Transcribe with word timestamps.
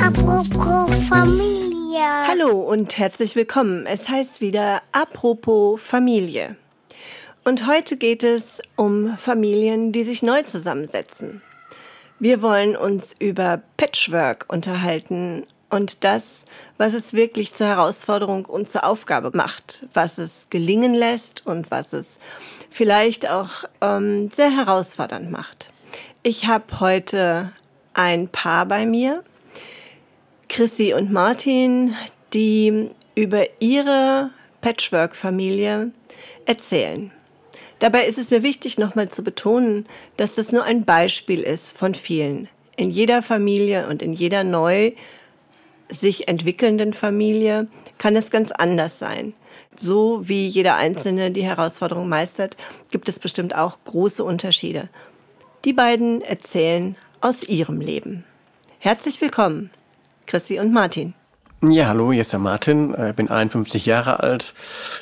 Apropos 0.00 0.88
Familie. 1.08 1.98
Hallo 2.28 2.60
und 2.60 2.96
herzlich 2.96 3.34
willkommen. 3.34 3.86
Es 3.86 4.08
heißt 4.08 4.40
wieder 4.40 4.82
Apropos 4.92 5.82
Familie. 5.82 6.54
Und 7.42 7.66
heute 7.66 7.96
geht 7.96 8.22
es 8.22 8.62
um 8.76 9.18
Familien, 9.18 9.90
die 9.90 10.04
sich 10.04 10.22
neu 10.22 10.42
zusammensetzen. 10.42 11.42
Wir 12.20 12.40
wollen 12.40 12.76
uns 12.76 13.16
über 13.18 13.62
Patchwork 13.76 14.44
unterhalten 14.46 15.44
und 15.70 16.04
das, 16.04 16.44
was 16.78 16.94
es 16.94 17.14
wirklich 17.14 17.52
zur 17.52 17.66
Herausforderung 17.66 18.44
und 18.44 18.70
zur 18.70 18.84
Aufgabe 18.84 19.32
macht, 19.34 19.88
was 19.92 20.18
es 20.18 20.46
gelingen 20.50 20.94
lässt 20.94 21.44
und 21.44 21.72
was 21.72 21.92
es 21.92 22.18
vielleicht 22.72 23.28
auch 23.28 23.64
ähm, 23.80 24.30
sehr 24.30 24.50
herausfordernd 24.50 25.30
macht. 25.30 25.70
Ich 26.22 26.46
habe 26.46 26.80
heute 26.80 27.52
ein 27.94 28.28
Paar 28.28 28.66
bei 28.66 28.86
mir, 28.86 29.22
Chrissy 30.48 30.94
und 30.94 31.12
Martin, 31.12 31.94
die 32.32 32.90
über 33.14 33.44
ihre 33.60 34.30
Patchwork-Familie 34.60 35.92
erzählen. 36.46 37.12
Dabei 37.78 38.06
ist 38.06 38.18
es 38.18 38.30
mir 38.30 38.42
wichtig, 38.42 38.78
nochmal 38.78 39.08
zu 39.08 39.22
betonen, 39.22 39.86
dass 40.16 40.36
das 40.36 40.52
nur 40.52 40.64
ein 40.64 40.84
Beispiel 40.84 41.40
ist 41.40 41.76
von 41.76 41.94
vielen. 41.94 42.48
In 42.76 42.90
jeder 42.90 43.22
Familie 43.22 43.88
und 43.88 44.02
in 44.02 44.12
jeder 44.12 44.44
neu 44.44 44.92
sich 45.88 46.28
entwickelnden 46.28 46.94
Familie 46.94 47.66
kann 47.98 48.16
es 48.16 48.30
ganz 48.30 48.50
anders 48.52 48.98
sein. 48.98 49.34
So 49.80 50.28
wie 50.28 50.46
jeder 50.46 50.76
Einzelne 50.76 51.30
die 51.30 51.44
Herausforderung 51.44 52.08
meistert, 52.08 52.56
gibt 52.90 53.08
es 53.08 53.18
bestimmt 53.18 53.54
auch 53.54 53.78
große 53.84 54.22
Unterschiede. 54.22 54.88
Die 55.64 55.72
beiden 55.72 56.22
erzählen 56.22 56.96
aus 57.20 57.42
ihrem 57.42 57.80
Leben. 57.80 58.24
Herzlich 58.78 59.20
willkommen. 59.20 59.70
Chrissy 60.26 60.58
und 60.58 60.72
Martin. 60.72 61.14
Ja, 61.68 61.86
hallo, 61.86 62.10
hier 62.10 62.22
ist 62.22 62.32
der 62.32 62.40
Martin, 62.40 62.92
äh, 62.94 63.12
bin 63.14 63.30
51 63.30 63.86
Jahre 63.86 64.18
alt, 64.18 64.52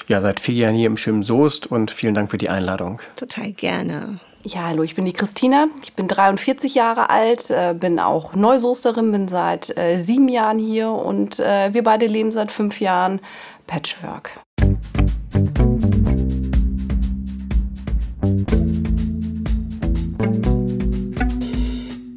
ja, 0.09 0.21
seit 0.21 0.41
vier 0.41 0.55
Jahren 0.55 0.75
hier 0.75 0.89
im 0.89 0.99
schönen 0.99 1.23
Soest 1.23 1.67
und 1.67 1.91
vielen 1.91 2.15
Dank 2.15 2.31
für 2.31 2.37
die 2.37 2.51
Einladung. 2.51 3.01
Total 3.17 3.53
gerne. 3.53 4.21
Ja, 4.43 4.65
hallo, 4.65 4.83
ich 4.83 4.95
bin 4.95 5.07
die 5.07 5.15
Christina. 5.15 5.69
Ich 5.83 5.95
bin 5.95 6.09
43 6.09 6.75
Jahre 6.75 7.09
alt, 7.09 7.51
äh, 7.51 7.75
bin 7.75 7.99
auch 7.99 8.35
Neusoesterin, 8.35 9.13
bin 9.13 9.29
seit 9.29 9.75
äh, 9.79 9.99
sieben 9.99 10.29
Jahren 10.29 10.59
hier 10.59 10.91
und 10.91 11.39
äh, 11.41 11.73
wir 11.73 11.83
beide 11.83 12.07
leben 12.07 12.33
seit 12.33 12.51
fünf 12.51 12.81
Jahren 12.81 13.21
Patchwork. 13.67 14.33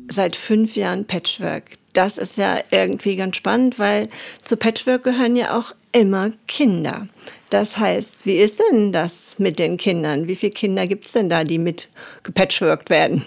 Seit 0.09 0.35
fünf 0.35 0.75
Jahren 0.75 1.05
Patchwork 1.05 1.71
das 1.93 2.17
ist 2.17 2.37
ja 2.37 2.59
irgendwie 2.71 3.15
ganz 3.15 3.37
spannend, 3.37 3.79
weil 3.79 4.09
zu 4.41 4.57
Patchwork 4.57 5.03
gehören 5.03 5.35
ja 5.35 5.57
auch 5.57 5.73
immer 5.91 6.31
Kinder. 6.47 7.07
Das 7.49 7.77
heißt, 7.77 8.25
wie 8.25 8.37
ist 8.37 8.59
denn 8.59 8.91
das 8.91 9.35
mit 9.37 9.59
den 9.59 9.77
Kindern? 9.77 10.27
Wie 10.27 10.35
viele 10.35 10.51
Kinder 10.51 10.87
gibt 10.87 11.05
es 11.05 11.11
denn 11.11 11.29
da, 11.29 11.43
die 11.43 11.59
mit 11.59 11.89
gepatchworkt 12.23 12.89
werden? 12.89 13.23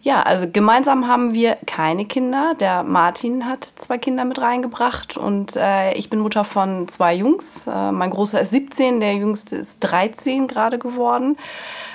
Ja, 0.00 0.22
also 0.22 0.46
gemeinsam 0.50 1.08
haben 1.08 1.34
wir 1.34 1.56
keine 1.66 2.04
Kinder. 2.04 2.54
Der 2.58 2.82
Martin 2.82 3.46
hat 3.46 3.64
zwei 3.64 3.98
Kinder 3.98 4.24
mit 4.24 4.40
reingebracht 4.40 5.16
und 5.16 5.56
äh, 5.56 5.92
ich 5.94 6.08
bin 6.08 6.20
Mutter 6.20 6.44
von 6.44 6.88
zwei 6.88 7.14
Jungs. 7.14 7.66
Äh, 7.66 7.92
mein 7.92 8.10
Großer 8.10 8.40
ist 8.40 8.50
17, 8.50 9.00
der 9.00 9.14
Jüngste 9.14 9.56
ist 9.56 9.78
13 9.80 10.46
gerade 10.46 10.78
geworden. 10.78 11.36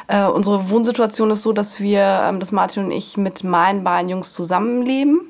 Äh, 0.07 0.25
unsere 0.27 0.69
Wohnsituation 0.69 1.31
ist 1.31 1.43
so, 1.43 1.53
dass 1.53 1.79
wir, 1.79 2.01
ähm, 2.01 2.39
dass 2.39 2.51
Martin 2.51 2.85
und 2.85 2.91
ich 2.91 3.17
mit 3.17 3.43
meinen 3.43 3.83
beiden 3.83 4.09
Jungs 4.09 4.33
zusammenleben. 4.33 5.21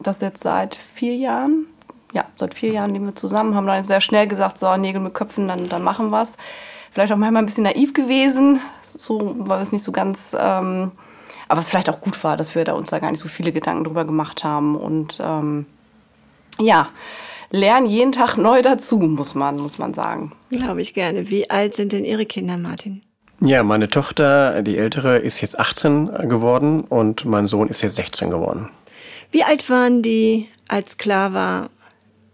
Das 0.00 0.20
jetzt 0.20 0.42
seit 0.42 0.74
vier 0.74 1.16
Jahren. 1.16 1.66
Ja, 2.12 2.24
seit 2.36 2.54
vier 2.54 2.72
Jahren 2.72 2.92
leben 2.92 3.06
wir 3.06 3.14
zusammen, 3.14 3.54
haben 3.54 3.66
dann 3.66 3.84
sehr 3.84 4.00
schnell 4.00 4.26
gesagt, 4.26 4.58
so 4.58 4.76
Nägel 4.76 5.00
mit 5.00 5.14
Köpfen, 5.14 5.48
dann, 5.48 5.68
dann 5.68 5.82
machen 5.82 6.10
wir 6.10 6.22
es. 6.22 6.36
Vielleicht 6.90 7.12
auch 7.12 7.16
manchmal 7.16 7.42
ein 7.42 7.46
bisschen 7.46 7.64
naiv 7.64 7.94
gewesen, 7.94 8.60
so, 8.98 9.34
weil 9.38 9.58
wir 9.58 9.62
es 9.62 9.72
nicht 9.72 9.84
so 9.84 9.92
ganz, 9.92 10.36
ähm, 10.38 10.90
aber 11.48 11.60
es 11.60 11.68
vielleicht 11.68 11.90
auch 11.90 12.00
gut 12.00 12.22
war, 12.24 12.36
dass 12.36 12.54
wir 12.54 12.64
da 12.64 12.72
uns 12.72 12.90
da 12.90 12.98
gar 12.98 13.10
nicht 13.10 13.20
so 13.20 13.28
viele 13.28 13.52
Gedanken 13.52 13.84
drüber 13.84 14.04
gemacht 14.04 14.44
haben 14.44 14.76
und 14.76 15.18
ähm, 15.22 15.66
ja, 16.58 16.88
lernen 17.50 17.86
jeden 17.86 18.12
Tag 18.12 18.36
neu 18.36 18.62
dazu, 18.62 18.98
muss 18.98 19.34
man, 19.34 19.56
muss 19.56 19.78
man 19.78 19.94
sagen. 19.94 20.32
Glaube 20.50 20.80
ich 20.80 20.94
gerne. 20.94 21.30
Wie 21.30 21.50
alt 21.50 21.74
sind 21.74 21.92
denn 21.92 22.04
Ihre 22.04 22.26
Kinder, 22.26 22.56
Martin? 22.56 23.02
Ja, 23.40 23.62
meine 23.64 23.88
Tochter, 23.88 24.62
die 24.62 24.78
ältere, 24.78 25.18
ist 25.18 25.40
jetzt 25.40 25.58
18 25.58 26.28
geworden 26.28 26.82
und 26.82 27.24
mein 27.24 27.46
Sohn 27.46 27.68
ist 27.68 27.82
jetzt 27.82 27.96
16 27.96 28.30
geworden. 28.30 28.70
Wie 29.32 29.42
alt 29.42 29.68
waren 29.68 30.02
die, 30.02 30.48
als 30.68 30.96
klar 30.96 31.32
war, 31.32 31.70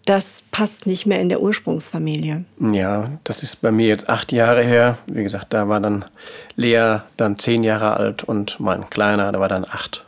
das 0.05 0.43
passt 0.51 0.87
nicht 0.87 1.07
mehr 1.07 1.21
in 1.21 1.29
der 1.29 1.43
Ursprungsfamilie? 1.43 2.45
Ja, 2.73 3.11
das 3.25 3.43
ist 3.43 3.61
bei 3.61 3.71
mir 3.71 3.89
jetzt 3.89 4.09
acht 4.09 4.33
Jahre 4.33 4.63
her. 4.63 4.99
Wie 5.07 5.23
gesagt, 5.23 5.53
da 5.53 5.69
war 5.69 5.81
dann 5.81 6.05
Lea 6.57 7.01
dann 7.17 7.39
zehn 7.39 7.63
Jahre 7.63 7.97
alt 7.97 8.25
und 8.25 8.59
mein 8.59 8.89
Kleiner, 8.89 9.31
der 9.31 9.41
war 9.41 9.49
dann 9.49 9.65
acht. 9.65 10.05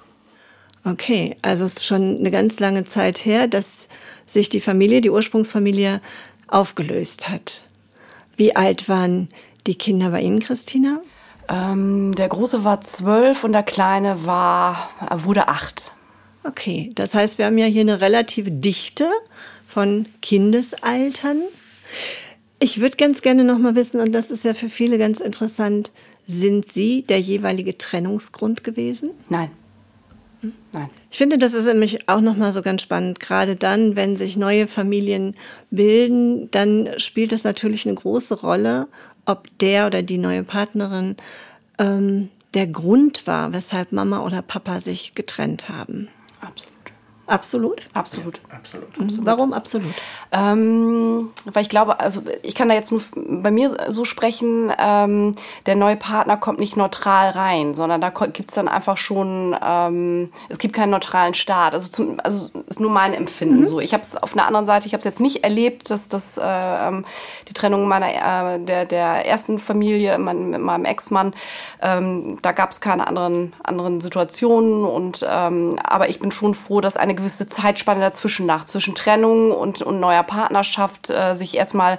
Okay, 0.84 1.36
also 1.42 1.64
es 1.64 1.74
ist 1.74 1.84
schon 1.84 2.18
eine 2.18 2.30
ganz 2.30 2.58
lange 2.58 2.86
Zeit 2.86 3.24
her, 3.26 3.46
dass 3.46 3.88
sich 4.26 4.48
die 4.48 4.60
Familie, 4.60 5.02
die 5.02 5.10
Ursprungsfamilie, 5.10 6.00
aufgelöst 6.46 7.28
hat. 7.28 7.62
Wie 8.36 8.56
alt 8.56 8.88
waren 8.88 9.28
die 9.66 9.76
Kinder 9.76 10.10
bei 10.10 10.22
Ihnen, 10.22 10.40
Christina? 10.40 11.00
Ähm, 11.48 12.14
der 12.14 12.28
Große 12.28 12.64
war 12.64 12.80
zwölf 12.80 13.44
und 13.44 13.52
der 13.52 13.62
Kleine 13.62 14.24
war, 14.24 14.90
wurde 15.10 15.48
acht. 15.48 15.92
Okay, 16.44 16.92
das 16.94 17.12
heißt, 17.12 17.38
wir 17.38 17.46
haben 17.46 17.58
ja 17.58 17.66
hier 17.66 17.82
eine 17.82 18.00
relative 18.00 18.50
Dichte 18.50 19.10
von 19.70 20.06
Kindesaltern. 20.20 21.42
Ich 22.58 22.80
würde 22.80 22.96
ganz 22.96 23.22
gerne 23.22 23.44
noch 23.44 23.58
mal 23.58 23.74
wissen, 23.74 24.00
und 24.00 24.12
das 24.12 24.30
ist 24.30 24.44
ja 24.44 24.52
für 24.52 24.68
viele 24.68 24.98
ganz 24.98 25.20
interessant, 25.20 25.92
sind 26.26 26.72
Sie 26.72 27.02
der 27.02 27.20
jeweilige 27.20 27.78
Trennungsgrund 27.78 28.64
gewesen? 28.64 29.10
Nein. 29.28 29.50
Nein. 30.72 30.88
Ich 31.10 31.18
finde, 31.18 31.38
das 31.38 31.54
ist 31.54 31.66
nämlich 31.66 32.08
auch 32.08 32.20
noch 32.20 32.36
mal 32.36 32.52
so 32.52 32.62
ganz 32.62 32.82
spannend. 32.82 33.20
Gerade 33.20 33.54
dann, 33.54 33.96
wenn 33.96 34.16
sich 34.16 34.36
neue 34.36 34.66
Familien 34.66 35.34
bilden, 35.70 36.50
dann 36.50 36.88
spielt 36.96 37.32
das 37.32 37.44
natürlich 37.44 37.86
eine 37.86 37.94
große 37.94 38.40
Rolle, 38.40 38.88
ob 39.26 39.46
der 39.58 39.86
oder 39.86 40.02
die 40.02 40.18
neue 40.18 40.42
Partnerin 40.42 41.16
ähm, 41.78 42.28
der 42.54 42.66
Grund 42.66 43.26
war, 43.26 43.52
weshalb 43.52 43.92
Mama 43.92 44.24
oder 44.24 44.42
Papa 44.42 44.80
sich 44.80 45.14
getrennt 45.14 45.68
haben. 45.68 46.08
Absolut. 47.30 47.88
Absolut? 47.94 48.40
Absolut. 48.50 48.50
Absolut. 48.50 49.00
absolut. 49.00 49.26
Warum 49.26 49.52
absolut? 49.52 49.94
Ähm, 50.32 51.30
weil 51.44 51.62
ich 51.62 51.68
glaube, 51.68 52.00
also 52.00 52.22
ich 52.42 52.54
kann 52.54 52.68
da 52.68 52.74
jetzt 52.74 52.90
nur 52.90 53.00
bei 53.14 53.50
mir 53.50 53.76
so 53.88 54.04
sprechen, 54.04 54.72
ähm, 54.78 55.34
der 55.66 55.76
neue 55.76 55.96
Partner 55.96 56.36
kommt 56.36 56.58
nicht 56.58 56.76
neutral 56.76 57.30
rein, 57.30 57.74
sondern 57.74 58.00
da 58.00 58.10
gibt 58.10 58.48
es 58.48 58.54
dann 58.54 58.68
einfach 58.68 58.96
schon, 58.96 59.56
ähm, 59.64 60.32
es 60.48 60.58
gibt 60.58 60.74
keinen 60.74 60.90
neutralen 60.90 61.34
Start. 61.34 61.74
Also, 61.74 61.90
zum, 61.90 62.18
also 62.22 62.50
ist 62.66 62.80
nur 62.80 62.90
mein 62.90 63.14
Empfinden 63.14 63.60
mhm. 63.60 63.66
so. 63.66 63.80
Ich 63.80 63.94
habe 63.94 64.02
es 64.02 64.16
auf 64.16 64.32
einer 64.32 64.46
anderen 64.46 64.66
Seite, 64.66 64.86
ich 64.86 64.92
habe 64.92 65.00
es 65.00 65.04
jetzt 65.04 65.20
nicht 65.20 65.44
erlebt, 65.44 65.90
dass 65.90 66.08
das 66.08 66.36
äh, 66.36 66.42
ähm, 66.42 67.04
die 67.48 67.54
Trennung 67.54 67.86
meiner 67.86 68.54
äh, 68.54 68.58
der, 68.58 68.86
der 68.86 69.26
ersten 69.26 69.58
Familie 69.58 70.18
mein, 70.18 70.50
mit 70.50 70.60
meinem 70.60 70.84
Ex-Mann, 70.84 71.32
ähm, 71.80 72.38
da 72.42 72.52
gab 72.52 72.72
es 72.72 72.80
keine 72.80 73.06
anderen, 73.06 73.52
anderen 73.62 74.00
Situationen 74.00 74.84
und 74.84 75.24
ähm, 75.28 75.76
aber 75.82 76.08
ich 76.08 76.18
bin 76.18 76.30
schon 76.30 76.54
froh, 76.54 76.80
dass 76.80 76.96
eine 76.96 77.14
gewisse 77.20 77.46
Zeitspanne 77.46 78.00
dazwischen 78.00 78.46
nach, 78.46 78.64
zwischen 78.64 78.94
Trennung 78.94 79.52
und, 79.52 79.82
und 79.82 80.00
neuer 80.00 80.22
Partnerschaft, 80.22 81.10
äh, 81.10 81.34
sich 81.34 81.56
erstmal 81.56 81.98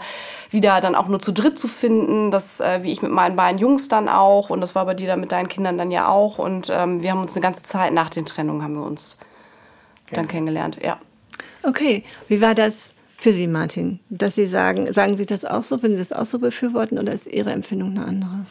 wieder 0.50 0.82
dann 0.82 0.96
auch 0.96 1.08
nur 1.08 1.20
zu 1.20 1.32
dritt 1.32 1.58
zu 1.58 1.68
finden, 1.68 2.32
das 2.32 2.60
äh, 2.60 2.80
wie 2.84 2.92
ich 2.92 3.02
mit 3.02 3.12
meinen 3.12 3.36
beiden 3.36 3.60
Jungs 3.60 3.88
dann 3.88 4.10
auch 4.10 4.50
und 4.50 4.62
das 4.62 4.76
war 4.76 4.86
bei 4.86 4.94
dir 4.94 5.08
dann 5.08 5.20
mit 5.20 5.32
deinen 5.32 5.48
Kindern 5.48 5.78
dann 5.78 5.92
ja 5.92 6.08
auch 6.08 6.38
und 6.38 6.70
ähm, 6.70 7.02
wir 7.02 7.12
haben 7.12 7.22
uns 7.22 7.34
eine 7.34 7.42
ganze 7.42 7.64
Zeit 7.64 7.94
nach 7.94 8.10
den 8.10 8.26
Trennungen 8.26 8.64
haben 8.64 8.76
wir 8.76 8.86
uns 8.86 9.18
okay. 10.06 10.16
dann 10.16 10.28
kennengelernt, 10.28 10.78
ja. 10.84 10.98
Okay, 11.64 12.04
wie 12.28 12.42
war 12.42 12.56
das 12.56 12.96
für 13.18 13.32
Sie, 13.32 13.48
Martin, 13.48 14.00
dass 14.10 14.36
Sie 14.36 14.48
sagen, 14.48 14.92
sagen 14.92 15.16
Sie 15.16 15.28
das 15.28 15.46
auch 15.46 15.64
so, 15.64 15.78
finden 15.78 15.98
Sie 15.98 16.04
das 16.04 16.12
auch 16.12 16.26
so 16.26 16.40
befürworten 16.40 16.98
oder 16.98 17.14
ist 17.14 17.28
Ihre 17.28 17.52
Empfindung 17.52 17.92
eine 17.92 18.06
andere? 18.06 18.46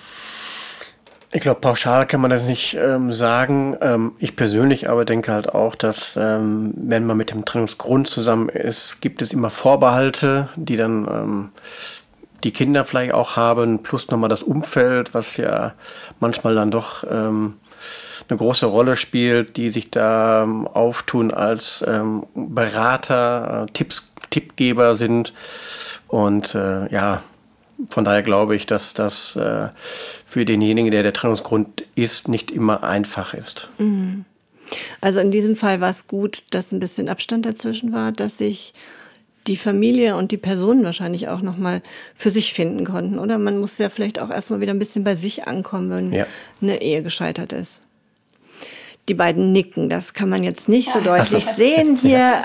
Ich 1.32 1.42
glaube, 1.42 1.60
pauschal 1.60 2.06
kann 2.06 2.20
man 2.20 2.30
das 2.30 2.42
nicht 2.42 2.74
ähm, 2.74 3.12
sagen. 3.12 3.76
Ähm, 3.80 4.12
ich 4.18 4.34
persönlich 4.34 4.90
aber 4.90 5.04
denke 5.04 5.30
halt 5.32 5.48
auch, 5.54 5.76
dass 5.76 6.16
ähm, 6.16 6.74
wenn 6.74 7.06
man 7.06 7.16
mit 7.16 7.30
dem 7.30 7.44
Trennungsgrund 7.44 8.08
zusammen 8.08 8.48
ist, 8.48 9.00
gibt 9.00 9.22
es 9.22 9.32
immer 9.32 9.48
Vorbehalte, 9.48 10.48
die 10.56 10.76
dann 10.76 11.06
ähm, 11.06 11.48
die 12.42 12.52
Kinder 12.52 12.84
vielleicht 12.84 13.14
auch 13.14 13.36
haben, 13.36 13.80
plus 13.80 14.10
nochmal 14.10 14.28
das 14.28 14.42
Umfeld, 14.42 15.14
was 15.14 15.36
ja 15.36 15.74
manchmal 16.18 16.56
dann 16.56 16.72
doch 16.72 17.04
ähm, 17.08 17.54
eine 18.28 18.36
große 18.36 18.66
Rolle 18.66 18.96
spielt, 18.96 19.56
die 19.56 19.70
sich 19.70 19.90
da 19.90 20.42
ähm, 20.42 20.66
auftun 20.66 21.32
als 21.32 21.84
Berater, 22.34 23.66
äh, 23.68 23.72
Tipps, 23.72 24.12
Tippgeber 24.30 24.96
sind. 24.96 25.32
Und 26.08 26.56
äh, 26.56 26.92
ja, 26.92 27.22
von 27.88 28.04
daher 28.04 28.22
glaube 28.22 28.54
ich, 28.54 28.66
dass 28.66 28.94
das 28.94 29.36
äh, 29.36 29.68
für 30.24 30.44
denjenigen, 30.44 30.90
der 30.90 31.02
der 31.02 31.12
Trennungsgrund 31.12 31.84
ist, 31.94 32.28
nicht 32.28 32.50
immer 32.50 32.82
einfach 32.82 33.34
ist. 33.34 33.68
Mhm. 33.78 34.24
Also 35.00 35.20
in 35.20 35.30
diesem 35.30 35.56
Fall 35.56 35.80
war 35.80 35.90
es 35.90 36.06
gut, 36.06 36.44
dass 36.50 36.72
ein 36.72 36.78
bisschen 36.78 37.08
Abstand 37.08 37.46
dazwischen 37.46 37.92
war, 37.92 38.12
dass 38.12 38.38
sich 38.38 38.72
die 39.46 39.56
Familie 39.56 40.16
und 40.16 40.30
die 40.30 40.36
Personen 40.36 40.84
wahrscheinlich 40.84 41.28
auch 41.28 41.40
nochmal 41.40 41.82
für 42.14 42.30
sich 42.30 42.52
finden 42.52 42.84
konnten, 42.84 43.18
oder? 43.18 43.38
Man 43.38 43.58
muss 43.58 43.78
ja 43.78 43.88
vielleicht 43.88 44.20
auch 44.20 44.30
erstmal 44.30 44.60
wieder 44.60 44.72
ein 44.72 44.78
bisschen 44.78 45.02
bei 45.02 45.16
sich 45.16 45.48
ankommen, 45.48 45.90
wenn 45.90 46.12
ja. 46.12 46.26
eine 46.60 46.82
Ehe 46.82 47.02
gescheitert 47.02 47.52
ist. 47.52 47.80
Die 49.10 49.14
beiden 49.14 49.50
nicken, 49.50 49.88
das 49.88 50.12
kann 50.12 50.28
man 50.28 50.44
jetzt 50.44 50.68
nicht 50.68 50.92
so 50.92 51.00
deutlich 51.00 51.44
so. 51.44 51.52
sehen 51.56 51.96
hier. 52.00 52.44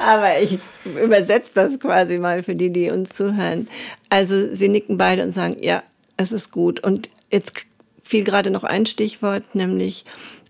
Aber 0.00 0.40
ich 0.42 0.58
übersetze 0.84 1.52
das 1.54 1.78
quasi 1.78 2.18
mal 2.18 2.42
für 2.42 2.56
die, 2.56 2.72
die 2.72 2.90
uns 2.90 3.10
zuhören. 3.10 3.68
Also 4.10 4.52
sie 4.52 4.68
nicken 4.68 4.98
beide 4.98 5.22
und 5.22 5.32
sagen, 5.32 5.58
ja, 5.60 5.84
es 6.16 6.32
ist 6.32 6.50
gut. 6.50 6.80
Und 6.80 7.08
jetzt 7.30 7.52
fiel 8.02 8.24
gerade 8.24 8.50
noch 8.50 8.64
ein 8.64 8.84
Stichwort, 8.84 9.54
nämlich 9.54 10.04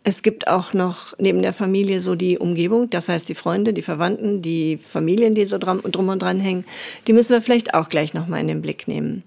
es 0.04 0.22
gibt 0.22 0.48
auch 0.48 0.72
noch 0.72 1.12
neben 1.18 1.42
der 1.42 1.52
Familie 1.52 2.00
so 2.00 2.14
die 2.14 2.38
Umgebung, 2.38 2.88
das 2.88 3.10
heißt 3.10 3.28
die 3.28 3.34
Freunde, 3.34 3.74
die 3.74 3.82
Verwandten, 3.82 4.40
die 4.40 4.78
Familien, 4.78 5.34
die 5.34 5.44
so 5.44 5.58
drum, 5.58 5.82
drum 5.82 6.08
und 6.08 6.22
dran 6.22 6.40
hängen. 6.40 6.64
Die 7.06 7.12
müssen 7.12 7.32
wir 7.32 7.42
vielleicht 7.42 7.74
auch 7.74 7.90
gleich 7.90 8.14
nochmal 8.14 8.40
in 8.40 8.48
den 8.48 8.62
Blick 8.62 8.88
nehmen. 8.88 9.22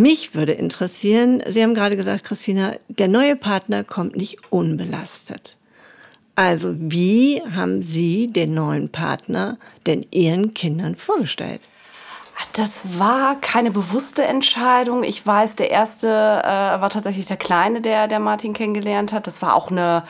Mich 0.00 0.34
würde 0.34 0.52
interessieren, 0.52 1.42
Sie 1.46 1.62
haben 1.62 1.74
gerade 1.74 1.94
gesagt, 1.94 2.24
Christina, 2.24 2.72
der 2.88 3.06
neue 3.06 3.36
Partner 3.36 3.84
kommt 3.84 4.16
nicht 4.16 4.38
unbelastet. 4.48 5.58
Also 6.36 6.74
wie 6.74 7.42
haben 7.54 7.82
Sie 7.82 8.28
den 8.28 8.54
neuen 8.54 8.90
Partner 8.90 9.58
denn 9.84 10.06
Ihren 10.10 10.54
Kindern 10.54 10.94
vorgestellt? 10.94 11.60
Das 12.54 12.98
war 12.98 13.38
keine 13.42 13.70
bewusste 13.70 14.24
Entscheidung. 14.24 15.04
Ich 15.04 15.26
weiß, 15.26 15.56
der 15.56 15.70
erste 15.70 16.08
äh, 16.08 16.80
war 16.80 16.88
tatsächlich 16.88 17.26
der 17.26 17.36
Kleine, 17.36 17.82
der, 17.82 18.08
der 18.08 18.20
Martin 18.20 18.54
kennengelernt 18.54 19.12
hat. 19.12 19.26
Das 19.26 19.42
war 19.42 19.54
auch 19.54 19.70
eine 19.70 20.04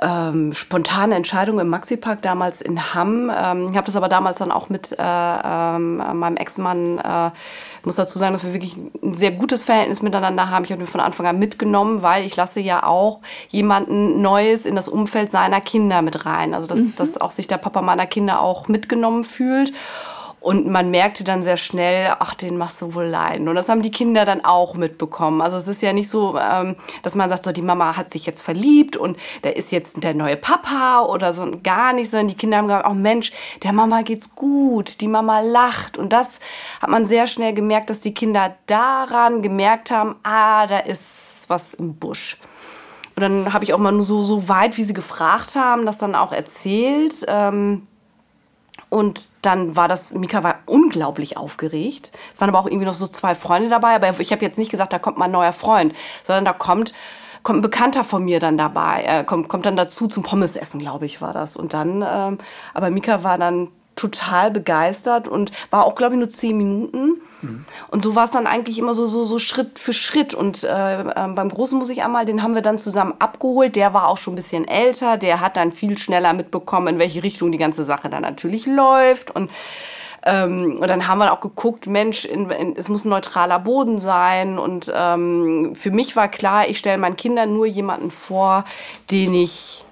ähm, 0.00 0.52
spontane 0.52 1.14
Entscheidung 1.14 1.58
im 1.58 1.68
Maxi-Park 1.68 2.22
damals 2.22 2.60
in 2.60 2.94
Hamm. 2.94 3.30
Ähm, 3.34 3.68
ich 3.70 3.76
habe 3.76 3.86
das 3.86 3.96
aber 3.96 4.08
damals 4.08 4.38
dann 4.38 4.52
auch 4.52 4.68
mit 4.68 4.92
äh, 4.92 4.96
ähm, 4.98 5.96
meinem 5.96 6.36
Ex-Mann, 6.36 6.98
äh, 6.98 7.30
muss 7.84 7.96
dazu 7.96 8.18
sagen, 8.18 8.32
dass 8.32 8.44
wir 8.44 8.52
wirklich 8.52 8.76
ein 8.76 9.14
sehr 9.14 9.32
gutes 9.32 9.64
Verhältnis 9.64 10.02
miteinander 10.02 10.50
haben. 10.50 10.64
Ich 10.64 10.72
habe 10.72 10.82
ihn 10.82 10.86
von 10.86 11.00
Anfang 11.00 11.26
an 11.26 11.38
mitgenommen, 11.38 12.02
weil 12.02 12.24
ich 12.24 12.36
lasse 12.36 12.60
ja 12.60 12.84
auch 12.84 13.20
jemanden 13.48 14.20
Neues 14.20 14.66
in 14.66 14.76
das 14.76 14.88
Umfeld 14.88 15.30
seiner 15.30 15.60
Kinder 15.60 16.02
mit 16.02 16.26
rein. 16.26 16.54
Also 16.54 16.68
dass, 16.68 16.80
mhm. 16.80 16.94
dass 16.96 17.20
auch 17.20 17.30
sich 17.30 17.48
der 17.48 17.58
Papa 17.58 17.82
meiner 17.82 18.06
Kinder 18.06 18.40
auch 18.40 18.68
mitgenommen 18.68 19.24
fühlt. 19.24 19.72
Und 20.40 20.68
man 20.68 20.90
merkte 20.90 21.24
dann 21.24 21.42
sehr 21.42 21.56
schnell, 21.56 22.14
ach, 22.20 22.34
den 22.34 22.56
machst 22.58 22.80
du 22.80 22.94
wohl 22.94 23.06
leiden. 23.06 23.48
Und 23.48 23.56
das 23.56 23.68
haben 23.68 23.82
die 23.82 23.90
Kinder 23.90 24.24
dann 24.24 24.44
auch 24.44 24.74
mitbekommen. 24.74 25.40
Also 25.40 25.56
es 25.56 25.66
ist 25.66 25.82
ja 25.82 25.92
nicht 25.92 26.08
so, 26.08 26.38
ähm, 26.38 26.76
dass 27.02 27.16
man 27.16 27.28
sagt, 27.28 27.44
so 27.44 27.50
die 27.50 27.62
Mama 27.62 27.96
hat 27.96 28.12
sich 28.12 28.24
jetzt 28.24 28.42
verliebt 28.42 28.96
und 28.96 29.18
der 29.42 29.56
ist 29.56 29.72
jetzt 29.72 30.02
der 30.02 30.14
neue 30.14 30.36
Papa 30.36 31.02
oder 31.02 31.32
so 31.32 31.50
gar 31.64 31.92
nicht, 31.92 32.10
sondern 32.10 32.28
die 32.28 32.36
Kinder 32.36 32.58
haben 32.58 32.68
gesagt, 32.68 32.86
oh 32.88 32.94
Mensch, 32.94 33.32
der 33.64 33.72
Mama 33.72 34.02
geht's 34.02 34.36
gut, 34.36 35.00
die 35.00 35.08
Mama 35.08 35.40
lacht. 35.40 35.98
Und 35.98 36.12
das 36.12 36.38
hat 36.80 36.88
man 36.88 37.04
sehr 37.04 37.26
schnell 37.26 37.52
gemerkt, 37.52 37.90
dass 37.90 38.00
die 38.00 38.14
Kinder 38.14 38.54
daran 38.66 39.42
gemerkt 39.42 39.90
haben, 39.90 40.16
ah, 40.22 40.66
da 40.68 40.78
ist 40.78 41.46
was 41.48 41.74
im 41.74 41.96
Busch. 41.96 42.38
Und 43.16 43.22
dann 43.22 43.52
habe 43.52 43.64
ich 43.64 43.74
auch 43.74 43.78
mal 43.78 43.90
nur 43.90 44.04
so, 44.04 44.22
so 44.22 44.48
weit, 44.48 44.76
wie 44.76 44.84
sie 44.84 44.94
gefragt 44.94 45.56
haben, 45.56 45.84
das 45.84 45.98
dann 45.98 46.14
auch 46.14 46.30
erzählt. 46.30 47.24
Ähm, 47.26 47.88
und 48.90 49.28
dann 49.42 49.76
war 49.76 49.88
das, 49.88 50.14
Mika 50.14 50.42
war 50.42 50.60
unglaublich 50.66 51.36
aufgeregt. 51.36 52.12
Es 52.34 52.40
waren 52.40 52.48
aber 52.48 52.58
auch 52.58 52.66
irgendwie 52.66 52.86
noch 52.86 52.94
so 52.94 53.06
zwei 53.06 53.34
Freunde 53.34 53.68
dabei. 53.68 53.94
Aber 53.94 54.18
ich 54.18 54.32
habe 54.32 54.42
jetzt 54.42 54.58
nicht 54.58 54.70
gesagt, 54.70 54.92
da 54.92 54.98
kommt 54.98 55.18
mein 55.18 55.30
neuer 55.30 55.52
Freund, 55.52 55.94
sondern 56.24 56.46
da 56.46 56.52
kommt, 56.52 56.94
kommt 57.42 57.58
ein 57.58 57.62
Bekannter 57.62 58.02
von 58.02 58.24
mir 58.24 58.40
dann 58.40 58.56
dabei. 58.56 59.02
Er 59.02 59.24
kommt, 59.24 59.48
kommt 59.48 59.66
dann 59.66 59.76
dazu 59.76 60.08
zum 60.08 60.22
Pommesessen, 60.22 60.80
glaube 60.80 61.06
ich, 61.06 61.20
war 61.20 61.34
das. 61.34 61.56
Und 61.56 61.74
dann, 61.74 62.02
ähm, 62.02 62.38
aber 62.72 62.90
Mika 62.90 63.22
war 63.24 63.36
dann 63.36 63.68
total 63.98 64.50
begeistert 64.50 65.28
und 65.28 65.52
war 65.70 65.84
auch, 65.84 65.94
glaube 65.94 66.14
ich, 66.14 66.18
nur 66.18 66.28
zehn 66.28 66.56
Minuten. 66.56 67.20
Mhm. 67.42 67.64
Und 67.88 68.02
so 68.02 68.14
war 68.14 68.24
es 68.24 68.30
dann 68.30 68.46
eigentlich 68.46 68.78
immer 68.78 68.94
so, 68.94 69.06
so, 69.06 69.24
so 69.24 69.38
Schritt 69.38 69.78
für 69.78 69.92
Schritt. 69.92 70.34
Und 70.34 70.64
äh, 70.64 71.00
äh, 71.02 71.04
beim 71.28 71.48
Großen 71.48 71.78
muss 71.78 71.90
ich 71.90 72.02
einmal, 72.02 72.24
den 72.24 72.42
haben 72.42 72.54
wir 72.54 72.62
dann 72.62 72.78
zusammen 72.78 73.14
abgeholt. 73.18 73.76
Der 73.76 73.92
war 73.94 74.08
auch 74.08 74.16
schon 74.16 74.34
ein 74.34 74.36
bisschen 74.36 74.66
älter. 74.66 75.18
Der 75.18 75.40
hat 75.40 75.56
dann 75.56 75.72
viel 75.72 75.98
schneller 75.98 76.32
mitbekommen, 76.32 76.94
in 76.94 76.98
welche 76.98 77.22
Richtung 77.22 77.52
die 77.52 77.58
ganze 77.58 77.84
Sache 77.84 78.08
dann 78.08 78.22
natürlich 78.22 78.66
läuft. 78.66 79.34
Und 79.34 79.50
ähm, 80.24 80.78
und 80.80 80.88
dann 80.88 81.06
haben 81.06 81.18
wir 81.18 81.32
auch 81.32 81.40
geguckt, 81.40 81.86
Mensch, 81.86 82.24
in, 82.24 82.50
in, 82.50 82.76
es 82.76 82.88
muss 82.88 83.04
ein 83.04 83.10
neutraler 83.10 83.60
Boden 83.60 83.98
sein. 83.98 84.58
Und 84.58 84.92
ähm, 84.94 85.74
für 85.74 85.90
mich 85.90 86.16
war 86.16 86.28
klar, 86.28 86.68
ich 86.68 86.78
stelle 86.78 86.98
meinen 86.98 87.16
Kindern 87.16 87.52
nur 87.52 87.66
jemanden 87.66 88.10
vor, 88.10 88.64
den 89.10 89.32
ich, 89.32 89.84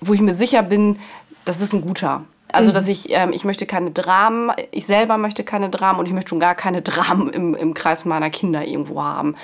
wo 0.00 0.14
ich 0.14 0.20
mir 0.20 0.34
sicher 0.34 0.62
bin, 0.62 0.98
das 1.44 1.60
ist 1.60 1.72
ein 1.72 1.82
guter. 1.82 2.24
Also, 2.52 2.70
mhm. 2.70 2.74
dass 2.74 2.88
ich, 2.88 3.10
ähm, 3.10 3.32
ich 3.32 3.44
möchte 3.44 3.66
keine 3.66 3.90
Dramen, 3.90 4.52
ich 4.70 4.86
selber 4.86 5.18
möchte 5.18 5.44
keine 5.44 5.70
Dramen 5.70 5.98
und 5.98 6.06
ich 6.06 6.12
möchte 6.12 6.30
schon 6.30 6.40
gar 6.40 6.54
keine 6.54 6.82
Dramen 6.82 7.30
im, 7.30 7.54
im 7.54 7.74
Kreis 7.74 8.04
meiner 8.04 8.30
Kinder 8.30 8.64
irgendwo 8.64 9.02
haben. 9.02 9.36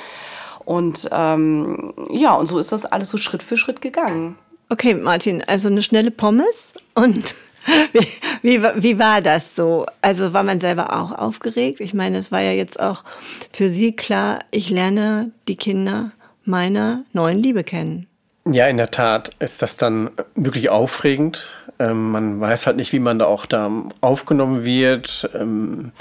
Und 0.64 1.08
ähm, 1.12 1.94
ja, 2.10 2.34
und 2.34 2.46
so 2.46 2.58
ist 2.58 2.72
das 2.72 2.84
alles 2.84 3.08
so 3.10 3.16
Schritt 3.16 3.43
für 3.43 3.56
Schritt 3.56 3.81
gegangen. 3.81 4.37
Okay, 4.69 4.94
Martin, 4.94 5.43
also 5.43 5.69
eine 5.69 5.81
schnelle 5.81 6.10
Pommes 6.10 6.75
und 6.94 7.34
wie, 7.93 8.06
wie, 8.43 8.62
wie 8.62 8.99
war 8.99 9.22
das 9.22 9.56
so? 9.56 9.87
Also 10.02 10.34
war 10.34 10.43
man 10.43 10.61
selber 10.61 10.94
auch 10.94 11.12
aufgeregt? 11.12 11.81
Ich 11.81 11.94
meine, 11.94 12.19
es 12.19 12.31
war 12.31 12.43
ja 12.43 12.52
jetzt 12.52 12.78
auch 12.81 13.02
für 13.50 13.70
Sie 13.70 13.93
klar, 13.96 14.40
ich 14.50 14.69
lerne 14.69 15.31
die 15.49 15.56
Kinder 15.56 16.12
meiner 16.44 17.04
neuen 17.12 17.38
Liebe 17.38 17.64
kennen. 17.64 18.06
Ja, 18.46 18.66
in 18.66 18.78
der 18.78 18.90
Tat 18.90 19.32
ist 19.38 19.62
das 19.62 19.76
dann 19.76 20.11
wirklich 20.34 20.70
aufregend. 20.70 21.50
Ähm, 21.78 22.10
man 22.10 22.40
weiß 22.40 22.66
halt 22.66 22.76
nicht, 22.76 22.92
wie 22.92 22.98
man 22.98 23.19
da 23.19 23.26
auch 23.26 23.46
da 23.46 23.70
aufgenommen 24.00 24.64
wird. 24.64 25.30
Ähm, 25.34 25.92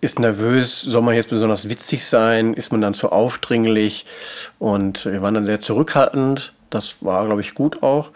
ist 0.00 0.18
nervös, 0.18 0.82
soll 0.82 1.02
man 1.02 1.14
jetzt 1.14 1.30
besonders 1.30 1.68
witzig 1.68 2.04
sein? 2.04 2.54
Ist 2.54 2.72
man 2.72 2.80
dann 2.80 2.92
zu 2.92 3.12
aufdringlich? 3.12 4.04
Und 4.58 5.06
wir 5.06 5.22
waren 5.22 5.34
dann 5.34 5.46
sehr 5.46 5.60
zurückhaltend. 5.60 6.54
Das 6.70 7.04
war, 7.04 7.24
glaube 7.26 7.42
ich, 7.42 7.54
gut 7.54 7.84
auch. 7.84 8.10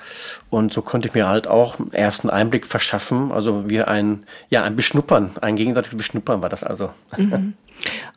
Und 0.51 0.73
so 0.73 0.83
konnte 0.83 1.07
ich 1.07 1.15
mir 1.15 1.29
halt 1.29 1.47
auch 1.47 1.79
einen 1.79 1.93
ersten 1.93 2.29
Einblick 2.29 2.67
verschaffen. 2.67 3.31
Also 3.31 3.69
wie 3.69 3.83
ein, 3.83 4.25
ja, 4.49 4.65
ein 4.65 4.75
Beschnuppern, 4.75 5.33
ein 5.41 5.55
gegenseitiges 5.55 5.97
Beschnuppern 5.97 6.43
war 6.43 6.49
das 6.49 6.65
also. 6.65 6.91
Mhm. 7.17 7.55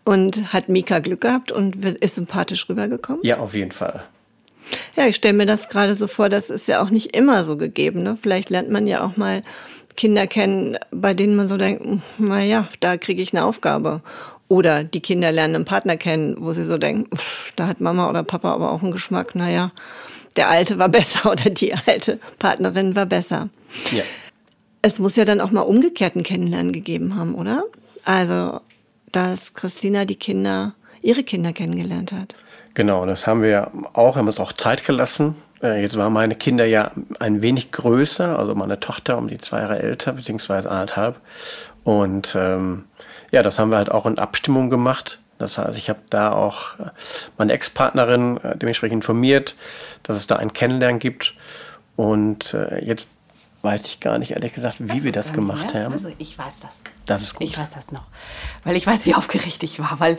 Und 0.03 0.51
hat 0.51 0.69
Mika 0.69 0.97
Glück 0.97 1.21
gehabt 1.21 1.51
und 1.51 1.85
ist 1.85 2.15
sympathisch 2.15 2.67
rübergekommen? 2.69 3.21
Ja, 3.23 3.37
auf 3.37 3.53
jeden 3.53 3.71
Fall. 3.71 4.03
Ja, 4.95 5.07
ich 5.07 5.15
stelle 5.15 5.33
mir 5.33 5.45
das 5.45 5.69
gerade 5.69 5.95
so 5.95 6.07
vor, 6.07 6.29
das 6.29 6.49
ist 6.49 6.67
ja 6.67 6.81
auch 6.81 6.89
nicht 6.89 7.15
immer 7.15 7.45
so 7.45 7.57
gegeben. 7.57 8.03
Ne? 8.03 8.17
Vielleicht 8.21 8.49
lernt 8.49 8.69
man 8.69 8.87
ja 8.87 9.03
auch 9.03 9.17
mal 9.17 9.41
Kinder 9.95 10.27
kennen, 10.27 10.77
bei 10.91 11.13
denen 11.13 11.35
man 11.35 11.47
so 11.47 11.57
denkt, 11.57 11.83
hm, 11.83 12.01
naja, 12.17 12.69
da 12.79 12.97
kriege 12.97 13.21
ich 13.21 13.33
eine 13.33 13.45
Aufgabe. 13.45 14.01
Oder 14.47 14.83
die 14.83 15.01
Kinder 15.01 15.31
lernen 15.31 15.55
einen 15.55 15.65
Partner 15.65 15.97
kennen, 15.97 16.37
wo 16.39 16.53
sie 16.53 16.65
so 16.65 16.77
denken, 16.77 17.09
da 17.55 17.67
hat 17.67 17.81
Mama 17.81 18.09
oder 18.09 18.23
Papa 18.23 18.51
aber 18.51 18.71
auch 18.71 18.81
einen 18.81 18.91
Geschmack, 18.91 19.35
naja, 19.35 19.71
der 20.35 20.49
Alte 20.49 20.77
war 20.77 20.89
besser 20.89 21.31
oder 21.31 21.49
die 21.49 21.73
alte 21.73 22.19
Partnerin 22.39 22.95
war 22.95 23.05
besser. 23.05 23.49
Ja. 23.91 24.03
Es 24.81 24.97
muss 24.97 25.17
ja 25.17 25.25
dann 25.25 25.41
auch 25.41 25.51
mal 25.51 25.61
umgekehrten 25.61 26.23
Kennenlernen 26.23 26.71
gegeben 26.71 27.15
haben, 27.15 27.35
oder? 27.35 27.65
Also, 28.05 28.61
dass 29.11 29.53
Christina 29.53 30.05
die 30.05 30.15
Kinder, 30.15 30.73
ihre 31.01 31.23
Kinder 31.23 31.51
kennengelernt 31.51 32.13
hat. 32.13 32.35
Genau, 32.79 33.05
das 33.05 33.27
haben 33.27 33.43
wir 33.43 33.71
auch, 33.91 34.15
haben 34.15 34.27
uns 34.27 34.39
auch 34.39 34.53
Zeit 34.53 34.85
gelassen. 34.85 35.35
Äh, 35.61 35.81
jetzt 35.81 35.97
waren 35.97 36.13
meine 36.13 36.35
Kinder 36.35 36.63
ja 36.63 36.91
ein 37.19 37.41
wenig 37.41 37.73
größer, 37.73 38.39
also 38.39 38.55
meine 38.55 38.79
Tochter 38.79 39.17
um 39.17 39.27
die 39.27 39.37
zwei 39.37 39.59
Jahre 39.59 39.79
älter, 39.79 40.13
beziehungsweise 40.13 40.71
anderthalb. 40.71 41.19
Und 41.83 42.37
ähm, 42.39 42.85
ja, 43.31 43.43
das 43.43 43.59
haben 43.59 43.71
wir 43.71 43.77
halt 43.79 43.91
auch 43.91 44.05
in 44.05 44.17
Abstimmung 44.17 44.69
gemacht. 44.69 45.19
Das 45.39 45.57
heißt, 45.57 45.77
ich 45.77 45.89
habe 45.89 45.99
da 46.09 46.31
auch 46.31 46.79
äh, 46.79 46.91
meine 47.37 47.51
Ex-Partnerin 47.51 48.37
äh, 48.37 48.55
dementsprechend 48.55 49.03
informiert, 49.03 49.57
dass 50.03 50.15
es 50.15 50.27
da 50.27 50.37
ein 50.37 50.53
Kennenlernen 50.53 50.99
gibt. 50.99 51.33
Und 51.97 52.53
äh, 52.53 52.81
jetzt 52.85 53.07
weiß 53.61 53.87
ich 53.87 53.99
gar 53.99 54.19
nicht, 54.19 54.31
ehrlich 54.31 54.53
gesagt, 54.53 54.77
wie 54.79 54.87
das 54.87 55.03
wir 55.03 55.11
das 55.11 55.33
gemacht 55.33 55.73
haben. 55.73 55.91
Also 55.91 56.13
ich 56.17 56.37
weiß 56.37 56.61
das. 56.61 56.71
Das 57.05 57.23
ist 57.23 57.33
gut. 57.33 57.45
Ich 57.45 57.57
weiß 57.57 57.71
das 57.71 57.91
noch. 57.91 58.03
Weil 58.63 58.77
ich 58.77 58.87
weiß, 58.87 59.05
wie 59.05 59.15
aufgeregt 59.15 59.63
ich 59.63 59.79
war. 59.79 59.99
Weil 59.99 60.15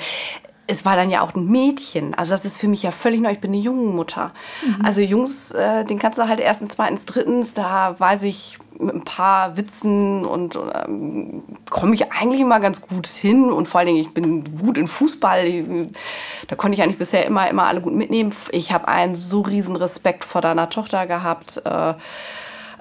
es 0.71 0.85
war 0.85 0.97
dann 0.97 1.11
ja 1.11 1.21
auch 1.23 1.35
ein 1.35 1.47
Mädchen. 1.47 2.15
Also 2.15 2.33
das 2.33 2.45
ist 2.45 2.57
für 2.57 2.69
mich 2.69 2.83
ja 2.83 2.91
völlig 2.93 3.21
neu. 3.21 3.33
Ich 3.33 3.41
bin 3.41 3.51
eine 3.51 3.61
Jungenmutter. 3.61 4.33
Mhm. 4.65 4.85
Also 4.85 5.01
Jungs, 5.01 5.51
äh, 5.51 5.85
den 5.85 5.99
kannst 5.99 6.19
du 6.19 6.29
halt 6.29 6.41
erstens, 6.41 6.71
zweitens, 6.73 7.05
drittens, 7.05 7.55
da 7.55 7.99
weiß 7.99 8.23
ich 8.23 8.59
mit 8.79 8.95
ein 8.95 9.05
paar 9.05 9.57
Witzen 9.57 10.25
und 10.25 10.57
ähm, 10.57 11.43
komme 11.69 11.95
ich 11.95 12.13
eigentlich 12.13 12.41
immer 12.41 12.61
ganz 12.61 12.81
gut 12.81 13.07
hin. 13.07 13.51
Und 13.53 13.69
vor 13.69 13.81
allen 13.81 13.89
Dingen, 13.89 14.01
ich 14.01 14.15
bin 14.15 14.59
gut 14.59 14.79
in 14.79 14.87
Fußball. 14.87 15.89
Da 16.49 16.57
konnte 16.57 16.77
ich 16.77 16.83
eigentlich 16.83 16.99
bisher 16.99 17.27
immer, 17.27 17.51
immer 17.51 17.65
alle 17.65 17.81
gut 17.81 17.93
mitnehmen. 17.93 18.33
Ich 18.53 18.73
habe 18.73 18.89
einen 18.89 19.15
so 19.15 19.43
riesen 19.43 19.77
Respekt 19.77 20.25
vor 20.25 20.41
deiner 20.41 20.71
Tochter 20.71 21.07
gehabt. 21.07 21.61
Äh, 21.65 21.95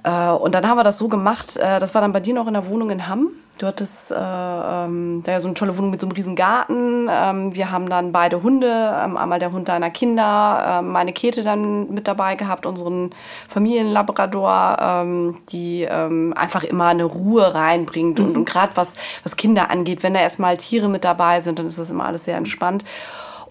äh, 0.03 0.31
und 0.31 0.53
dann 0.53 0.67
haben 0.67 0.77
wir 0.77 0.83
das 0.83 0.97
so 0.97 1.09
gemacht, 1.09 1.57
äh, 1.57 1.79
das 1.79 1.93
war 1.93 2.01
dann 2.01 2.11
bei 2.11 2.19
dir 2.19 2.33
noch 2.33 2.47
in 2.47 2.53
der 2.53 2.67
Wohnung 2.67 2.91
in 2.91 3.07
Hamm 3.07 3.31
Du 3.59 3.67
hattest 3.67 4.09
äh, 4.09 4.15
ähm, 4.15 5.21
da 5.25 5.33
ja 5.33 5.41
so 5.41 5.49
eine 5.49 5.53
tolle 5.53 5.77
Wohnung 5.77 5.91
mit 5.91 5.99
so 5.99 6.07
einem 6.07 6.13
riesen 6.13 6.37
Garten. 6.37 7.09
Ähm, 7.11 7.53
wir 7.53 7.71
haben 7.71 7.89
dann 7.89 8.13
beide 8.13 8.41
Hunde, 8.41 8.67
ähm, 9.03 9.17
einmal 9.17 9.39
der 9.39 9.51
Hund 9.51 9.67
deiner 9.67 9.89
Kinder, 9.89 10.79
ähm, 10.79 10.93
meine 10.93 11.11
Kete 11.11 11.43
dann 11.43 11.89
mit 11.89 12.07
dabei 12.07 12.35
gehabt, 12.35 12.65
unseren 12.65 13.09
Familienlabrador, 13.49 14.77
ähm, 14.79 15.37
die 15.51 15.81
ähm, 15.81 16.33
einfach 16.37 16.63
immer 16.63 16.85
eine 16.87 17.03
Ruhe 17.03 17.53
reinbringt. 17.53 18.21
Und, 18.21 18.37
und 18.37 18.45
gerade 18.45 18.77
was, 18.77 18.93
was 19.23 19.35
Kinder 19.35 19.69
angeht, 19.69 20.03
wenn 20.03 20.13
da 20.13 20.21
erstmal 20.21 20.55
Tiere 20.55 20.87
mit 20.87 21.03
dabei 21.03 21.41
sind, 21.41 21.59
dann 21.59 21.67
ist 21.67 21.77
das 21.77 21.89
immer 21.89 22.05
alles 22.05 22.23
sehr 22.23 22.37
entspannt. 22.37 22.85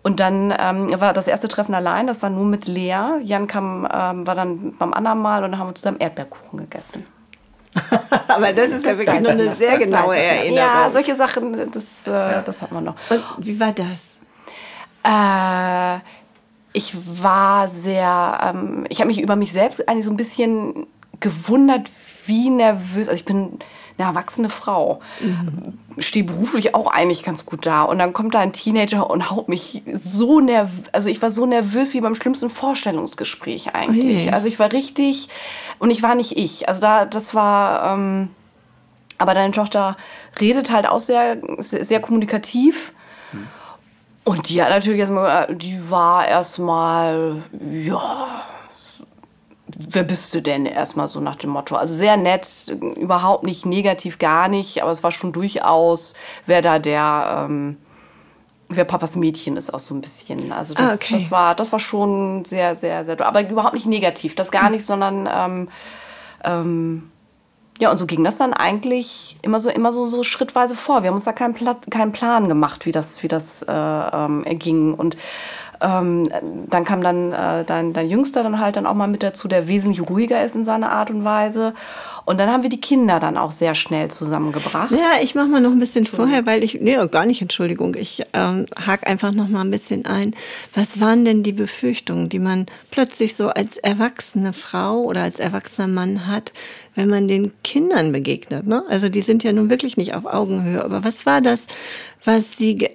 Und 0.03 0.21
dann 0.21 0.55
ähm, 0.59 0.89
war 0.99 1.13
das 1.13 1.29
erste 1.29 1.49
Treffen 1.49 1.75
allein, 1.75 2.07
das 2.07 2.23
war 2.23 2.31
nur 2.31 2.47
mit 2.47 2.67
Lea. 2.67 3.21
Jan 3.23 3.47
kam, 3.47 3.87
ähm, 3.93 4.27
war 4.27 4.35
dann 4.35 4.75
beim 4.79 4.95
anderen 4.95 5.21
Mal 5.21 5.45
und 5.45 5.51
dann 5.51 5.61
haben 5.61 5.69
wir 5.69 5.75
zusammen 5.75 5.99
Erdbeerkuchen 6.01 6.61
gegessen. 6.61 7.18
Aber 8.29 8.53
das 8.53 8.71
ist 8.71 8.85
ja 8.87 8.99
wirklich 8.99 9.21
nur 9.21 9.31
eine 9.31 9.55
sehr 9.55 9.73
Das 9.73 9.81
genaue. 9.81 10.17
Erinnerung. 10.17 10.57
Ja, 10.57 10.91
solche 10.93 11.15
Sachen, 11.15 11.71
das, 11.71 11.85
äh, 12.07 12.43
das 12.45 12.63
hat 12.63 12.73
man 12.73 12.85
noch. 12.85 12.95
Und 13.11 13.47
wie 13.47 13.59
war 13.59 13.73
das? 13.73 13.99
Äh, 15.05 16.01
ich 16.73 16.95
war 17.23 17.69
sehr, 17.69 18.55
ähm, 18.55 18.85
ich 18.89 19.01
habe 19.01 19.09
mich 19.09 19.21
über 19.21 19.37
mich 19.37 19.53
selbst 19.53 19.89
eigentlich 19.89 20.05
so 20.05 20.11
ein 20.11 20.17
bisschen 20.17 20.87
gewundert, 21.21 21.91
wie 22.27 22.51
nervös, 22.51 23.09
also 23.09 23.19
ich 23.19 23.25
bin 23.25 23.59
eine 23.99 24.09
erwachsene 24.09 24.49
Frau, 24.49 25.01
stehe 25.99 26.25
beruflich 26.25 26.75
auch 26.75 26.87
eigentlich 26.91 27.23
ganz 27.25 27.45
gut 27.45 27.67
da 27.67 27.83
und 27.83 27.99
dann 27.99 28.13
kommt 28.13 28.35
da 28.35 28.39
ein 28.39 28.53
Teenager 28.53 29.11
und 29.11 29.31
haut 29.31 29.49
mich 29.49 29.83
so 29.93 30.41
nervös, 30.41 30.85
also 30.93 31.11
ich 31.11 31.21
war 31.21 31.31
so 31.31 31.47
nervös 31.47 31.95
wie 31.95 32.01
beim 32.01 32.15
schlimmsten 32.15 32.49
Vorstellungsgespräch 32.49 33.75
eigentlich. 33.75 34.23
Oje. 34.23 34.33
Also 34.33 34.47
ich 34.47 34.59
war 34.59 34.73
richtig, 34.73 35.29
und 35.79 35.91
ich 35.91 36.03
war 36.03 36.15
nicht 36.15 36.37
ich, 36.37 36.69
also 36.69 36.81
da, 36.81 37.05
das 37.05 37.35
war, 37.35 37.95
ähm, 37.95 38.31
aber 39.19 39.35
deine 39.35 39.53
Tochter 39.53 39.97
redet 40.41 40.71
halt 40.71 40.89
auch 40.89 41.01
sehr, 41.01 41.39
sehr, 41.59 41.85
sehr 41.85 42.01
kommunikativ. 42.01 42.93
Und 44.23 44.51
die 44.51 44.63
hat 44.63 44.69
natürlich 44.69 45.01
erstmal, 45.01 45.55
die 45.55 45.91
war 45.91 46.29
erstmal, 46.29 47.43
ja, 47.73 48.45
wer 49.79 50.03
bist 50.03 50.35
du 50.35 50.43
denn 50.43 50.67
erstmal 50.67 51.07
so 51.09 51.21
nach 51.21 51.37
dem 51.37 51.51
Motto? 51.51 51.77
Also 51.77 51.95
sehr 51.95 52.17
nett, 52.17 52.49
überhaupt 52.97 53.45
nicht 53.45 53.65
negativ, 53.65 54.19
gar 54.19 54.49
nicht, 54.49 54.83
aber 54.83 54.91
es 54.91 55.03
war 55.03 55.13
schon 55.13 55.33
durchaus, 55.33 56.15
wer 56.47 56.63
da 56.63 56.79
der, 56.81 57.47
ähm, 57.49 57.77
wer 58.69 58.85
Papas 58.85 59.15
Mädchen 59.15 59.57
ist 59.57 59.73
auch 59.73 59.81
so 59.81 59.95
ein 59.95 60.01
bisschen. 60.01 60.53
Also 60.53 60.75
das, 60.75 60.91
Ah, 60.91 60.95
okay. 60.95 61.15
das 61.15 61.31
war, 61.31 61.55
das 61.55 61.71
war 61.73 61.79
schon 61.79 62.45
sehr, 62.45 62.75
sehr, 62.77 63.05
sehr, 63.05 63.25
aber 63.25 63.49
überhaupt 63.49 63.75
nicht 63.75 63.87
negativ, 63.87 64.35
das 64.35 64.51
gar 64.51 64.69
nicht, 64.69 64.85
sondern 64.85 65.29
ähm, 65.33 65.69
ähm, 66.45 67.11
ja, 67.81 67.93
und 67.93 67.99
so 67.99 68.07
ging 68.07 68.25
das 68.25 68.39
dann 68.39 68.53
eigentlich 68.53 69.39
immer 69.43 69.61
so, 69.61 69.71
immer 69.71 69.93
so, 69.93 70.09
so 70.09 70.25
schrittweise 70.25 70.75
vor. 70.75 71.03
Wir 71.03 71.11
haben 71.11 71.15
uns 71.15 71.25
da 71.25 71.33
keinen, 71.33 71.55
Pla 71.55 71.77
keinen 71.91 72.11
Plan 72.11 72.49
gemacht, 72.49 72.87
wie 72.87 72.93
das, 72.93 73.23
wie 73.23 73.29
das 73.29 73.63
äh, 73.63 73.73
ähm, 73.73 74.45
ging. 74.59 74.95
Und 74.95 75.17
ähm, 75.81 76.29
dann 76.69 76.85
kam 76.85 77.03
dann 77.03 77.33
äh, 77.33 77.65
dein, 77.65 77.93
dein 77.93 78.09
Jüngster 78.09 78.43
dann 78.43 78.61
halt 78.61 78.77
dann 78.77 78.87
auch 78.87 78.95
mal 78.95 79.07
mit 79.07 79.23
dazu, 79.23 79.49
der 79.49 79.69
wesentlich 79.69 80.09
ruhiger 80.09 80.45
ist 80.45 80.57
in 80.57 80.65
seiner 80.65 80.91
Art 80.91 81.11
und 81.11 81.25
Weise. 81.25 81.75
Und 82.25 82.39
dann 82.39 82.51
haben 82.51 82.63
wir 82.63 82.71
die 82.71 82.81
Kinder 82.81 83.21
dann 83.21 83.39
auch 83.39 83.53
sehr 83.53 83.75
schnell 83.75 84.11
zusammengebracht. 84.11 84.91
Ja, 84.91 85.23
ich 85.23 85.35
mache 85.35 85.47
mal 85.49 85.61
noch 85.61 85.71
ein 85.71 85.79
bisschen 85.79 86.05
vorher, 86.05 86.45
weil 86.47 86.63
ich, 86.63 86.81
nee, 86.81 86.97
gar 87.11 87.25
nicht, 87.25 87.41
Entschuldigung, 87.41 87.95
ich 87.95 88.23
ähm, 88.35 88.67
hake 88.77 89.07
einfach 89.07 89.33
noch 89.33 89.49
mal 89.49 89.63
ein 89.63 89.71
bisschen 89.71 90.05
ein. 90.05 90.35
Was 90.75 91.01
waren 91.01 91.25
denn 91.25 91.43
die 91.43 91.53
Befürchtungen, 91.53 92.29
die 92.29 92.39
man 92.39 92.67
plötzlich 92.91 93.37
so 93.37 93.49
als 93.49 93.79
erwachsene 93.79 94.53
Frau 94.53 95.01
oder 95.03 95.23
als 95.23 95.39
erwachsener 95.39 95.89
Mann 95.89 96.27
hat, 96.27 96.53
wenn 96.95 97.09
man 97.09 97.29
den 97.29 97.53
Kindern 97.63 98.13
begegnet? 98.13 98.67
Ne? 98.67 98.85
Also 98.89 99.09
die 99.09 99.23
sind 99.23 99.43
ja 99.45 99.53
nun 99.53 99.71
wirklich 99.71 99.97
nicht 99.97 100.15
auf 100.15 100.27
Augenhöhe. 100.27 100.85
Aber 100.85 101.05
was 101.05 101.25
war 101.25 101.41
das, 101.41 101.67
was 102.25 102.57
sie, 102.57 102.91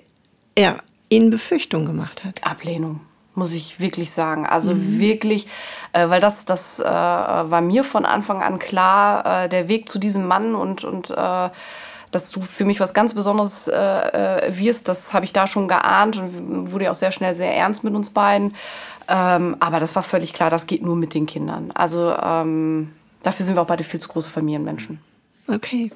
ja, 0.57 0.77
ihnen 1.15 1.29
Befürchtungen 1.29 1.85
gemacht 1.85 2.23
hat? 2.23 2.43
Ablehnung, 2.43 3.01
muss 3.35 3.53
ich 3.53 3.79
wirklich 3.79 4.11
sagen. 4.11 4.45
Also 4.45 4.73
wirklich, 4.75 5.47
äh, 5.93 6.09
weil 6.09 6.21
das, 6.21 6.45
das 6.45 6.79
äh, 6.79 6.83
war 6.85 7.61
mir 7.61 7.83
von 7.83 8.05
Anfang 8.05 8.41
an 8.41 8.59
klar, 8.59 9.45
äh, 9.45 9.49
der 9.49 9.67
Weg 9.67 9.89
zu 9.89 9.99
diesem 9.99 10.27
Mann 10.27 10.55
und, 10.55 10.83
und 10.83 11.09
äh, 11.11 11.49
dass 12.11 12.29
du 12.31 12.41
für 12.41 12.65
mich 12.65 12.79
was 12.79 12.93
ganz 12.93 13.13
Besonderes 13.13 13.67
äh, 13.67 13.75
äh, 13.75 14.57
wirst, 14.57 14.87
das 14.87 15.13
habe 15.13 15.25
ich 15.25 15.33
da 15.33 15.47
schon 15.47 15.67
geahnt 15.67 16.17
und 16.17 16.71
wurde 16.71 16.85
ja 16.85 16.91
auch 16.91 16.95
sehr 16.95 17.11
schnell 17.11 17.33
sehr 17.35 17.55
ernst 17.55 17.83
mit 17.83 17.95
uns 17.95 18.11
beiden. 18.11 18.55
Ähm, 19.07 19.57
aber 19.59 19.79
das 19.79 19.95
war 19.95 20.03
völlig 20.03 20.33
klar, 20.33 20.49
das 20.49 20.67
geht 20.67 20.83
nur 20.83 20.95
mit 20.95 21.13
den 21.13 21.25
Kindern. 21.25 21.71
Also 21.73 22.15
ähm, 22.15 22.93
dafür 23.23 23.45
sind 23.45 23.55
wir 23.55 23.61
auch 23.61 23.67
beide 23.67 23.83
viel 23.83 23.99
zu 23.99 24.07
große 24.07 24.29
Familienmenschen. 24.29 24.99
Okay. 25.47 25.91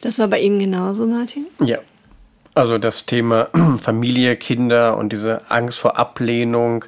Das 0.00 0.18
war 0.18 0.26
bei 0.26 0.40
Ihnen 0.40 0.58
genauso, 0.58 1.06
Martin? 1.06 1.46
Ja. 1.60 1.78
Also 2.54 2.76
das 2.78 3.06
Thema 3.06 3.48
Familie, 3.82 4.36
Kinder 4.36 4.96
und 4.98 5.12
diese 5.12 5.50
Angst 5.50 5.78
vor 5.78 5.98
Ablehnung, 5.98 6.84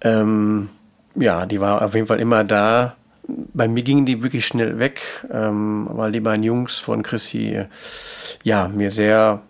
ähm, 0.00 0.70
ja, 1.14 1.46
die 1.46 1.60
war 1.60 1.82
auf 1.82 1.94
jeden 1.94 2.06
Fall 2.06 2.20
immer 2.20 2.42
da. 2.42 2.96
Bei 3.28 3.68
mir 3.68 3.84
gingen 3.84 4.06
die 4.06 4.22
wirklich 4.22 4.44
schnell 4.46 4.80
weg, 4.80 5.02
ähm, 5.30 5.88
weil 5.92 6.10
die 6.10 6.20
beiden 6.20 6.42
Jungs 6.42 6.78
von 6.78 7.02
Chrissy 7.02 7.64
ja, 8.42 8.68
mir 8.68 8.90
sehr 8.90 9.40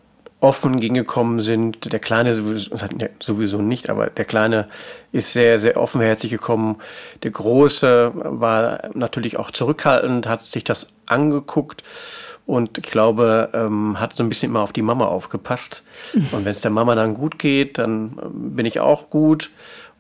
offen 0.41 0.79
gegengekommen 0.79 1.41
sind. 1.41 1.91
Der 1.91 1.99
Kleine 1.99 2.35
sowieso, 2.35 2.77
sowieso 3.21 3.63
nicht, 3.63 3.89
aber 3.89 4.09
der 4.09 4.25
Kleine 4.27 4.69
ist 5.13 5.33
sehr, 5.33 5.59
sehr 5.59 5.79
offenherzig 5.79 6.31
gekommen. 6.31 6.77
Der 7.23 7.31
Große 7.31 8.13
war 8.15 8.91
natürlich 8.95 9.39
auch 9.39 9.51
zurückhaltend, 9.51 10.27
hat 10.27 10.45
sich 10.45 10.65
das 10.65 10.93
angeguckt 11.07 11.85
und 12.51 12.79
ich 12.79 12.91
glaube, 12.91 13.51
ähm, 13.53 14.01
hat 14.01 14.15
so 14.15 14.25
ein 14.25 14.29
bisschen 14.29 14.51
immer 14.51 14.61
auf 14.61 14.73
die 14.73 14.83
Mama 14.83 15.07
aufgepasst. 15.07 15.85
Und 16.33 16.45
wenn 16.45 16.51
es 16.51 16.61
der 16.61 16.73
Mama 16.73 16.97
dann 16.97 17.15
gut 17.15 17.39
geht, 17.39 17.79
dann 17.79 18.19
ähm, 18.21 18.57
bin 18.57 18.67
ich 18.67 18.81
auch 18.81 19.09
gut. 19.09 19.51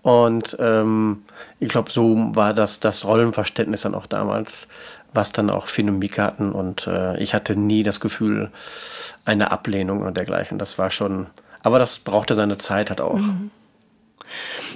Und 0.02 0.57
ähm, 0.59 1.23
ich 1.61 1.69
glaube, 1.69 1.92
so 1.92 2.16
war 2.35 2.52
das, 2.52 2.80
das 2.80 3.04
Rollenverständnis 3.04 3.83
dann 3.83 3.95
auch 3.95 4.07
damals, 4.07 4.66
was 5.14 5.30
dann 5.30 5.49
auch 5.49 5.66
Finn 5.66 5.88
und 5.88 6.00
Mika 6.00 6.25
hatten. 6.25 6.50
Und 6.50 6.88
äh, 6.88 7.23
ich 7.23 7.35
hatte 7.35 7.54
nie 7.54 7.85
das 7.85 8.00
Gefühl, 8.00 8.50
eine 9.25 9.52
Ablehnung 9.52 10.00
oder 10.00 10.11
dergleichen. 10.11 10.59
Das 10.59 10.76
war 10.76 10.90
schon, 10.90 11.26
aber 11.62 11.78
das 11.78 12.00
brauchte 12.00 12.35
seine 12.35 12.59
Zeit 12.59 12.90
halt 12.90 13.00
auch. 13.00 13.21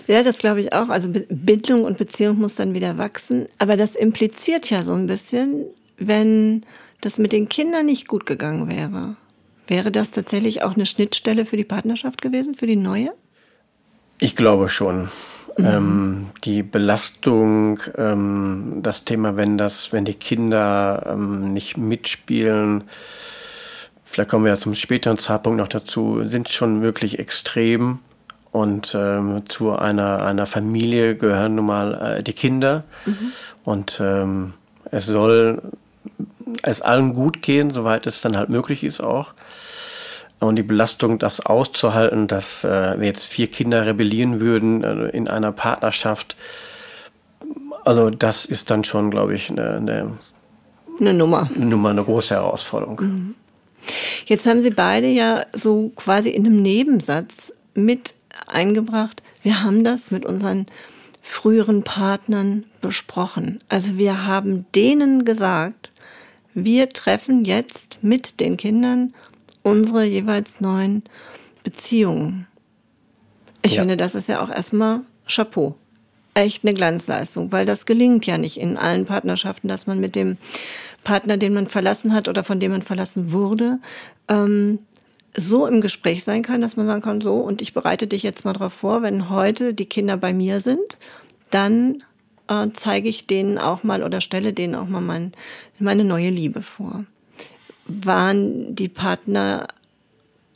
Ja, 0.07 0.23
das 0.23 0.39
glaube 0.39 0.61
ich 0.61 0.73
auch. 0.73 0.91
Also 0.91 1.09
Bindung 1.29 1.83
und 1.83 1.99
Beziehung 1.99 2.39
muss 2.39 2.55
dann 2.55 2.73
wieder 2.73 2.99
wachsen. 2.99 3.49
Aber 3.59 3.77
das 3.77 3.97
impliziert 3.97 4.71
ja 4.71 4.83
so 4.83 4.93
ein 4.93 5.09
bisschen, 5.09 5.65
wenn 5.99 6.65
das 7.05 7.19
mit 7.19 7.33
den 7.33 7.49
Kindern 7.49 7.87
nicht 7.87 8.09
gut 8.09 8.27
gegangen 8.27 8.69
wäre. 8.69 9.17
Wäre 9.67 9.91
das 9.91 10.11
tatsächlich 10.11 10.63
auch 10.63 10.75
eine 10.75 10.87
Schnittstelle 10.87 11.47
für 11.47 11.57
die 11.57 11.65
Partnerschaft 11.65 12.21
gewesen, 12.21 12.55
für 12.55 12.67
die 12.67 12.77
neue? 12.77 13.11
Ich 14.19 14.37
glaube 14.37 14.69
schon. 14.69 15.09
Ähm, 15.57 16.31
die 16.45 16.63
Belastung, 16.65 17.79
ähm, 17.97 18.81
das 18.83 19.05
Thema, 19.05 19.37
wenn 19.37 19.57
das, 19.57 19.93
wenn 19.93 20.05
die 20.05 20.15
Kinder 20.15 21.07
ähm, 21.09 21.53
nicht 21.53 21.77
mitspielen, 21.77 22.85
vielleicht 24.05 24.31
kommen 24.31 24.45
wir 24.45 24.53
ja 24.53 24.57
zum 24.57 24.75
späteren 24.75 25.17
Zeitpunkt 25.17 25.59
noch 25.59 25.69
dazu, 25.69 26.25
sind 26.25 26.49
schon 26.49 26.83
wirklich 26.83 27.19
extrem. 27.19 28.01
Und 28.51 28.95
ähm, 28.97 29.43
zu 29.49 29.73
einer, 29.73 30.25
einer 30.25 30.47
Familie 30.47 31.17
gehören 31.17 31.57
nun 31.57 31.67
mal 31.67 32.19
äh, 32.19 32.23
die 32.23 32.35
Kinder. 32.35 32.85
Und 33.65 34.01
ähm, 34.01 34.55
es 34.91 35.07
soll 35.07 35.61
es 36.63 36.83
allen 36.83 37.15
gut 37.15 37.43
gehen, 37.43 37.71
soweit 37.71 38.07
es 38.07 38.21
dann 38.21 38.37
halt 38.37 38.49
möglich 38.49 38.85
ist 38.85 39.01
auch. 39.01 39.35
Und 40.41 40.57
die 40.57 40.63
Belastung, 40.63 41.19
das 41.19 41.41
auszuhalten, 41.41 42.27
dass 42.27 42.65
äh, 42.65 42.99
wir 42.99 43.07
jetzt 43.07 43.25
vier 43.25 43.47
Kinder 43.47 43.87
rebellieren 43.87 44.41
würden 44.41 44.85
äh, 44.85 45.09
in 45.09 45.29
einer 45.29 45.53
Partnerschaft, 45.53 46.37
also 47.85 48.11
das 48.11 48.45
ist 48.45 48.71
dann 48.71 48.85
schon, 48.85 49.11
glaube 49.11 49.35
ich, 49.35 49.51
eine, 49.51 49.77
eine, 49.77 50.19
Eine 51.01 51.15
Nummer. 51.15 51.51
Nummer, 51.55 51.91
eine 51.91 52.05
große 52.05 52.35
Herausforderung. 52.35 53.35
Jetzt 54.27 54.47
haben 54.47 54.63
Sie 54.63 54.71
beide 54.71 55.09
ja 55.09 55.45
so 55.53 55.93
quasi 55.95 56.31
in 56.31 56.47
einem 56.47 56.63
Nebensatz 56.63 57.53
mit 57.75 58.15
eingebracht. 58.47 59.23
Wir 59.43 59.63
haben 59.63 59.85
das 59.85 60.11
mit 60.11 60.25
unseren 60.25 60.67
früheren 61.21 61.83
Partnern 61.83 62.65
besprochen. 62.81 63.61
Also 63.69 63.99
wir 63.99 64.27
haben 64.27 64.67
denen 64.75 65.25
gesagt, 65.25 65.93
wir 66.55 66.89
treffen 66.89 67.45
jetzt 67.45 67.99
mit 68.03 68.41
den 68.41 68.57
Kindern 68.57 69.13
unsere 69.63 70.05
jeweils 70.05 70.61
neuen 70.61 71.03
Beziehungen. 71.63 72.47
Ich 73.63 73.73
Ja. 73.75 73.81
finde, 73.81 73.97
das 73.97 74.15
ist 74.15 74.29
ja 74.29 74.43
auch 74.43 74.51
erstmal 74.51 75.01
Chapeau. 75.27 75.75
Echt 76.35 76.65
eine 76.65 76.75
Glanzleistung, 76.75 77.53
weil 77.53 77.65
das 77.65 77.87
gelingt 77.87 78.27
ja 78.27 78.39
nicht 78.39 78.59
in 78.59 78.77
allen 78.77 79.07
Partnerschaften, 79.07 79.69
dass 79.69 79.87
man 79.87 80.01
mit 80.01 80.17
dem 80.17 80.37
Partner, 81.05 81.37
den 81.37 81.55
man 81.55 81.69
verlassen 81.69 82.13
hat 82.13 82.29
oder 82.29 82.43
von 82.45 82.61
dem 82.61 82.73
man 82.73 82.83
verlassen 82.83 83.33
wurde, 83.33 83.79
ähm, 84.29 84.81
so 85.37 85.67
im 85.67 85.81
Gespräch 85.81 86.25
sein 86.25 86.43
kann, 86.43 86.61
dass 86.61 86.77
man 86.77 86.87
sagen 86.87 87.03
kann, 87.03 87.21
so, 87.21 87.35
und 87.37 87.63
ich 87.63 87.73
bereite 87.75 88.07
dich 88.07 88.23
jetzt 88.23 88.45
mal 88.45 88.53
darauf 88.53 88.73
vor, 88.73 89.03
wenn 89.03 89.31
heute 89.31 89.75
die 89.75 89.87
Kinder 89.87 90.17
bei 90.17 90.33
mir 90.33 90.61
sind, 90.61 90.99
dann 91.51 92.03
äh, 92.49 92.67
zeige 92.75 93.09
ich 93.09 93.27
denen 93.27 93.59
auch 93.59 93.83
mal 93.83 94.03
oder 94.03 94.21
stelle 94.21 94.53
denen 94.53 94.75
auch 94.75 94.89
mal 94.89 95.01
mein, 95.01 95.33
meine 95.79 96.05
neue 96.05 96.31
Liebe 96.31 96.63
vor. 96.63 97.05
waren 97.87 98.75
die 98.75 98.89
Partner 98.89 99.69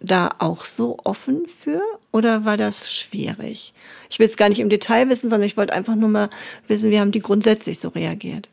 da 0.00 0.30
auch 0.38 0.64
so 0.64 0.98
offen 1.04 1.46
für 1.46 1.82
oder 2.12 2.44
war 2.44 2.56
das 2.56 2.92
schwierig? 2.92 3.74
Ich 4.08 4.18
will 4.18 4.26
es 4.26 4.36
gar 4.36 4.48
nicht 4.48 4.60
im 4.60 4.70
Detail 4.70 5.08
wissen, 5.08 5.28
sondern 5.28 5.46
ich 5.46 5.56
wollte 5.56 5.74
einfach 5.74 5.94
nur 5.94 6.08
mal 6.08 6.30
wissen, 6.68 6.90
wie 6.90 7.00
haben 7.00 7.12
die 7.12 7.18
grundsätzlich 7.18 7.80
so 7.80 7.88
reagiert? 7.88 8.48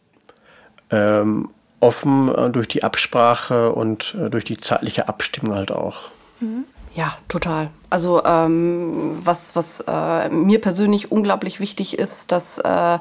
Ähm, 0.90 1.50
offen 1.80 2.34
äh, 2.34 2.50
durch 2.50 2.68
die 2.68 2.84
Absprache 2.84 3.72
und 3.72 4.16
äh, 4.20 4.30
durch 4.30 4.44
die 4.44 4.58
zeitliche 4.58 5.08
Abstimmung 5.08 5.56
halt 5.56 5.72
auch. 5.72 6.10
Ja, 6.96 7.14
total. 7.28 7.70
Also 7.90 8.24
ähm, 8.24 9.20
was, 9.24 9.56
was 9.56 9.84
äh, 9.86 10.30
mir 10.30 10.62
persönlich 10.62 11.12
unglaublich 11.12 11.60
wichtig 11.60 12.00
ist, 12.00 12.32
dass 12.32 12.58
äh, 12.58 13.00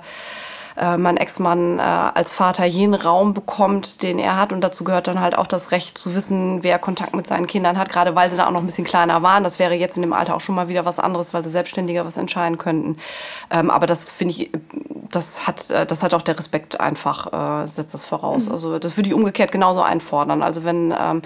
äh, 0.76 0.96
mein 0.96 1.16
Ex-Mann 1.16 1.78
äh, 1.78 1.82
als 1.82 2.32
Vater 2.32 2.64
jenen 2.64 2.94
Raum 2.94 3.34
bekommt, 3.34 4.02
den 4.02 4.18
er 4.18 4.36
hat. 4.36 4.52
Und 4.52 4.62
dazu 4.62 4.82
gehört 4.82 5.06
dann 5.06 5.20
halt 5.20 5.38
auch 5.38 5.46
das 5.46 5.70
Recht 5.70 5.96
zu 5.96 6.16
wissen, 6.16 6.64
wer 6.64 6.80
Kontakt 6.80 7.14
mit 7.14 7.28
seinen 7.28 7.46
Kindern 7.46 7.78
hat, 7.78 7.88
gerade 7.88 8.16
weil 8.16 8.30
sie 8.30 8.36
da 8.36 8.46
auch 8.46 8.50
noch 8.50 8.60
ein 8.60 8.66
bisschen 8.66 8.84
kleiner 8.84 9.22
waren. 9.22 9.44
Das 9.44 9.60
wäre 9.60 9.74
jetzt 9.74 9.96
in 9.96 10.02
dem 10.02 10.12
Alter 10.12 10.34
auch 10.34 10.40
schon 10.40 10.56
mal 10.56 10.66
wieder 10.66 10.84
was 10.84 10.98
anderes, 10.98 11.32
weil 11.32 11.44
sie 11.44 11.50
selbstständiger 11.50 12.04
was 12.04 12.16
entscheiden 12.16 12.58
könnten. 12.58 12.96
Ähm, 13.50 13.70
aber 13.70 13.86
das 13.86 14.08
finde 14.08 14.34
ich, 14.34 14.50
das 15.12 15.46
hat, 15.46 15.70
äh, 15.70 15.86
das 15.86 16.02
hat 16.02 16.14
auch 16.14 16.22
der 16.22 16.36
Respekt 16.36 16.80
einfach, 16.80 17.64
äh, 17.64 17.68
setzt 17.68 17.94
das 17.94 18.04
voraus. 18.04 18.50
Also 18.50 18.80
das 18.80 18.96
würde 18.96 19.08
ich 19.08 19.14
umgekehrt 19.14 19.52
genauso 19.52 19.82
einfordern. 19.82 20.42
Also 20.42 20.64
wenn 20.64 20.92
ähm, 20.98 21.22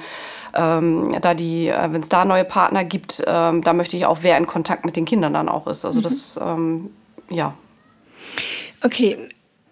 ähm, 0.59 1.17
da 1.21 1.35
die, 1.35 1.69
äh, 1.69 1.93
wenn 1.93 2.03
es 2.03 2.09
da 2.09 2.25
neue 2.25 2.45
Partner 2.45 2.85
gibt, 2.85 3.23
ähm, 3.27 3.63
da 3.63 3.73
möchte 3.73 3.97
ich 3.97 4.07
auch, 4.07 4.19
wer 4.23 4.37
in 4.37 4.47
Kontakt 4.47 4.85
mit 4.85 4.97
den 4.97 5.05
Kindern 5.05 5.33
dann 5.33 5.49
auch 5.49 5.67
ist. 5.67 5.85
Also 5.85 6.01
das, 6.01 6.39
ähm, 6.43 6.91
ja. 7.31 7.55
Okay, 8.83 9.17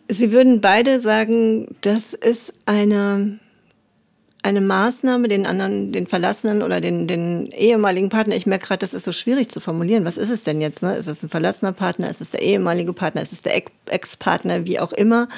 Sie 0.08 0.30
würden 0.30 0.60
beide 0.60 1.00
sagen, 1.00 1.74
das 1.80 2.14
ist 2.14 2.54
eine, 2.64 3.40
eine 4.42 4.60
Maßnahme, 4.60 5.26
den 5.26 5.46
anderen, 5.46 5.92
den 5.92 6.06
Verlassenen 6.06 6.62
oder 6.62 6.80
den, 6.80 7.08
den 7.08 7.46
ehemaligen 7.46 8.08
Partner. 8.08 8.36
Ich 8.36 8.46
merke 8.46 8.66
gerade, 8.66 8.78
das 8.78 8.94
ist 8.94 9.04
so 9.04 9.10
schwierig 9.10 9.50
zu 9.50 9.58
formulieren. 9.58 10.04
Was 10.04 10.16
ist 10.16 10.30
es 10.30 10.44
denn 10.44 10.60
jetzt? 10.60 10.82
Ne? 10.82 10.94
Ist 10.94 11.08
es 11.08 11.24
ein 11.24 11.28
verlassener 11.28 11.72
Partner? 11.72 12.08
Ist 12.08 12.20
es 12.20 12.30
der 12.30 12.42
ehemalige 12.42 12.92
Partner? 12.92 13.22
Ist 13.22 13.32
es 13.32 13.42
der 13.42 13.60
Ex-Partner? 13.86 14.64
Wie 14.64 14.78
auch 14.78 14.92
immer. 14.92 15.28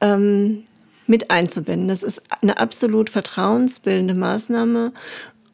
Ähm, 0.00 0.64
mit 1.06 1.30
einzubinden. 1.30 1.88
Das 1.88 2.02
ist 2.02 2.22
eine 2.40 2.58
absolut 2.58 3.10
vertrauensbildende 3.10 4.14
Maßnahme. 4.14 4.92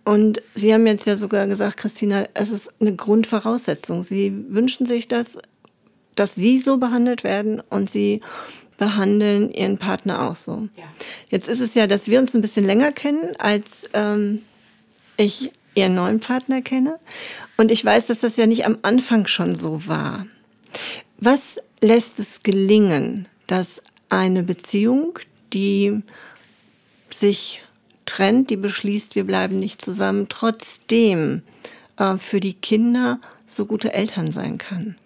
Und 0.05 0.43
Sie 0.55 0.73
haben 0.73 0.87
jetzt 0.87 1.07
ja 1.07 1.17
sogar 1.17 1.47
gesagt, 1.47 1.77
Christina, 1.77 2.25
es 2.35 2.51
ist 2.51 2.73
eine 2.81 2.95
Grundvoraussetzung. 2.95 4.03
Sie 4.03 4.33
wünschen 4.49 4.87
sich 4.87 5.09
das 5.09 5.37
dass 6.21 6.35
sie 6.35 6.59
so 6.59 6.77
behandelt 6.77 7.25
werden 7.25 7.63
und 7.71 7.91
sie 7.91 8.21
behandeln 8.77 9.51
ihren 9.51 9.79
Partner 9.79 10.29
auch 10.29 10.37
so. 10.37 10.69
Ja. 10.77 10.85
Jetzt 11.31 11.49
ist 11.49 11.61
es 11.61 11.75
ja, 11.75 11.87
dass 11.87 12.09
wir 12.09 12.19
uns 12.19 12.35
ein 12.35 12.43
bisschen 12.43 12.65
länger 12.65 12.93
kennen, 12.93 13.35
als 13.39 13.89
ähm, 13.95 14.43
ich 15.17 15.51
ihren 15.75 15.95
neuen 15.95 16.21
Partner 16.21 16.61
kenne. 16.61 16.99
Und 17.57 17.71
ich 17.71 17.85
weiß, 17.85 18.07
dass 18.07 18.21
das 18.21 18.37
ja 18.37 18.47
nicht 18.47 18.67
am 18.67 18.79
Anfang 18.83 19.27
schon 19.27 19.55
so 19.55 19.87
war. 19.87 20.27
Was 21.19 21.59
lässt 21.81 22.19
es 22.19 22.43
gelingen, 22.43 23.27
dass 23.47 23.83
eine 24.11 24.43
Beziehung, 24.43 25.19
die 25.53 26.03
sich 27.13 27.63
trennt, 28.07 28.51
die 28.51 28.57
beschließt, 28.57 29.15
wir 29.15 29.25
bleiben 29.25 29.59
nicht 29.59 29.83
zusammen, 29.83 30.27
trotzdem 30.29 31.43
äh, 31.97 32.17
für 32.17 32.41
die 32.41 32.55
Kinder 32.55 33.21
so 33.47 33.67
gute 33.67 33.93
Eltern 33.93 34.33
sein 34.33 34.59
kann? 34.59 34.97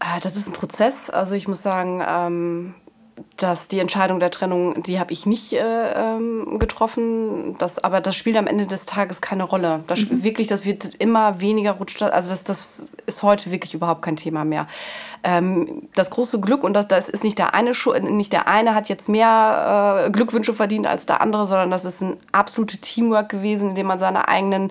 Äh, 0.00 0.20
das 0.20 0.36
ist 0.36 0.48
ein 0.48 0.52
Prozess. 0.52 1.10
Also 1.10 1.34
ich 1.34 1.48
muss 1.48 1.62
sagen, 1.62 2.02
ähm, 2.06 2.74
dass 3.36 3.68
die 3.68 3.80
Entscheidung 3.80 4.20
der 4.20 4.30
Trennung, 4.30 4.82
die 4.82 5.00
habe 5.00 5.12
ich 5.12 5.26
nicht 5.26 5.52
äh, 5.52 5.58
ähm, 5.60 6.58
getroffen. 6.58 7.56
Das, 7.58 7.82
aber 7.82 8.00
das 8.00 8.14
spielt 8.16 8.36
am 8.36 8.46
Ende 8.46 8.66
des 8.66 8.86
Tages 8.86 9.20
keine 9.20 9.44
Rolle. 9.44 9.82
Das 9.86 10.00
mhm. 10.00 10.22
wirklich, 10.22 10.48
das 10.48 10.64
wird 10.64 10.94
immer 10.98 11.40
weniger 11.40 11.72
rutscht. 11.72 12.02
Also 12.02 12.30
das, 12.30 12.44
das 12.44 12.86
ist 13.06 13.22
heute 13.22 13.50
wirklich 13.50 13.74
überhaupt 13.74 14.02
kein 14.02 14.16
Thema 14.16 14.44
mehr. 14.44 14.66
Ähm, 15.24 15.88
das 15.94 16.10
große 16.10 16.40
Glück 16.40 16.64
und 16.64 16.74
das, 16.74 16.88
das 16.88 17.08
ist 17.08 17.24
nicht 17.24 17.38
der 17.38 17.54
eine, 17.54 17.72
nicht 18.00 18.32
der 18.32 18.48
eine 18.48 18.74
hat 18.74 18.88
jetzt 18.88 19.08
mehr 19.08 20.04
äh, 20.06 20.10
Glückwünsche 20.10 20.54
verdient 20.54 20.86
als 20.86 21.06
der 21.06 21.20
andere, 21.20 21.46
sondern 21.46 21.70
das 21.70 21.84
ist 21.84 22.00
ein 22.02 22.16
absolutes 22.32 22.80
Teamwork 22.80 23.28
gewesen, 23.28 23.70
in 23.70 23.74
dem 23.74 23.86
man 23.86 23.98
seine 23.98 24.28
eigenen 24.28 24.70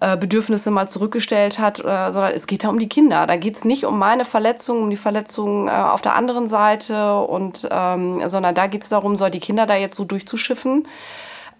äh, 0.00 0.16
Bedürfnisse 0.16 0.70
mal 0.70 0.88
zurückgestellt 0.88 1.58
hat, 1.58 1.80
äh, 1.80 2.12
sondern 2.12 2.32
es 2.32 2.46
geht 2.46 2.64
da 2.64 2.68
um 2.68 2.78
die 2.78 2.88
Kinder. 2.88 3.26
Da 3.26 3.36
geht 3.36 3.56
es 3.56 3.64
nicht 3.64 3.84
um 3.84 3.98
meine 3.98 4.24
Verletzung, 4.24 4.82
um 4.82 4.90
die 4.90 4.96
Verletzung 4.96 5.68
äh, 5.68 5.70
auf 5.70 6.02
der 6.02 6.14
anderen 6.14 6.46
Seite, 6.46 7.20
und, 7.20 7.68
ähm, 7.70 8.28
sondern 8.28 8.54
da 8.54 8.66
geht 8.66 8.82
es 8.82 8.88
darum, 8.88 9.16
soll 9.16 9.30
die 9.30 9.40
Kinder 9.40 9.66
da 9.66 9.76
jetzt 9.76 9.96
so 9.96 10.04
durchzuschiffen. 10.04 10.86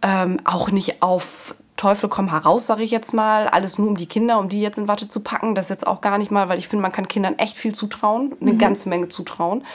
Ähm, 0.02 0.38
auch 0.44 0.70
nicht 0.70 1.02
auf 1.02 1.54
Teufel 1.84 2.08
komm 2.08 2.30
heraus, 2.30 2.66
sage 2.66 2.82
ich 2.82 2.90
jetzt 2.90 3.12
mal. 3.12 3.46
Alles 3.46 3.76
nur 3.76 3.88
um 3.88 3.98
die 3.98 4.06
Kinder, 4.06 4.38
um 4.38 4.48
die 4.48 4.62
jetzt 4.62 4.78
in 4.78 4.88
Watte 4.88 5.06
zu 5.06 5.20
packen. 5.20 5.54
Das 5.54 5.68
jetzt 5.68 5.86
auch 5.86 6.00
gar 6.00 6.16
nicht 6.16 6.30
mal, 6.30 6.48
weil 6.48 6.58
ich 6.58 6.66
finde, 6.66 6.80
man 6.80 6.92
kann 6.92 7.08
Kindern 7.08 7.38
echt 7.38 7.58
viel 7.58 7.74
zutrauen, 7.74 8.32
eine 8.40 8.54
mhm. 8.54 8.58
ganze 8.58 8.88
Menge 8.88 9.10
zutrauen. 9.10 9.66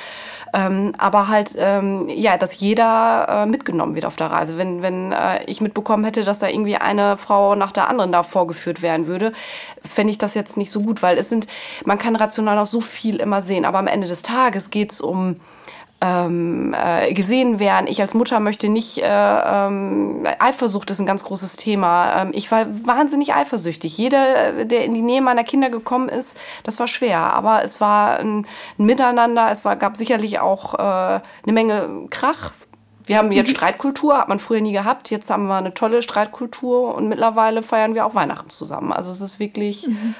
Ähm, 0.51 0.93
aber 0.97 1.27
halt, 1.27 1.53
ähm, 1.59 2.09
ja, 2.09 2.39
dass 2.39 2.59
jeder 2.59 3.27
äh, 3.29 3.45
mitgenommen 3.45 3.93
wird 3.93 4.07
auf 4.07 4.15
der 4.15 4.31
Reise. 4.31 4.57
Wenn, 4.57 4.81
wenn 4.81 5.11
äh, 5.11 5.43
ich 5.45 5.61
mitbekommen 5.61 6.03
hätte, 6.03 6.23
dass 6.23 6.39
da 6.39 6.47
irgendwie 6.47 6.77
eine 6.77 7.15
Frau 7.15 7.53
nach 7.53 7.71
der 7.71 7.87
anderen 7.87 8.11
da 8.11 8.23
vorgeführt 8.23 8.81
werden 8.81 9.05
würde, 9.05 9.31
fände 9.85 10.09
ich 10.09 10.17
das 10.17 10.33
jetzt 10.33 10.57
nicht 10.57 10.71
so 10.71 10.81
gut, 10.81 11.03
weil 11.03 11.15
es 11.19 11.29
sind, 11.29 11.45
man 11.85 11.99
kann 11.99 12.15
rational 12.15 12.55
noch 12.55 12.65
so 12.65 12.81
viel 12.81 13.17
immer 13.17 13.43
sehen, 13.43 13.65
aber 13.65 13.77
am 13.77 13.85
Ende 13.85 14.07
des 14.07 14.23
Tages 14.23 14.71
geht 14.71 14.93
es 14.93 14.99
um 14.99 15.35
ähm, 16.01 16.73
äh, 16.77 17.13
gesehen 17.13 17.59
werden. 17.59 17.87
Ich 17.87 18.01
als 18.01 18.13
Mutter 18.13 18.39
möchte 18.39 18.69
nicht, 18.69 18.99
äh, 18.99 19.03
ähm, 19.05 20.23
Eifersucht 20.39 20.89
ist 20.91 20.99
ein 20.99 21.05
ganz 21.05 21.23
großes 21.25 21.57
Thema. 21.57 22.21
Ähm, 22.21 22.31
ich 22.33 22.49
war 22.51 22.67
wahnsinnig 22.87 23.33
eifersüchtig. 23.33 23.97
Jeder, 23.97 24.65
der 24.65 24.85
in 24.85 24.93
die 24.93 25.01
Nähe 25.01 25.21
meiner 25.21 25.43
Kinder 25.43 25.69
gekommen 25.69 26.07
ist, 26.07 26.37
das 26.63 26.79
war 26.79 26.87
schwer. 26.87 27.19
Aber 27.19 27.63
es 27.63 27.81
war 27.81 28.19
ein, 28.19 28.47
ein 28.77 28.85
Miteinander. 28.85 29.51
Es 29.51 29.65
war, 29.65 29.75
gab 29.75 29.97
sicherlich 29.97 30.39
auch 30.39 30.75
äh, 30.75 30.77
eine 30.77 31.53
Menge 31.53 32.07
Krach. 32.09 32.51
Wir 33.03 33.17
haben 33.17 33.31
jetzt 33.31 33.49
mhm. 33.49 33.55
Streitkultur, 33.55 34.19
hat 34.19 34.29
man 34.29 34.39
früher 34.39 34.61
nie 34.61 34.71
gehabt. 34.71 35.09
Jetzt 35.09 35.29
haben 35.29 35.47
wir 35.47 35.55
eine 35.55 35.73
tolle 35.73 36.01
Streitkultur 36.01 36.95
und 36.95 37.09
mittlerweile 37.09 37.61
feiern 37.61 37.95
wir 37.95 38.05
auch 38.05 38.15
Weihnachten 38.15 38.51
zusammen. 38.51 38.93
Also 38.93 39.11
es 39.11 39.19
ist 39.19 39.39
wirklich, 39.39 39.87
mhm. 39.87 40.15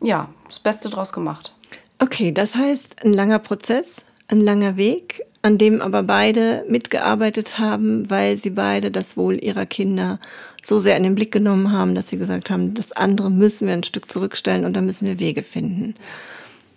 ja, 0.00 0.28
das 0.48 0.58
Beste 0.58 0.90
draus 0.90 1.12
gemacht. 1.12 1.54
Okay, 1.98 2.32
das 2.32 2.56
heißt, 2.56 3.04
ein 3.04 3.12
langer 3.12 3.38
Prozess, 3.38 4.04
ein 4.28 4.40
langer 4.40 4.76
Weg, 4.76 5.24
an 5.42 5.58
dem 5.58 5.80
aber 5.80 6.02
beide 6.02 6.64
mitgearbeitet 6.68 7.58
haben, 7.58 8.10
weil 8.10 8.38
sie 8.38 8.50
beide 8.50 8.90
das 8.90 9.16
Wohl 9.16 9.42
ihrer 9.42 9.66
Kinder 9.66 10.18
so 10.62 10.80
sehr 10.80 10.96
in 10.96 11.04
den 11.04 11.14
Blick 11.14 11.30
genommen 11.30 11.70
haben, 11.70 11.94
dass 11.94 12.08
sie 12.08 12.18
gesagt 12.18 12.50
haben, 12.50 12.74
das 12.74 12.92
andere 12.92 13.30
müssen 13.30 13.66
wir 13.68 13.74
ein 13.74 13.84
Stück 13.84 14.10
zurückstellen 14.10 14.64
und 14.64 14.74
da 14.74 14.80
müssen 14.80 15.06
wir 15.06 15.20
Wege 15.20 15.44
finden. 15.44 15.94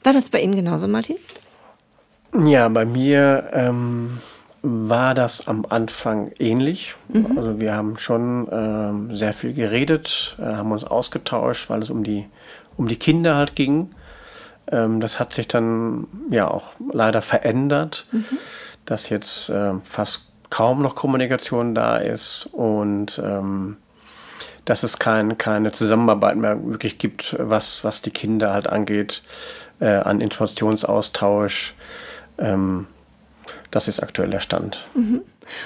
War 0.04 0.14
das 0.14 0.30
bei 0.30 0.40
Ihnen 0.42 0.56
genauso, 0.56 0.88
Martin? 0.88 1.18
Ja, 2.46 2.70
bei 2.70 2.86
mir 2.86 3.50
ähm, 3.54 4.20
war 4.62 5.16
das 5.16 5.48
am 5.48 5.66
Anfang 5.68 6.32
ähnlich. 6.38 6.96
Mhm. 7.08 7.38
Also 7.38 7.60
wir 7.60 7.74
haben 7.74 7.98
schon 7.98 8.48
ähm, 8.52 9.16
sehr 9.16 9.34
viel 9.34 9.54
geredet, 9.54 10.38
äh, 10.40 10.44
haben 10.44 10.72
uns 10.72 10.84
ausgetauscht, 10.84 11.70
weil 11.70 11.82
es 11.82 11.90
um 11.90 12.04
die, 12.04 12.26
um 12.78 12.88
die 12.88 12.98
Kinder 12.98 13.36
halt 13.36 13.56
ging. 13.56 13.90
Ähm, 14.72 15.02
das 15.02 15.20
hat 15.20 15.34
sich 15.34 15.48
dann 15.48 16.08
ja 16.30 16.50
auch 16.50 16.74
leider 16.92 17.22
verändert, 17.22 18.06
mhm. 18.12 18.26
dass 18.86 19.10
jetzt 19.10 19.50
äh, 19.50 19.74
fast 19.84 20.32
kaum 20.50 20.82
noch 20.82 20.96
Kommunikation 20.96 21.76
da 21.76 21.98
ist 21.98 22.50
und 22.52 23.22
ähm, 23.24 23.78
dass 24.66 24.84
es 24.84 25.00
kein, 25.00 25.38
keine 25.38 25.72
Zusammenarbeit 25.72 26.38
mehr 26.38 26.64
wirklich 26.64 26.98
gibt, 26.98 27.36
was, 27.40 27.84
was 27.84 28.02
die 28.02 28.12
Kinder 28.12 28.54
halt 28.54 28.68
angeht, 28.68 29.24
äh, 29.80 29.88
an 29.88 30.22
Informationsaustausch. 30.22 31.74
Ähm, 32.38 32.88
das 33.72 33.88
ist 33.88 34.02
aktuell 34.02 34.30
der 34.30 34.40
Stand. 34.40 34.86
Mhm. 34.94 35.22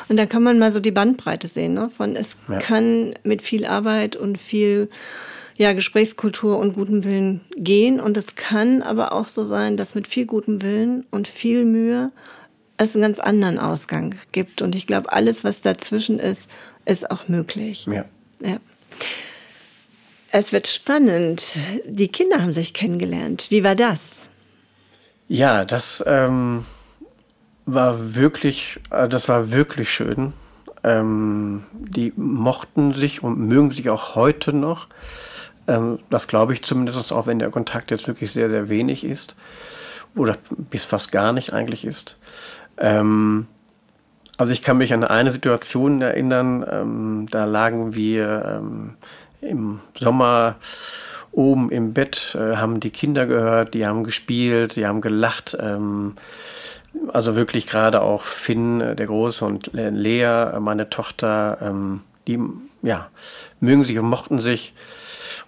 Und 0.08 0.18
da 0.18 0.26
kann 0.26 0.44
man 0.44 0.60
mal 0.60 0.72
so 0.72 0.80
die 0.80 0.92
Bandbreite 0.92 1.48
sehen, 1.48 1.74
ne? 1.74 1.90
von 1.96 2.16
es 2.16 2.38
ja. 2.48 2.60
kann 2.60 3.14
mit 3.24 3.42
viel 3.42 3.66
Arbeit 3.66 4.16
und 4.16 4.38
viel 4.38 4.90
ja, 5.64 5.72
Gesprächskultur 5.72 6.60
und 6.60 6.74
gutem 6.74 7.06
Willen 7.06 7.40
gehen. 7.56 8.02
Und 8.02 8.18
es 8.18 8.36
kann 8.36 8.82
aber 8.82 9.14
auch 9.14 9.30
so 9.30 9.46
sein, 9.46 9.78
dass 9.78 9.96
mit 9.96 10.08
viel 10.08 10.26
gutem 10.26 10.62
Willen 10.62 11.06
und 11.10 11.28
viel 11.30 11.64
Mühe 11.64 12.12
es 12.76 12.96
einen 12.96 13.04
ganz 13.04 13.20
anderen 13.20 13.60
Ausgang 13.60 14.16
gibt. 14.34 14.62
Und 14.62 14.76
ich 14.76 14.88
glaube, 14.88 15.14
alles, 15.14 15.46
was 15.46 15.62
dazwischen 15.62 16.20
ist, 16.20 16.50
ist 16.84 17.10
auch 17.10 17.30
möglich. 17.30 17.88
Ja. 17.90 18.04
ja. 18.42 18.58
Es 20.32 20.52
wird 20.52 20.68
spannend. 20.68 21.48
Die 21.86 22.10
Kinder 22.10 22.42
haben 22.42 22.54
sich 22.54 22.74
kennengelernt. 22.74 23.46
Wie 23.50 23.64
war 23.64 23.76
das? 23.76 24.16
Ja, 25.30 25.64
das 25.64 26.04
ähm, 26.06 26.66
war 27.66 28.16
wirklich, 28.16 28.82
äh, 28.90 29.08
das 29.08 29.30
war 29.30 29.52
wirklich 29.52 29.94
schön. 29.94 30.34
Ähm, 30.84 31.64
die 31.72 32.12
mochten 32.18 32.94
sich 32.94 33.24
und 33.24 33.40
mögen 33.40 33.72
sich 33.72 33.90
auch 33.90 34.16
heute 34.16 34.52
noch. 34.52 34.90
Ähm, 35.68 36.00
das 36.10 36.28
glaube 36.28 36.54
ich 36.54 36.64
zumindest, 36.64 37.12
auch 37.12 37.28
wenn 37.28 37.40
der 37.40 37.50
Kontakt 37.50 37.92
jetzt 37.92 38.08
wirklich 38.08 38.32
sehr, 38.32 38.50
sehr 38.50 38.70
wenig 38.70 39.04
ist 39.04 39.36
oder 40.16 40.38
bis 40.50 40.86
fast 40.86 41.12
gar 41.12 41.34
nicht 41.34 41.54
eigentlich 41.54 41.86
ist. 41.86 42.18
Ähm, 42.78 43.48
Also 44.38 44.52
ich 44.52 44.64
kann 44.64 44.78
mich 44.78 44.94
an 44.94 45.04
eine 45.04 45.30
Situation 45.32 46.02
erinnern, 46.02 46.66
ähm, 46.70 47.26
da 47.30 47.46
lagen 47.46 47.94
wir 47.94 48.60
ähm, 48.62 48.96
im 49.42 49.80
Sommer 49.94 50.56
oben 51.32 51.70
im 51.70 51.94
Bett, 51.94 52.36
äh, 52.36 52.56
haben 52.58 52.80
die 52.80 52.90
Kinder 52.90 53.28
gehört, 53.28 53.74
die 53.76 53.86
haben 53.86 54.04
gespielt, 54.04 54.76
die 54.76 54.88
haben 54.88 55.02
gelacht. 55.02 55.56
Ähm, 55.60 56.16
also 57.12 57.36
wirklich 57.36 57.68
gerade 57.68 58.02
auch 58.02 58.24
Finn, 58.24 58.82
äh, 58.82 58.96
der 58.96 59.06
Große, 59.06 59.46
und 59.46 59.72
Lea, 59.74 60.60
meine 60.60 60.90
Tochter, 60.90 61.60
ähm, 61.62 62.02
die 62.28 62.40
ja, 62.82 63.10
mögen 63.60 63.84
sich 63.84 64.00
und 64.00 64.10
mochten 64.10 64.40
sich. 64.40 64.74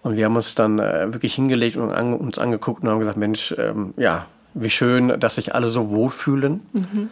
Und 0.06 0.18
wir 0.18 0.26
haben 0.26 0.36
uns 0.36 0.54
dann 0.54 0.78
äh, 0.78 1.12
wirklich 1.12 1.34
hingelegt 1.34 1.78
und 1.78 1.92
an, 1.92 2.14
uns 2.14 2.38
angeguckt 2.38 2.84
und 2.84 2.90
haben 2.90 3.00
gesagt, 3.00 3.18
Mensch, 3.18 3.56
ähm, 3.58 3.96
ja, 3.98 4.28
wie 4.54 4.70
schön, 4.70 5.20
dass 5.20 5.34
sich 5.34 5.56
alle 5.56 5.72
so 5.72 5.90
wohlfühlen. 5.90 6.62
Mhm. 6.74 7.10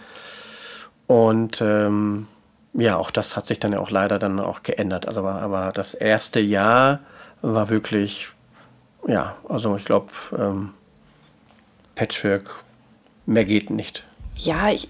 Und 1.08 1.60
ähm, 1.62 2.28
ja, 2.76 2.96
auch 2.98 3.10
das 3.10 3.36
hat 3.36 3.48
sich 3.48 3.60
dann 3.60 3.74
ja 3.74 3.80
auch 3.80 3.90
leider 3.90 4.20
dann 4.20 4.40
auch 4.40 4.62
geändert. 4.62 5.08
Also, 5.08 5.22
aber, 5.22 5.42
aber 5.42 5.72
das 5.74 5.96
erste 5.96 6.40
Jahr 6.40 7.00
war 7.42 7.72
wirklich, 7.72 8.30
ja, 9.08 9.38
also 9.50 9.76
ich 9.76 9.86
glaube, 9.86 10.12
ähm, 10.38 10.70
Patchwork, 11.96 12.64
mehr 13.26 13.46
geht 13.46 13.72
nicht. 13.72 14.06
Ja, 14.36 14.70
ich 14.70 14.90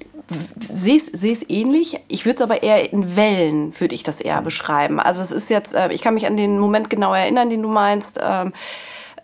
sehe 0.71 0.97
es 0.97 1.49
ähnlich. 1.49 1.99
Ich 2.07 2.25
würde 2.25 2.35
es 2.35 2.41
aber 2.41 2.63
eher 2.63 2.91
in 2.91 3.15
Wellen, 3.15 3.79
würde 3.79 3.95
ich 3.95 4.03
das 4.03 4.21
eher 4.21 4.41
beschreiben. 4.41 4.99
Also 4.99 5.21
es 5.21 5.31
ist 5.31 5.49
jetzt, 5.49 5.73
äh, 5.73 5.91
ich 5.91 6.01
kann 6.01 6.13
mich 6.13 6.27
an 6.27 6.37
den 6.37 6.59
Moment 6.59 6.89
genau 6.89 7.13
erinnern, 7.13 7.49
den 7.49 7.61
du 7.61 7.69
meinst. 7.69 8.19
Ähm, 8.21 8.53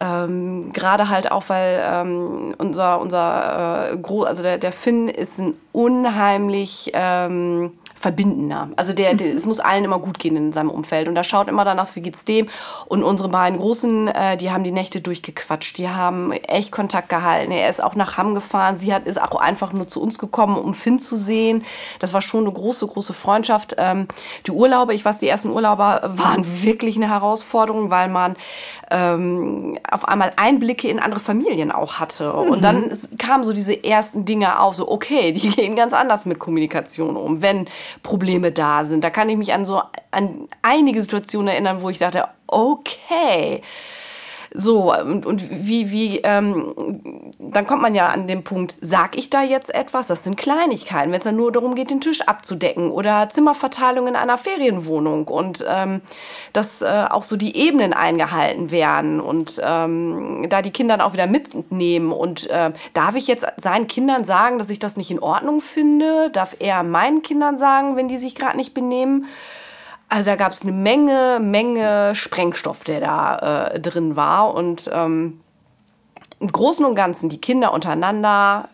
ähm, 0.01 0.71
Gerade 0.71 1.09
halt 1.09 1.31
auch, 1.31 1.43
weil 1.47 1.81
ähm, 1.83 2.55
unser, 2.57 3.01
unser 3.01 3.91
äh, 3.91 3.97
Gro 3.97 4.23
also 4.23 4.43
der, 4.43 4.57
der 4.57 4.71
Finn 4.71 5.09
ist 5.09 5.39
ein 5.39 5.55
unheimlich 5.71 6.91
ähm, 6.93 7.73
verbindender. 7.99 8.69
Also 8.77 8.93
der, 8.93 9.13
der, 9.13 9.35
es 9.35 9.45
muss 9.45 9.59
allen 9.59 9.83
immer 9.83 9.99
gut 9.99 10.19
gehen 10.19 10.35
in 10.37 10.53
seinem 10.53 10.69
Umfeld. 10.69 11.07
Und 11.07 11.15
da 11.15 11.23
schaut 11.23 11.47
immer 11.49 11.65
danach, 11.65 11.95
wie 11.95 12.01
geht's 12.01 12.23
dem. 12.23 12.47
Und 12.85 13.03
unsere 13.03 13.29
beiden 13.29 13.59
Großen, 13.59 14.07
äh, 14.07 14.37
die 14.37 14.51
haben 14.51 14.63
die 14.63 14.71
Nächte 14.71 15.01
durchgequatscht. 15.01 15.77
Die 15.77 15.89
haben 15.89 16.31
echt 16.31 16.71
Kontakt 16.71 17.09
gehalten. 17.09 17.51
Er 17.51 17.69
ist 17.69 17.83
auch 17.83 17.95
nach 17.95 18.17
Hamm 18.17 18.35
gefahren. 18.35 18.77
Sie 18.77 18.93
hat, 18.93 19.05
ist 19.05 19.21
auch 19.21 19.39
einfach 19.39 19.73
nur 19.73 19.87
zu 19.87 20.01
uns 20.01 20.17
gekommen, 20.17 20.57
um 20.57 20.73
Finn 20.73 20.99
zu 20.99 21.17
sehen. 21.17 21.63
Das 21.99 22.13
war 22.13 22.21
schon 22.21 22.45
eine 22.45 22.53
große, 22.53 22.87
große 22.87 23.13
Freundschaft. 23.13 23.75
Ähm, 23.77 24.07
die 24.47 24.51
Urlaube, 24.51 24.93
ich 24.93 25.03
weiß, 25.03 25.19
die 25.19 25.27
ersten 25.27 25.49
Urlauber 25.49 26.01
waren 26.13 26.63
wirklich 26.63 26.95
eine 26.95 27.09
Herausforderung, 27.09 27.89
weil 27.89 28.07
man 28.07 28.37
ähm, 28.91 29.77
auf 29.89 30.07
einmal 30.07 30.31
Einblicke 30.37 30.87
in 30.87 30.99
andere 30.99 31.19
Familien 31.19 31.71
auch 31.71 31.99
hatte. 31.99 32.31
Mhm. 32.31 32.51
Und 32.51 32.63
dann 32.63 32.97
kamen 33.17 33.43
so 33.43 33.51
diese 33.51 33.83
ersten 33.83 34.23
Dinge 34.23 34.59
auf, 34.59 34.75
so 34.75 34.89
okay, 34.89 35.33
die 35.33 35.49
gehen 35.49 35.75
ganz 35.75 35.91
anders 35.91 36.25
mit 36.25 36.39
Kommunikation 36.39 37.17
um, 37.17 37.41
wenn 37.41 37.67
Probleme 38.03 38.51
da 38.51 38.85
sind. 38.85 39.03
Da 39.03 39.09
kann 39.09 39.29
ich 39.29 39.37
mich 39.37 39.53
an 39.53 39.65
so 39.65 39.81
an 40.11 40.47
einige 40.61 41.01
Situationen 41.01 41.49
erinnern, 41.49 41.81
wo 41.81 41.89
ich 41.89 41.99
dachte, 41.99 42.27
okay, 42.47 43.61
so, 44.53 44.93
und, 44.93 45.25
und 45.25 45.49
wie, 45.49 45.91
wie, 45.91 46.19
ähm, 46.19 47.31
dann 47.39 47.65
kommt 47.65 47.81
man 47.81 47.95
ja 47.95 48.09
an 48.09 48.27
den 48.27 48.43
Punkt, 48.43 48.75
sag 48.81 49.17
ich 49.17 49.29
da 49.29 49.41
jetzt 49.41 49.73
etwas? 49.73 50.07
Das 50.07 50.23
sind 50.23 50.37
Kleinigkeiten, 50.37 51.11
wenn 51.11 51.19
es 51.19 51.23
dann 51.23 51.35
nur 51.35 51.51
darum 51.51 51.75
geht, 51.75 51.91
den 51.91 52.01
Tisch 52.01 52.21
abzudecken 52.21 52.91
oder 52.91 53.29
Zimmerverteilung 53.29 54.07
in 54.07 54.15
einer 54.15 54.37
Ferienwohnung 54.37 55.27
und 55.27 55.65
ähm, 55.67 56.01
dass 56.53 56.81
äh, 56.81 57.05
auch 57.09 57.23
so 57.23 57.35
die 57.35 57.55
Ebenen 57.55 57.93
eingehalten 57.93 58.71
werden 58.71 59.19
und 59.19 59.61
ähm, 59.63 60.45
da 60.49 60.61
die 60.61 60.71
Kinder 60.71 60.89
dann 60.89 61.01
auch 61.01 61.13
wieder 61.13 61.27
mitnehmen. 61.27 62.11
Und 62.11 62.49
äh, 62.49 62.71
darf 62.93 63.15
ich 63.15 63.27
jetzt 63.27 63.45
seinen 63.57 63.87
Kindern 63.87 64.23
sagen, 64.23 64.57
dass 64.59 64.69
ich 64.69 64.79
das 64.79 64.97
nicht 64.97 65.09
in 65.09 65.19
Ordnung 65.19 65.61
finde? 65.61 66.29
Darf 66.29 66.55
er 66.59 66.83
meinen 66.83 67.21
Kindern 67.21 67.57
sagen, 67.57 67.95
wenn 67.95 68.07
die 68.07 68.17
sich 68.17 68.35
gerade 68.35 68.57
nicht 68.57 68.73
benehmen? 68.73 69.25
Also 70.09 70.25
da 70.25 70.35
gab 70.35 70.51
es 70.51 70.63
eine 70.63 70.71
Menge, 70.71 71.39
Menge 71.41 72.13
Sprengstoff, 72.15 72.83
der 72.83 72.99
da 72.99 73.69
äh, 73.73 73.79
drin 73.79 74.15
war. 74.15 74.55
Und 74.55 74.89
ähm, 74.91 75.39
im 76.39 76.51
Großen 76.51 76.83
und 76.83 76.95
Ganzen, 76.95 77.29
die 77.29 77.39
Kinder 77.39 77.73
untereinander, 77.73 78.69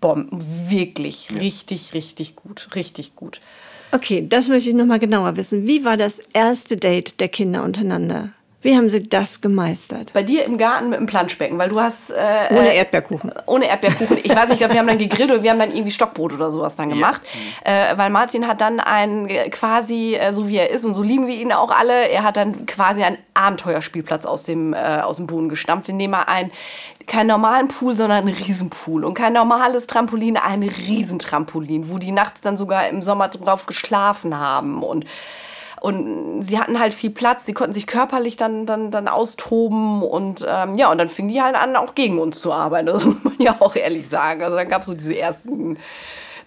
bomben. 0.00 0.38
Wirklich, 0.68 1.30
richtig, 1.32 1.94
richtig 1.94 2.36
gut. 2.36 2.68
Richtig 2.74 3.16
gut. 3.16 3.40
Okay, 3.92 4.26
das 4.28 4.48
möchte 4.48 4.70
ich 4.70 4.76
nochmal 4.76 4.98
genauer 4.98 5.36
wissen. 5.36 5.66
Wie 5.66 5.84
war 5.84 5.96
das 5.96 6.18
erste 6.32 6.76
Date 6.76 7.20
der 7.20 7.28
Kinder 7.28 7.64
untereinander? 7.64 8.30
Wie 8.62 8.76
haben 8.76 8.90
Sie 8.90 9.08
das 9.08 9.40
gemeistert? 9.40 10.12
Bei 10.12 10.22
dir 10.22 10.44
im 10.44 10.58
Garten 10.58 10.90
mit 10.90 10.98
dem 10.98 11.06
Planschbecken, 11.06 11.56
weil 11.56 11.70
du 11.70 11.80
hast... 11.80 12.10
Äh, 12.10 12.48
ohne 12.50 12.74
Erdbeerkuchen. 12.74 13.32
Ohne 13.46 13.66
Erdbeerkuchen. 13.66 14.18
Ich 14.22 14.28
weiß 14.28 14.48
nicht, 14.48 14.52
ich 14.52 14.58
glaube, 14.58 14.74
wir 14.74 14.80
haben 14.80 14.86
dann 14.88 14.98
gegrillt 14.98 15.30
oder 15.30 15.42
wir 15.42 15.50
haben 15.50 15.58
dann 15.58 15.70
irgendwie 15.70 15.90
Stockbrot 15.90 16.34
oder 16.34 16.50
sowas 16.50 16.76
dann 16.76 16.90
gemacht. 16.90 17.22
Ja. 17.64 17.92
Äh, 17.92 17.98
weil 17.98 18.10
Martin 18.10 18.46
hat 18.46 18.60
dann 18.60 18.78
ein 18.78 19.28
quasi, 19.50 20.14
äh, 20.14 20.34
so 20.34 20.46
wie 20.46 20.56
er 20.56 20.70
ist 20.70 20.84
und 20.84 20.92
so 20.92 21.02
lieben 21.02 21.26
wir 21.26 21.34
ihn 21.34 21.52
auch 21.52 21.70
alle, 21.70 22.10
er 22.10 22.22
hat 22.22 22.36
dann 22.36 22.66
quasi 22.66 23.02
einen 23.02 23.16
Abenteuerspielplatz 23.32 24.26
aus 24.26 24.42
dem, 24.42 24.74
äh, 24.74 24.76
aus 24.76 25.16
dem 25.16 25.26
Boden 25.26 25.48
gestampft, 25.48 25.88
indem 25.88 26.12
er 26.12 26.28
ein 26.28 26.50
keinen 27.06 27.28
normalen 27.28 27.68
Pool, 27.68 27.96
sondern 27.96 28.28
einen 28.28 28.36
Riesenpool. 28.36 29.04
Und 29.04 29.14
kein 29.14 29.32
normales 29.32 29.86
Trampolin, 29.86 30.36
ein 30.36 30.62
Riesentrampolin, 30.62 31.90
wo 31.90 31.98
die 31.98 32.12
nachts 32.12 32.40
dann 32.42 32.56
sogar 32.56 32.88
im 32.88 33.02
Sommer 33.02 33.28
drauf 33.28 33.66
geschlafen 33.66 34.38
haben. 34.38 34.82
Und 34.82 35.06
und 35.80 36.42
sie 36.42 36.58
hatten 36.58 36.78
halt 36.78 36.92
viel 36.92 37.10
Platz, 37.10 37.46
sie 37.46 37.54
konnten 37.54 37.72
sich 37.72 37.86
körperlich 37.86 38.36
dann, 38.36 38.66
dann, 38.66 38.90
dann 38.90 39.08
austoben 39.08 40.02
und 40.02 40.46
ähm, 40.48 40.76
ja, 40.76 40.90
und 40.90 40.98
dann 40.98 41.08
fingen 41.08 41.28
die 41.28 41.40
halt 41.40 41.56
an, 41.56 41.74
auch 41.76 41.94
gegen 41.94 42.18
uns 42.18 42.40
zu 42.40 42.52
arbeiten. 42.52 42.86
Das 42.86 43.04
muss 43.06 43.22
man 43.24 43.34
ja 43.38 43.56
auch 43.60 43.74
ehrlich 43.74 44.08
sagen. 44.08 44.42
Also 44.42 44.56
dann 44.56 44.68
gab 44.68 44.82
es 44.82 44.88
so 44.88 44.94
diese 44.94 45.18
ersten 45.18 45.78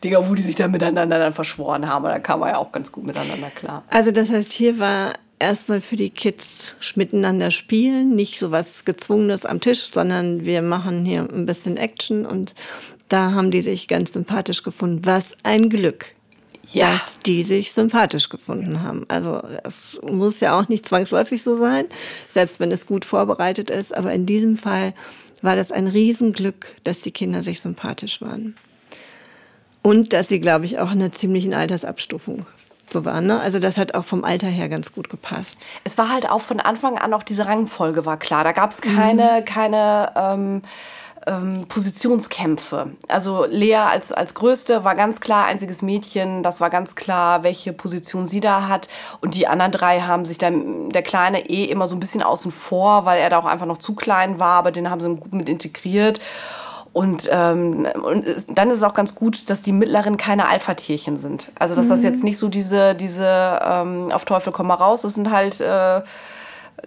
Dinger, 0.04 0.30
wo 0.30 0.36
die 0.36 0.42
sich 0.42 0.56
dann 0.56 0.72
miteinander 0.72 1.18
dann 1.18 1.34
verschworen 1.34 1.88
haben. 1.88 2.06
Und 2.06 2.12
da 2.12 2.20
kam 2.20 2.42
man 2.42 2.50
ja 2.50 2.58
auch 2.58 2.72
ganz 2.72 2.92
gut 2.92 3.06
miteinander 3.06 3.50
klar. 3.50 3.84
Also 3.90 4.12
das 4.12 4.30
heißt, 4.30 4.52
hier 4.52 4.78
war 4.78 5.14
erstmal 5.40 5.82
für 5.82 5.96
die 5.96 6.10
Kids 6.10 6.76
miteinander 6.96 7.52
spielen, 7.52 8.16
nicht 8.16 8.40
so 8.40 8.52
was 8.52 8.86
Gezwungenes 8.86 9.46
am 9.46 9.62
Tisch, 9.62 9.90
sondern 9.92 10.46
wir 10.46 10.62
machen 10.62 11.06
hier 11.06 11.22
ein 11.22 11.46
bisschen 11.46 11.78
Action 11.78 12.26
und 12.26 12.54
da 13.10 13.32
haben 13.32 13.52
die 13.52 13.62
sich 13.62 13.88
ganz 13.88 14.14
sympathisch 14.14 14.64
gefunden. 14.64 15.06
Was 15.06 15.36
ein 15.44 15.70
Glück 15.70 16.16
ja. 16.72 16.92
dass 16.92 17.20
die 17.26 17.44
sich 17.44 17.74
sympathisch 17.74 18.30
gefunden 18.30 18.82
haben. 18.82 19.06
Also 19.08 19.42
es 19.64 20.00
muss 20.02 20.40
ja 20.40 20.58
auch 20.58 20.68
nicht 20.68 20.88
zwangsläufig 20.88 21.44
so 21.44 21.58
sein, 21.58 21.86
selbst 22.30 22.60
wenn 22.60 22.72
es 22.72 22.86
gut 22.86 23.06
vorbereitet 23.06 23.70
ist. 23.70 23.96
Aber 23.96 24.14
in 24.14 24.26
diesem 24.26 24.58
Fall 24.58 24.94
war 25.42 25.56
das 25.56 25.72
ein 25.72 25.88
Riesenglück, 25.88 26.68
dass 26.84 27.02
die 27.02 27.12
Kinder 27.12 27.44
sich 27.44 27.60
sympathisch 27.60 28.22
waren. 28.22 28.56
Und 29.82 30.14
dass 30.14 30.30
sie, 30.30 30.40
glaube 30.40 30.66
ich, 30.66 30.80
auch 30.80 30.92
in 30.92 31.02
einer 31.02 31.12
ziemlichen 31.12 31.54
Altersabstufung 31.54 32.46
so 32.90 33.04
waren. 33.04 33.26
Ne? 33.28 33.40
Also 33.40 33.60
das 33.60 33.78
hat 33.78 33.96
auch 33.96 34.06
vom 34.06 34.24
Alter 34.24 34.48
her 34.48 34.70
ganz 34.70 34.94
gut 34.94 35.10
gepasst. 35.10 35.60
Es 35.84 35.98
war 35.98 36.10
halt 36.10 36.30
auch 36.30 36.42
von 36.42 36.62
Anfang 36.62 36.98
an 36.98 37.14
auch 37.14 37.24
diese 37.24 37.46
Rangfolge 37.46 38.06
war 38.06 38.18
klar. 38.18 38.46
Da 38.46 38.54
gab 38.54 38.72
es 38.72 38.80
keine, 38.80 39.42
mhm. 39.42 39.46
keine 39.46 40.12
ähm, 40.16 40.62
ähm, 41.28 41.66
Positionskämpfe. 41.68 42.92
Also 43.08 43.46
Lea 43.46 43.76
als, 43.76 44.12
als 44.12 44.34
Größte 44.34 44.84
war 44.84 44.96
ganz 44.96 45.20
klar 45.20 45.46
einziges 45.46 45.82
Mädchen, 45.82 46.44
das 46.44 46.60
war 46.62 46.70
ganz 46.70 46.96
klar, 46.96 47.44
welche 47.44 47.74
Position 47.74 48.28
sie 48.28 48.40
da 48.40 48.68
hat. 48.68 48.90
Und 49.22 49.36
die 49.36 49.48
anderen 49.48 49.72
drei 49.72 50.02
haben 50.02 50.26
sich 50.26 50.38
dann, 50.38 50.90
der 50.90 51.04
Kleine 51.04 51.50
eh 51.50 51.66
immer 51.66 51.88
so 51.88 51.96
ein 51.96 52.00
bisschen 52.00 52.24
außen 52.24 52.52
vor, 52.52 53.06
weil 53.06 53.20
er 53.20 53.30
da 53.30 53.40
auch 53.40 53.46
einfach 53.46 53.66
noch 53.66 53.78
zu 53.78 53.96
klein 53.96 54.40
war, 54.40 54.58
aber 54.58 54.72
den 54.72 54.90
haben 54.90 55.02
sie 55.02 55.16
gut 55.16 55.34
mit 55.34 55.50
integriert. 55.50 56.20
Und, 56.94 57.28
ähm, 57.32 57.88
und 58.04 58.24
dann 58.50 58.70
ist 58.70 58.78
es 58.78 58.84
auch 58.84 58.94
ganz 58.94 59.16
gut, 59.16 59.50
dass 59.50 59.64
die 59.64 59.72
Mittleren 59.72 60.16
keine 60.16 60.48
Alpha-Tierchen 60.48 61.18
sind. 61.18 61.52
Also 61.58 61.74
dass 61.74 61.86
mhm. 61.86 61.90
das 61.90 62.04
jetzt 62.04 62.24
nicht 62.24 62.38
so 62.38 62.50
diese, 62.50 62.94
diese 62.94 63.60
ähm, 63.64 64.12
auf 64.12 64.26
Teufel 64.26 64.54
komm 64.54 64.68
mal 64.68 64.76
raus, 64.76 65.02
das 65.02 65.16
sind 65.16 65.32
halt 65.32 65.60
äh, 65.60 66.02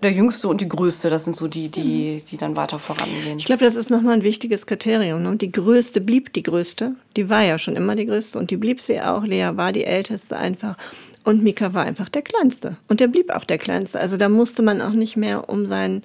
der 0.03 0.12
Jüngste 0.12 0.49
und 0.49 0.61
die 0.61 0.68
Größte, 0.68 1.11
das 1.11 1.25
sind 1.25 1.37
so 1.37 1.49
die, 1.49 1.70
die, 1.70 2.22
die 2.29 2.37
dann 2.37 2.57
weiter 2.57 2.79
vorangehen. 2.79 3.38
Ich 3.38 3.44
glaube, 3.44 3.64
das 3.64 3.77
ist 3.77 3.90
nochmal 3.90 4.14
ein 4.14 4.22
wichtiges 4.22 4.66
Kriterium. 4.66 5.22
Ne? 5.22 5.37
Die 5.37 5.51
Größte 5.51 6.01
blieb 6.01 6.33
die 6.33 6.42
Größte. 6.42 6.94
Die 7.16 7.31
war 7.31 7.42
ja 7.42 7.59
schon 7.59 7.77
immer 7.77 7.94
die 7.94 8.07
Größte 8.07 8.38
und 8.38 8.51
die 8.51 8.57
blieb 8.57 8.81
sie 8.81 9.01
auch. 9.01 9.25
Lea 9.25 9.51
war 9.55 9.72
die 9.72 9.85
Älteste 9.85 10.37
einfach. 10.37 10.77
Und 11.25 11.42
Mika 11.42 11.75
war 11.75 11.85
einfach 11.85 12.09
der 12.09 12.22
Kleinste. 12.22 12.77
Und 12.88 13.01
der 13.01 13.09
blieb 13.09 13.31
auch 13.31 13.44
der 13.44 13.59
Kleinste. 13.59 13.99
Also 13.99 14.16
da 14.16 14.29
musste 14.29 14.62
man 14.62 14.81
auch 14.81 14.92
nicht 14.92 15.16
mehr 15.16 15.49
um 15.49 15.66
seinen 15.66 16.03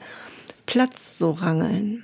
Platz 0.66 1.18
so 1.20 1.32
rangeln. 1.32 2.04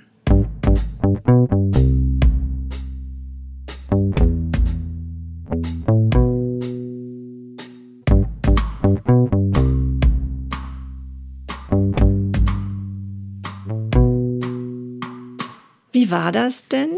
Wie 15.92 16.10
war 16.10 16.32
das 16.32 16.68
denn? 16.68 16.90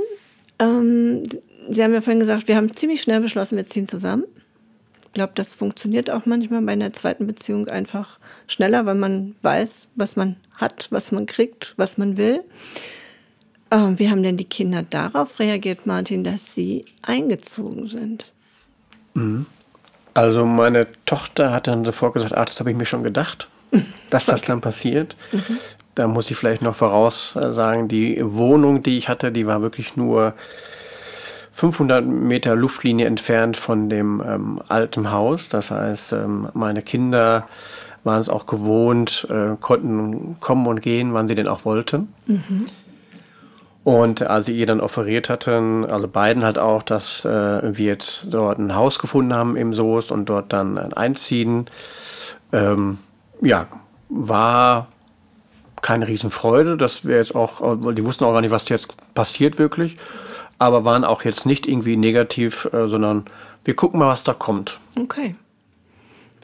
Ähm, 0.59 1.23
Sie 1.69 1.85
haben 1.85 1.95
ja 1.95 2.01
vorhin 2.01 2.21
gesagt, 2.21 2.49
wir 2.49 2.57
haben 2.57 2.75
ziemlich 2.75 3.03
schnell 3.03 3.21
beschlossen, 3.21 3.57
wir 3.57 3.67
ziehen 3.67 3.87
zusammen. 3.87 4.25
Ich 5.07 5.15
glaube, 5.15 5.33
das 5.35 5.55
funktioniert 5.55 6.11
auch 6.11 6.27
manchmal 6.27 6.63
bei 6.63 6.73
einer 6.73 6.93
zweiten 6.93 7.27
Beziehung 7.27 7.69
einfach 7.69 8.19
schneller, 8.47 8.87
weil 8.87 8.95
man 8.95 9.35
weiß, 9.43 9.89
was 9.97 10.17
man 10.17 10.37
hat, 10.57 10.89
was 10.91 11.13
man 11.13 11.27
kriegt, 11.27 11.75
was 11.77 11.99
man 11.99 12.17
will. 12.17 12.43
Ähm, 13.71 13.99
wie 13.99 14.11
haben 14.11 14.23
denn 14.23 14.37
die 14.37 14.45
Kinder 14.45 14.83
darauf 14.83 15.39
reagiert, 15.39 15.87
Martin, 15.87 16.25
dass 16.25 16.55
sie 16.55 16.85
eingezogen 17.03 17.87
sind? 17.87 18.33
Mhm. 19.15 19.47
Also 20.15 20.45
meine 20.45 20.89
Tochter 21.07 21.53
hat 21.53 21.67
dann 21.67 21.85
sofort 21.85 22.15
gesagt, 22.15 22.37
ah, 22.37 22.45
das 22.45 22.59
habe 22.59 22.71
ich 22.71 22.77
mir 22.77 22.87
schon 22.87 23.03
gedacht, 23.03 23.49
dass 24.11 24.27
das 24.27 24.43
dann 24.43 24.61
passiert. 24.61 25.17
Da 25.95 26.07
muss 26.07 26.31
ich 26.31 26.37
vielleicht 26.37 26.63
noch 26.63 26.75
voraus 26.75 27.37
äh, 27.37 27.87
die 27.87 28.21
Wohnung, 28.23 28.83
die 28.83 28.97
ich 28.97 29.09
hatte, 29.09 29.33
die 29.33 29.47
war 29.47 29.63
wirklich 29.63 29.97
nur 29.97 30.35
500 31.53 32.07
Meter 32.07 32.57
Luftlinie 32.57 33.07
entfernt 33.07 33.57
von 33.57 33.91
dem 33.91 34.23
ähm, 34.27 34.63
alten 34.69 35.11
Haus. 35.13 35.49
Das 35.49 35.71
heißt, 35.71 36.13
ähm, 36.13 36.49
meine 36.55 36.83
Kinder 36.83 37.47
waren 38.05 38.21
es 38.21 38.29
auch 38.29 38.47
gewohnt, 38.47 39.27
äh, 39.31 39.57
konnten 39.61 40.37
kommen 40.41 40.67
und 40.67 40.81
gehen, 40.81 41.13
wann 41.13 41.29
sie 41.29 41.35
denn 41.35 41.49
auch 41.49 41.65
wollten. 41.65 42.15
Und 43.83 44.23
als 44.23 44.47
sie 44.47 44.57
ihr 44.57 44.67
dann 44.67 44.81
offeriert 44.81 45.29
hatten, 45.31 45.85
also 45.85 46.07
beiden 46.07 46.45
halt 46.45 46.59
auch, 46.59 46.83
dass 46.83 47.25
äh, 47.25 47.77
wir 47.77 47.87
jetzt 47.87 48.33
dort 48.33 48.59
ein 48.59 48.75
Haus 48.75 48.99
gefunden 48.99 49.35
haben 49.35 49.57
im 49.57 49.73
Soest 49.73 50.13
und 50.13 50.29
dort 50.29 50.53
dann 50.53 50.77
äh, 50.77 50.89
einziehen, 50.95 51.67
ähm, 52.53 52.99
ja, 53.41 53.67
war 54.09 54.89
keine 55.83 56.07
Riesenfreude. 56.09 56.77
Das 56.77 57.05
wäre 57.05 57.19
jetzt 57.21 57.35
auch, 57.35 57.61
weil 57.61 57.95
die 57.95 58.05
wussten 58.05 58.25
auch 58.25 58.33
gar 58.33 58.41
nicht, 58.41 58.51
was 58.51 58.69
jetzt 58.69 58.89
passiert 59.15 59.59
wirklich, 59.59 59.97
aber 60.59 60.85
waren 60.85 61.05
auch 61.05 61.23
jetzt 61.25 61.47
nicht 61.47 61.67
irgendwie 61.67 61.97
negativ, 61.97 62.69
äh, 62.73 62.89
sondern 62.89 63.25
wir 63.65 63.75
gucken 63.75 63.99
mal, 64.01 64.09
was 64.09 64.25
da 64.25 64.33
kommt. 64.35 64.79
Okay. 64.99 65.35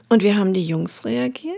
Und 0.08 0.22
wie 0.22 0.34
haben 0.34 0.52
die 0.54 0.64
Jungs 0.64 1.04
reagiert? 1.04 1.54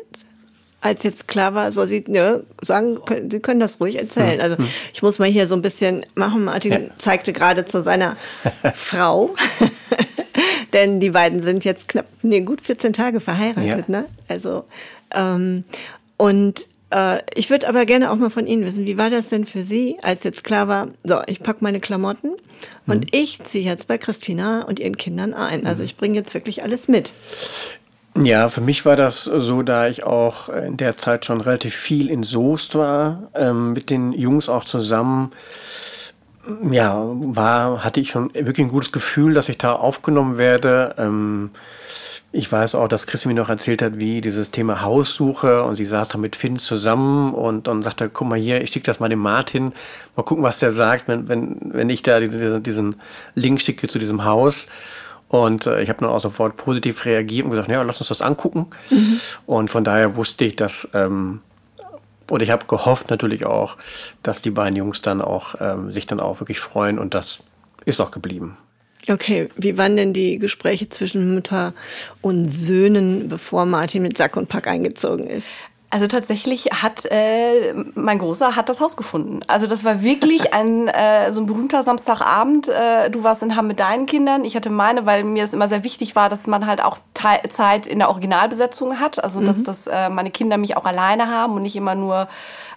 Als 0.80 1.02
jetzt 1.02 1.26
klar 1.26 1.54
war, 1.54 1.72
so 1.72 1.84
sie 1.86 2.04
ne, 2.06 2.44
sagen, 2.62 3.04
können, 3.04 3.30
sie 3.30 3.40
können 3.40 3.58
das 3.58 3.80
ruhig 3.80 3.98
erzählen. 3.98 4.40
Also 4.40 4.56
ich 4.94 5.02
muss 5.02 5.18
mal 5.18 5.28
hier 5.28 5.48
so 5.48 5.56
ein 5.56 5.60
bisschen 5.62 6.06
machen. 6.14 6.44
Martin 6.44 6.72
Ja. 6.72 6.78
zeigte 6.98 7.32
gerade 7.32 7.64
zu 7.64 7.82
seiner 7.82 8.16
Frau, 8.74 9.34
denn 10.72 11.00
die 11.00 11.10
beiden 11.10 11.42
sind 11.42 11.64
jetzt 11.64 11.88
knapp, 11.88 12.06
nee, 12.22 12.40
gut 12.42 12.60
14 12.60 12.92
Tage 12.92 13.18
verheiratet, 13.20 13.88
Ja. 13.88 14.00
ne? 14.00 14.04
Also 14.28 14.64
ähm, 15.14 15.64
und 16.16 16.60
äh, 16.60 16.64
ich 17.34 17.50
würde 17.50 17.68
aber 17.68 17.84
gerne 17.84 18.10
auch 18.10 18.16
mal 18.16 18.30
von 18.30 18.46
Ihnen 18.46 18.64
wissen, 18.64 18.86
wie 18.86 18.96
war 18.96 19.10
das 19.10 19.28
denn 19.28 19.44
für 19.44 19.62
Sie, 19.62 19.98
als 20.02 20.24
jetzt 20.24 20.42
klar 20.42 20.68
war, 20.68 20.88
so, 21.04 21.20
ich 21.26 21.42
pack 21.42 21.60
meine 21.60 21.80
Klamotten 21.80 22.30
und 22.86 23.14
ich 23.14 23.42
ziehe 23.42 23.64
jetzt 23.64 23.88
bei 23.88 23.98
Christina 23.98 24.62
und 24.62 24.80
ihren 24.80 24.96
Kindern 24.96 25.34
ein. 25.34 25.66
Also 25.66 25.82
ich 25.82 25.96
bringe 25.96 26.14
jetzt 26.16 26.32
wirklich 26.32 26.62
alles 26.62 26.88
mit. 26.88 27.12
Ja, 28.20 28.48
für 28.48 28.62
mich 28.62 28.84
war 28.84 28.96
das 28.96 29.24
so, 29.24 29.62
da 29.62 29.86
ich 29.86 30.02
auch 30.02 30.48
in 30.48 30.76
der 30.76 30.96
Zeit 30.96 31.24
schon 31.24 31.40
relativ 31.40 31.74
viel 31.74 32.10
in 32.10 32.22
Soest 32.22 32.74
war, 32.74 33.30
ähm, 33.34 33.74
mit 33.74 33.90
den 33.90 34.12
Jungs 34.12 34.48
auch 34.48 34.64
zusammen. 34.64 35.30
Ja, 36.70 37.04
war, 37.06 37.84
hatte 37.84 38.00
ich 38.00 38.10
schon 38.10 38.32
wirklich 38.34 38.66
ein 38.66 38.70
gutes 38.70 38.90
Gefühl, 38.90 39.34
dass 39.34 39.48
ich 39.48 39.58
da 39.58 39.74
aufgenommen 39.74 40.38
werde. 40.38 40.94
Ähm, 40.98 41.50
ich 42.30 42.50
weiß 42.52 42.74
auch, 42.74 42.88
dass 42.88 43.06
Chris 43.06 43.24
mir 43.24 43.32
noch 43.34 43.48
erzählt 43.48 43.80
hat, 43.80 43.98
wie 43.98 44.20
dieses 44.20 44.50
Thema 44.50 44.82
Haussuche 44.82 45.62
und 45.62 45.76
sie 45.76 45.86
saß 45.86 46.08
da 46.08 46.18
mit 46.18 46.36
Finn 46.36 46.58
zusammen 46.58 47.32
und, 47.32 47.68
und 47.68 47.82
sagte, 47.82 48.10
guck 48.10 48.28
mal 48.28 48.38
hier, 48.38 48.60
ich 48.62 48.70
schicke 48.70 48.84
das 48.86 49.00
mal 49.00 49.08
dem 49.08 49.18
Martin, 49.20 49.72
mal 50.14 50.22
gucken, 50.24 50.44
was 50.44 50.58
der 50.58 50.70
sagt, 50.72 51.08
wenn, 51.08 51.28
wenn, 51.28 51.56
wenn 51.62 51.88
ich 51.88 52.02
da 52.02 52.20
diese- 52.20 52.60
diesen 52.60 52.96
Link 53.34 53.62
schicke 53.62 53.88
zu 53.88 53.98
diesem 53.98 54.24
Haus. 54.24 54.66
Und 55.28 55.66
äh, 55.66 55.82
ich 55.82 55.88
habe 55.88 56.00
dann 56.00 56.08
auch 56.10 56.20
sofort 56.20 56.56
positiv 56.56 57.04
reagiert 57.04 57.44
und 57.44 57.50
gesagt, 57.50 57.68
ja, 57.68 57.82
lass 57.82 58.00
uns 58.00 58.08
das 58.08 58.22
angucken. 58.22 58.66
Und 59.46 59.68
von 59.70 59.84
daher 59.84 60.16
wusste 60.16 60.44
ich, 60.44 60.56
dass, 60.56 60.88
ähm, 60.94 61.40
und 62.30 62.42
ich 62.42 62.50
habe 62.50 62.66
gehofft 62.66 63.08
natürlich 63.10 63.46
auch, 63.46 63.76
dass 64.22 64.42
die 64.42 64.50
beiden 64.50 64.76
Jungs 64.76 65.00
dann 65.02 65.22
auch 65.22 65.54
ähm, 65.60 65.92
sich 65.92 66.06
dann 66.06 66.20
auch 66.20 66.40
wirklich 66.40 66.60
freuen 66.60 66.98
und 66.98 67.14
das 67.14 67.40
ist 67.86 68.00
auch 68.00 68.10
geblieben. 68.10 68.58
Okay, 69.08 69.48
wie 69.56 69.78
waren 69.78 69.96
denn 69.96 70.12
die 70.12 70.38
Gespräche 70.38 70.88
zwischen 70.88 71.34
Mutter 71.34 71.72
und 72.20 72.50
Söhnen, 72.50 73.28
bevor 73.28 73.64
Martin 73.64 74.02
mit 74.02 74.16
Sack 74.16 74.36
und 74.36 74.48
Pack 74.48 74.66
eingezogen 74.66 75.28
ist? 75.28 75.46
Also 75.90 76.06
tatsächlich 76.06 76.66
hat 76.66 77.06
äh, 77.10 77.72
mein 77.94 78.18
Großer 78.18 78.56
hat 78.56 78.68
das 78.68 78.78
Haus 78.78 78.94
gefunden. 78.94 79.40
Also 79.46 79.66
das 79.66 79.84
war 79.84 80.02
wirklich 80.02 80.52
ein 80.52 80.86
äh, 80.88 81.32
so 81.32 81.40
ein 81.40 81.46
berühmter 81.46 81.82
Samstagabend. 81.82 82.68
Äh, 82.68 83.10
du 83.10 83.22
warst 83.22 83.42
in 83.42 83.56
Hamm 83.56 83.68
mit 83.68 83.80
deinen 83.80 84.04
Kindern, 84.04 84.44
ich 84.44 84.54
hatte 84.54 84.68
meine, 84.68 85.06
weil 85.06 85.24
mir 85.24 85.44
es 85.44 85.54
immer 85.54 85.66
sehr 85.66 85.84
wichtig 85.84 86.14
war, 86.14 86.28
dass 86.28 86.46
man 86.46 86.66
halt 86.66 86.82
auch 86.82 86.98
Zeit 87.14 87.86
in 87.86 88.00
der 88.00 88.10
Originalbesetzung 88.10 89.00
hat. 89.00 89.24
Also 89.24 89.40
dass, 89.40 89.62
dass 89.62 89.86
äh, 89.86 90.10
meine 90.10 90.30
Kinder 90.30 90.58
mich 90.58 90.76
auch 90.76 90.84
alleine 90.84 91.28
haben 91.28 91.54
und 91.54 91.62
nicht 91.62 91.76
immer 91.76 91.94
nur 91.94 92.28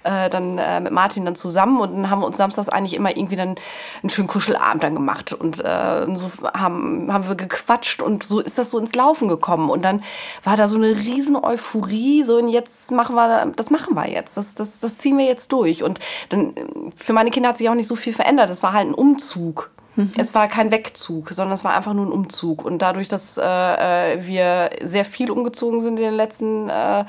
äh, 0.04 0.30
dann 0.30 0.58
äh, 0.58 0.80
mit 0.80 0.92
Martin 0.92 1.26
dann 1.26 1.36
zusammen. 1.36 1.80
Und 1.80 1.94
dann 1.94 2.10
haben 2.10 2.22
wir 2.22 2.28
uns 2.28 2.38
samstags 2.38 2.70
eigentlich 2.70 2.96
immer 2.96 3.16
irgendwie 3.16 3.36
dann 3.36 3.56
einen 4.02 4.10
schönen 4.10 4.28
Kuschelabend 4.28 4.84
dann 4.84 4.96
gemacht 4.96 5.34
und 5.34 5.60
äh, 5.60 6.06
so 6.16 6.32
haben 6.54 7.12
haben 7.12 7.28
wir 7.28 7.36
gequatscht 7.36 8.02
und 8.02 8.24
so 8.24 8.40
ist 8.40 8.58
das 8.58 8.72
so 8.72 8.80
ins 8.80 8.96
Laufen 8.96 9.28
gekommen. 9.28 9.70
Und 9.70 9.84
dann 9.84 10.04
war 10.44 10.58
da 10.58 10.68
so 10.68 10.76
eine 10.76 10.96
riesen 10.96 11.36
Euphorie, 11.36 12.24
so 12.24 12.38
und 12.38 12.50
jetzt 12.50 12.92
machen 12.92 13.16
wir, 13.16 13.52
das 13.56 13.70
machen 13.70 13.96
wir 13.96 14.08
jetzt, 14.08 14.38
das, 14.38 14.56
das, 14.56 14.80
das 14.80 14.98
ziehen 14.98 15.18
wir 15.18 15.26
jetzt 15.26 15.52
durch. 15.52 15.84
Und 15.84 16.00
dann 16.30 16.54
für 16.96 17.14
meine 17.14 17.32
Kinder 17.32 17.50
hat 17.50 17.58
sich 17.58 17.70
auch 17.70 17.76
nicht 17.76 17.88
so 17.88 17.96
viel 17.96 18.14
verändert. 18.14 18.50
Es 18.50 18.64
war 18.64 18.74
halt 18.74 18.88
ein 18.88 18.94
Umzug. 18.94 19.72
Es 20.18 20.34
war 20.34 20.48
kein 20.48 20.72
Wegzug, 20.72 21.30
sondern 21.30 21.54
es 21.54 21.64
war 21.64 21.76
einfach 21.76 21.94
nur 21.94 22.06
ein 22.06 22.12
Umzug. 22.12 22.64
Und 22.64 22.82
dadurch, 22.82 23.10
dass 23.10 23.38
äh, 23.38 23.44
äh, 23.44 24.26
wir 24.26 24.70
sehr 24.84 25.04
viel 25.04 25.30
umgezogen 25.30 25.82
sind 25.82 25.98
in 25.98 26.06
den 26.06 26.14
letzten 26.14 26.70
äh, 26.70 27.04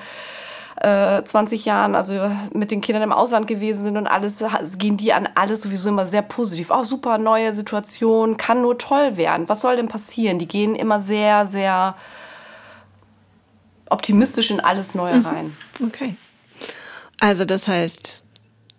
äh, 0.83 1.23
20 1.23 1.64
Jahren, 1.64 1.95
also 1.95 2.31
mit 2.53 2.73
den 2.73 2.81
Kindern 2.81 3.05
im 3.05 3.12
Ausland 3.12 3.47
gewesen 3.47 3.85
sind 3.85 3.97
und 3.97 4.09
alles, 4.09 4.45
gehen 4.79 4.97
die 4.97 5.12
an 5.12 5.29
alles 5.37 5.62
sowieso 5.62 5.88
immer 5.88 6.07
sehr 6.07 6.23
positiv. 6.23 6.71
Oh, 6.71 6.83
super, 6.83 7.18
neue 7.18 7.55
Situation, 7.55 8.37
kann 8.37 8.62
nur 8.62 8.79
toll 8.79 9.16
werden. 9.16 9.49
Was 9.49 9.61
soll 9.61 9.77
denn 9.77 9.88
passieren? 9.88 10.40
Die 10.40 10.49
gehen 10.49 10.75
immer 10.75 10.99
sehr, 10.99 11.47
sehr 11.47 11.95
optimistisch 13.90 14.51
in 14.51 14.59
alles 14.59 14.95
Neue 14.95 15.25
rein. 15.25 15.57
Okay. 15.81 16.16
Also 17.21 17.45
das 17.45 17.68
heißt, 17.68 18.25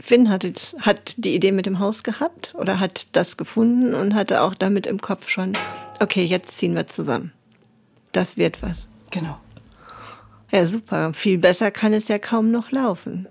Finn 0.01 0.29
hat, 0.29 0.43
jetzt, 0.43 0.75
hat 0.81 1.13
die 1.15 1.33
Idee 1.33 1.53
mit 1.53 1.65
dem 1.65 1.79
Haus 1.79 2.03
gehabt 2.03 2.53
oder 2.57 2.81
hat 2.81 3.07
das 3.13 3.37
gefunden 3.37 3.93
und 3.93 4.13
hatte 4.13 4.41
auch 4.41 4.55
damit 4.55 4.87
im 4.87 4.99
Kopf 4.99 5.29
schon, 5.29 5.53
okay, 6.01 6.25
jetzt 6.25 6.57
ziehen 6.57 6.75
wir 6.75 6.87
zusammen. 6.87 7.31
Das 8.11 8.35
wird 8.35 8.61
was. 8.61 8.87
Genau. 9.11 9.37
Ja, 10.53 10.67
super. 10.67 11.13
Viel 11.13 11.39
besser 11.39 11.71
kann 11.71 11.93
es 11.93 12.07
ja 12.07 12.19
kaum 12.19 12.51
noch 12.51 12.69
laufen. 12.71 13.27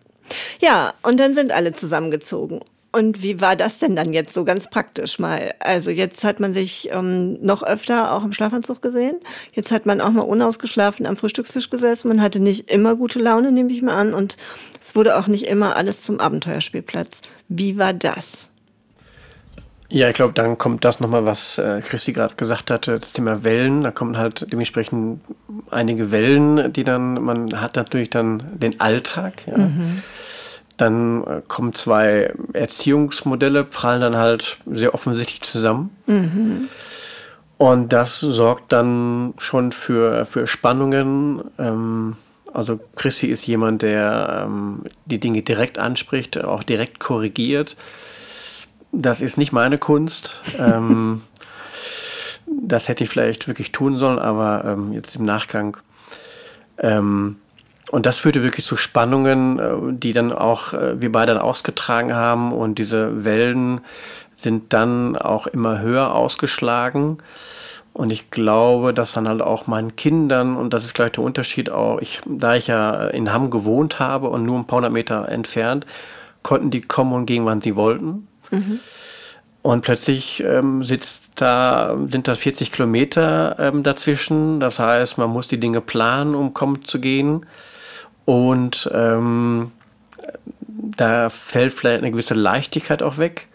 Ja, 0.60 0.92
und 1.02 1.20
dann 1.20 1.34
sind 1.34 1.52
alle 1.52 1.72
zusammengezogen. 1.72 2.60
Und 2.90 3.22
wie 3.22 3.40
war 3.40 3.54
das 3.56 3.78
denn 3.78 3.96
dann 3.96 4.12
jetzt 4.12 4.34
so 4.34 4.44
ganz 4.44 4.68
praktisch 4.68 5.18
mal? 5.18 5.54
Also 5.60 5.90
jetzt 5.90 6.24
hat 6.24 6.40
man 6.40 6.52
sich 6.52 6.90
ähm, 6.92 7.40
noch 7.40 7.62
öfter 7.62 8.12
auch 8.12 8.24
im 8.24 8.32
Schlafanzug 8.32 8.82
gesehen. 8.82 9.16
Jetzt 9.54 9.70
hat 9.70 9.86
man 9.86 10.00
auch 10.00 10.10
mal 10.10 10.22
unausgeschlafen 10.22 11.06
am 11.06 11.16
Frühstückstisch 11.16 11.70
gesessen. 11.70 12.08
Man 12.08 12.20
hatte 12.20 12.40
nicht 12.40 12.70
immer 12.70 12.96
gute 12.96 13.20
Laune, 13.20 13.52
nehme 13.52 13.72
ich 13.72 13.82
mal 13.82 13.94
an. 13.94 14.12
Und 14.12 14.36
es 14.80 14.94
wurde 14.94 15.16
auch 15.16 15.28
nicht 15.28 15.46
immer 15.46 15.76
alles 15.76 16.02
zum 16.02 16.20
Abenteuerspielplatz. 16.20 17.22
Wie 17.48 17.78
war 17.78 17.94
das? 17.94 18.48
Ja, 19.94 20.08
ich 20.08 20.14
glaube, 20.14 20.32
dann 20.32 20.56
kommt 20.56 20.86
das 20.86 21.00
nochmal, 21.00 21.26
was 21.26 21.58
äh, 21.58 21.82
Christi 21.82 22.14
gerade 22.14 22.34
gesagt 22.34 22.70
hatte, 22.70 22.98
das 22.98 23.12
Thema 23.12 23.44
Wellen. 23.44 23.82
Da 23.82 23.90
kommen 23.90 24.16
halt 24.16 24.50
dementsprechend 24.50 25.20
einige 25.70 26.10
Wellen, 26.10 26.72
die 26.72 26.82
dann, 26.82 27.22
man 27.22 27.60
hat 27.60 27.76
natürlich 27.76 28.08
dann 28.08 28.42
den 28.54 28.80
Alltag. 28.80 29.46
Ja. 29.46 29.68
Dann 30.78 31.24
äh, 31.24 31.42
kommen 31.46 31.74
zwei 31.74 32.32
Erziehungsmodelle, 32.54 33.64
prallen 33.64 34.00
dann 34.00 34.16
halt 34.16 34.56
sehr 34.64 34.94
offensichtlich 34.94 35.42
zusammen. 35.42 35.90
Und 37.58 37.92
das 37.92 38.18
sorgt 38.18 38.72
dann 38.72 39.34
schon 39.36 39.72
für, 39.72 40.24
für 40.24 40.46
Spannungen. 40.46 41.44
Ähm, 41.58 42.16
also 42.50 42.80
Christi 42.96 43.26
ist 43.26 43.46
jemand, 43.46 43.82
der 43.82 44.44
ähm, 44.46 44.84
die 45.04 45.20
Dinge 45.20 45.42
direkt 45.42 45.78
anspricht, 45.78 46.42
auch 46.42 46.62
direkt 46.62 46.98
korrigiert. 46.98 47.76
Das 48.92 49.20
ist 49.22 49.38
nicht 49.38 49.52
meine 49.52 49.78
Kunst. 49.78 50.42
ähm, 50.58 51.22
das 52.46 52.88
hätte 52.88 53.04
ich 53.04 53.10
vielleicht 53.10 53.48
wirklich 53.48 53.72
tun 53.72 53.96
sollen, 53.96 54.18
aber 54.18 54.64
ähm, 54.64 54.92
jetzt 54.92 55.16
im 55.16 55.24
Nachgang. 55.24 55.76
Ähm, 56.78 57.36
und 57.90 58.06
das 58.06 58.16
führte 58.18 58.42
wirklich 58.42 58.64
zu 58.64 58.76
Spannungen, 58.76 59.58
äh, 59.58 59.92
die 59.92 60.12
dann 60.12 60.32
auch 60.32 60.72
äh, 60.72 61.00
wir 61.00 61.12
beide 61.12 61.34
dann 61.34 61.42
ausgetragen 61.42 62.14
haben. 62.14 62.52
Und 62.52 62.78
diese 62.78 63.24
Wellen 63.24 63.80
sind 64.34 64.72
dann 64.72 65.16
auch 65.16 65.46
immer 65.46 65.80
höher 65.80 66.14
ausgeschlagen. 66.14 67.18
Und 67.92 68.10
ich 68.10 68.30
glaube, 68.30 68.94
dass 68.94 69.12
dann 69.12 69.28
halt 69.28 69.42
auch 69.42 69.66
meinen 69.66 69.96
Kindern, 69.96 70.56
und 70.56 70.72
das 70.72 70.84
ist 70.84 70.94
gleich 70.94 71.12
der 71.12 71.24
Unterschied 71.24 71.70
auch, 71.70 72.00
ich, 72.00 72.20
da 72.26 72.54
ich 72.54 72.66
ja 72.66 73.08
in 73.08 73.32
Hamm 73.32 73.50
gewohnt 73.50 73.98
habe 73.98 74.30
und 74.30 74.44
nur 74.44 74.58
ein 74.58 74.66
paar 74.66 74.78
hundert 74.78 74.92
Meter 74.92 75.28
entfernt, 75.28 75.84
konnten 76.42 76.70
die 76.70 76.80
kommen 76.80 77.12
und 77.12 77.26
gehen, 77.26 77.44
wann 77.44 77.60
sie 77.60 77.76
wollten. 77.76 78.26
Und 79.62 79.82
plötzlich 79.82 80.42
ähm, 80.42 80.82
sitzt 80.82 81.30
da, 81.36 81.96
sind 82.08 82.26
da 82.26 82.34
40 82.34 82.72
Kilometer 82.72 83.56
ähm, 83.58 83.82
dazwischen. 83.82 84.58
Das 84.58 84.78
heißt, 84.78 85.18
man 85.18 85.30
muss 85.30 85.46
die 85.46 85.60
Dinge 85.60 85.80
planen, 85.80 86.34
um 86.34 86.52
kommen 86.52 86.84
zu 86.84 87.00
gehen. 87.00 87.46
Und 88.24 88.90
ähm, 88.92 89.70
da 90.68 91.30
fällt 91.30 91.72
vielleicht 91.72 91.98
eine 91.98 92.10
gewisse 92.10 92.34
Leichtigkeit 92.34 93.02
auch 93.02 93.18
weg. 93.18 93.48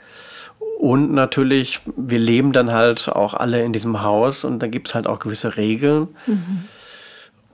Und 0.80 1.12
natürlich, 1.12 1.82
wir 1.96 2.20
leben 2.20 2.54
dann 2.54 2.72
halt 2.72 3.10
auch 3.10 3.34
alle 3.34 3.64
in 3.64 3.74
diesem 3.74 4.02
Haus 4.04 4.44
und 4.44 4.60
da 4.60 4.68
gibt 4.68 4.88
es 4.88 4.96
halt 4.96 5.08
auch 5.08 5.20
gewisse 5.20 5.58
Regeln. 5.58 6.10
Mhm. 6.28 6.66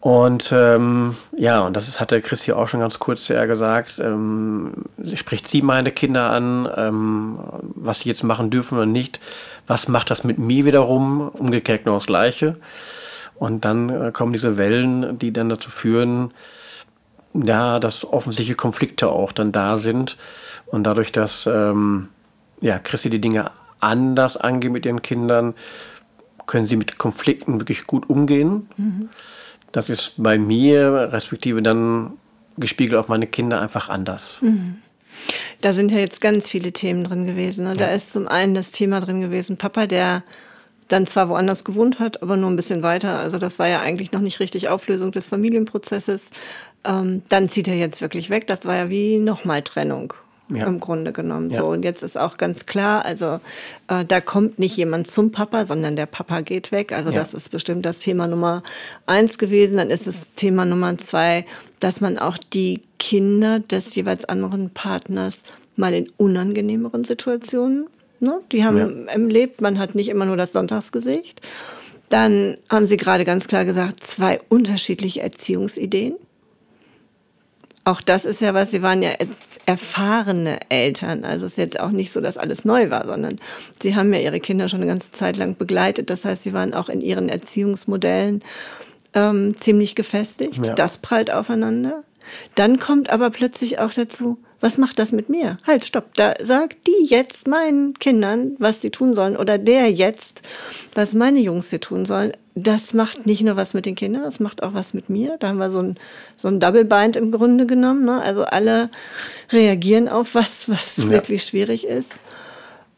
Und 0.04 0.52
ähm, 0.52 1.16
ja, 1.32 1.62
und 1.62 1.78
das 1.78 1.88
ist, 1.88 2.02
hat 2.02 2.12
der 2.12 2.20
Christi 2.20 2.52
auch 2.52 2.68
schon 2.68 2.82
ganz 2.82 3.00
kurz 3.00 3.26
sehr 3.26 3.48
gesagt. 3.48 4.00
Ähm, 4.00 4.74
spricht 5.14 5.48
sie 5.48 5.62
meine 5.62 5.92
Kinder 5.92 6.30
an, 6.30 6.70
ähm, 6.76 7.40
was 7.60 8.02
sie 8.02 8.10
jetzt 8.10 8.22
machen 8.22 8.50
dürfen 8.50 8.78
oder 8.78 8.86
nicht. 8.86 9.22
Was 9.66 9.88
macht 9.88 10.12
das 10.12 10.26
mit 10.26 10.38
mir 10.38 10.66
wiederum? 10.66 11.30
Umgekehrt 11.30 11.86
nur 11.86 11.96
das 11.96 12.08
Gleiche. 12.08 12.52
Und 13.36 13.64
dann 13.64 13.88
äh, 13.88 14.12
kommen 14.12 14.34
diese 14.34 14.58
Wellen, 14.58 15.20
die 15.20 15.32
dann 15.32 15.48
dazu 15.48 15.70
führen, 15.70 16.34
ja, 17.34 17.80
dass 17.80 18.04
offensichtliche 18.04 18.58
Konflikte 18.58 19.08
auch 19.08 19.32
dann 19.32 19.54
da 19.54 19.78
sind. 19.78 20.18
Und 20.66 20.84
dadurch, 20.84 21.14
dass 21.14 21.48
ähm, 21.48 22.10
ja, 22.60 22.78
Christi 22.78 23.10
die 23.10 23.22
Dinge 23.22 23.52
anders 23.80 24.36
angeht 24.36 24.74
mit 24.74 24.86
ihren 24.86 25.02
Kindern, 25.02 25.54
können 26.46 26.66
sie 26.66 26.76
mit 26.76 26.98
Konflikten 26.98 27.62
wirklich 27.62 27.88
gut 27.88 28.10
umgehen. 28.10 28.68
Mhm. 28.76 29.10
Das 29.74 29.90
ist 29.90 30.14
bei 30.18 30.38
mir, 30.38 31.10
respektive 31.12 31.62
dann 31.62 32.14
gespiegelt 32.58 32.96
auf 32.96 33.10
meine 33.10 33.28
Kinder, 33.28 33.60
einfach 33.60 33.90
anders. 33.90 34.38
Mhm. 34.40 34.78
Da 35.62 35.74
sind 35.74 35.92
ja 35.92 35.98
jetzt 35.98 36.22
ganz 36.22 36.50
viele 36.50 36.72
Themen 36.72 37.04
drin 37.04 37.26
gewesen. 37.26 37.66
Ne? 37.66 37.74
Da 37.74 37.90
ja. 37.90 37.96
ist 37.96 38.14
zum 38.14 38.28
einen 38.28 38.54
das 38.54 38.72
Thema 38.72 39.00
drin 39.00 39.20
gewesen, 39.20 39.58
Papa, 39.58 39.88
der 39.88 40.24
dann 40.90 41.08
zwar 41.08 41.28
woanders 41.30 41.64
gewohnt 41.64 42.00
hat, 42.00 42.22
aber 42.22 42.38
nur 42.38 42.52
ein 42.52 42.56
bisschen 42.56 42.84
weiter. 42.84 43.20
Also 43.20 43.40
das 43.40 43.58
war 43.58 43.68
ja 43.68 43.82
eigentlich 43.82 44.12
noch 44.12 44.22
nicht 44.22 44.40
richtig 44.40 44.70
Auflösung 44.70 45.12
des 45.12 45.28
Familienprozesses. 45.28 46.30
Ähm, 46.86 47.24
dann 47.30 47.50
zieht 47.50 47.68
er 47.68 47.76
jetzt 47.76 48.02
wirklich 48.02 48.30
weg. 48.30 48.46
Das 48.48 48.66
war 48.66 48.76
ja 48.76 48.90
wie 48.90 49.18
nochmal 49.18 49.64
Trennung 49.64 50.14
ja. 50.50 50.68
im 50.68 50.80
Grunde 50.80 51.12
genommen. 51.12 51.50
Ja. 51.52 51.60
So 51.60 51.68
und 51.68 51.84
jetzt 51.84 52.04
ist 52.04 52.18
auch 52.18 52.38
ganz 52.38 52.66
klar, 52.66 53.06
also 53.06 53.40
äh, 53.88 54.06
da 54.06 54.22
kommt 54.22 54.60
nicht 54.60 54.76
jemand 54.78 55.08
zum 55.08 55.32
Papa, 55.32 55.66
sondern 55.66 55.96
der 55.96 56.06
Papa 56.06 56.42
geht 56.42 56.72
weg. 56.72 56.92
Also 56.92 57.10
ja. 57.10 57.20
das 57.20 57.34
ist 57.34 57.50
bestimmt 57.50 57.86
das 57.86 58.00
Thema 58.00 58.28
Nummer 58.28 58.64
eins 59.06 59.38
gewesen. 59.38 59.78
Dann 59.78 59.90
ist 59.90 60.08
es 60.08 60.34
Thema 60.36 60.66
Nummer 60.66 60.98
zwei, 60.98 61.46
dass 61.80 62.02
man 62.02 62.18
auch 62.18 62.38
die 62.38 62.82
Kinder 63.00 63.60
des 63.60 63.96
jeweils 63.96 64.26
anderen 64.26 64.70
Partners 64.70 65.40
mal 65.76 65.94
in 65.94 66.10
unangenehmeren 66.18 67.04
Situationen, 67.04 67.88
ne? 68.20 68.40
die 68.52 68.64
haben 68.64 68.78
ja. 68.78 69.12
erlebt, 69.12 69.62
man 69.62 69.80
hat 69.80 69.96
nicht 69.96 70.10
immer 70.10 70.26
nur 70.26 70.38
das 70.38 70.52
Sonntagsgesicht. 70.52 71.42
Dann 72.10 72.58
haben 72.70 72.86
Sie 72.86 72.98
gerade 72.98 73.26
ganz 73.26 73.48
klar 73.48 73.66
gesagt, 73.66 74.04
zwei 74.06 74.40
unterschiedliche 74.50 75.22
Erziehungsideen. 75.22 76.16
Auch 77.86 78.02
das 78.02 78.24
ist 78.24 78.40
ja 78.40 78.54
was, 78.54 78.72
sie 78.72 78.82
waren 78.82 79.02
ja 79.02 79.12
erfahrene 79.66 80.60
Eltern. 80.70 81.26
Also 81.26 81.46
es 81.46 81.54
ist 81.54 81.58
jetzt 81.58 81.80
auch 81.80 81.92
nicht 81.92 82.12
so, 82.12 82.22
dass 82.22 82.38
alles 82.38 82.64
neu 82.64 82.90
war, 82.90 83.06
sondern 83.06 83.40
sie 83.82 83.96
haben 83.96 84.14
ja 84.14 84.20
ihre 84.20 84.40
Kinder 84.40 84.70
schon 84.70 84.82
eine 84.82 84.90
ganze 84.90 85.12
Zeit 85.12 85.36
lang 85.36 85.58
begleitet. 85.58 86.10
Das 86.10 86.24
heißt, 86.24 86.44
sie 86.44 86.54
waren 86.54 86.74
auch 86.74 86.88
in 86.88 87.02
ihren 87.02 87.28
Erziehungsmodellen 87.28 88.42
ähm, 89.14 89.56
ziemlich 89.58 89.96
gefestigt. 89.96 90.66
Ja. 90.66 90.76
Das 90.76 90.98
prallt 90.98 91.32
aufeinander. 91.32 92.04
Dann 92.56 92.80
kommt 92.80 93.10
aber 93.10 93.30
plötzlich 93.30 93.80
auch 93.80 93.94
dazu, 93.94 94.38
was 94.64 94.78
macht 94.78 94.98
das 94.98 95.12
mit 95.12 95.28
mir? 95.28 95.58
Halt, 95.68 95.84
stopp, 95.84 96.14
da 96.14 96.36
sagt 96.42 96.88
die 96.88 97.06
jetzt 97.06 97.50
meinen 97.50 98.00
Kindern, 98.00 98.56
was 98.60 98.80
sie 98.80 98.92
tun 98.92 99.14
sollen, 99.14 99.36
oder 99.36 99.58
der 99.58 99.92
jetzt, 99.92 100.42
was 100.96 101.14
meine 101.14 101.40
Jungs 101.40 101.70
hier 101.70 101.82
tun 101.82 102.06
sollen. 102.06 102.32
Das 102.56 102.94
macht 102.94 103.26
nicht 103.26 103.42
nur 103.42 103.58
was 103.58 103.74
mit 103.74 103.86
den 103.86 103.96
Kindern, 103.96 104.24
das 104.24 104.40
macht 104.40 104.64
auch 104.64 104.74
was 104.74 104.94
mit 104.94 105.10
mir. 105.10 105.36
Da 105.38 105.50
haben 105.50 105.58
wir 105.58 105.70
so 105.70 105.80
ein, 105.80 105.98
so 106.38 106.48
ein 106.48 106.62
Double 106.62 106.86
Bind 106.86 107.18
im 107.18 107.32
Grunde 107.32 107.66
genommen. 107.66 108.06
Ne? 108.06 108.22
Also 108.22 108.46
alle 108.46 108.90
reagieren 109.52 110.08
auf 110.08 110.34
was, 110.34 110.70
was 110.70 110.96
ja. 110.96 111.10
wirklich 111.10 111.44
schwierig 111.44 111.86
ist. 111.86 112.14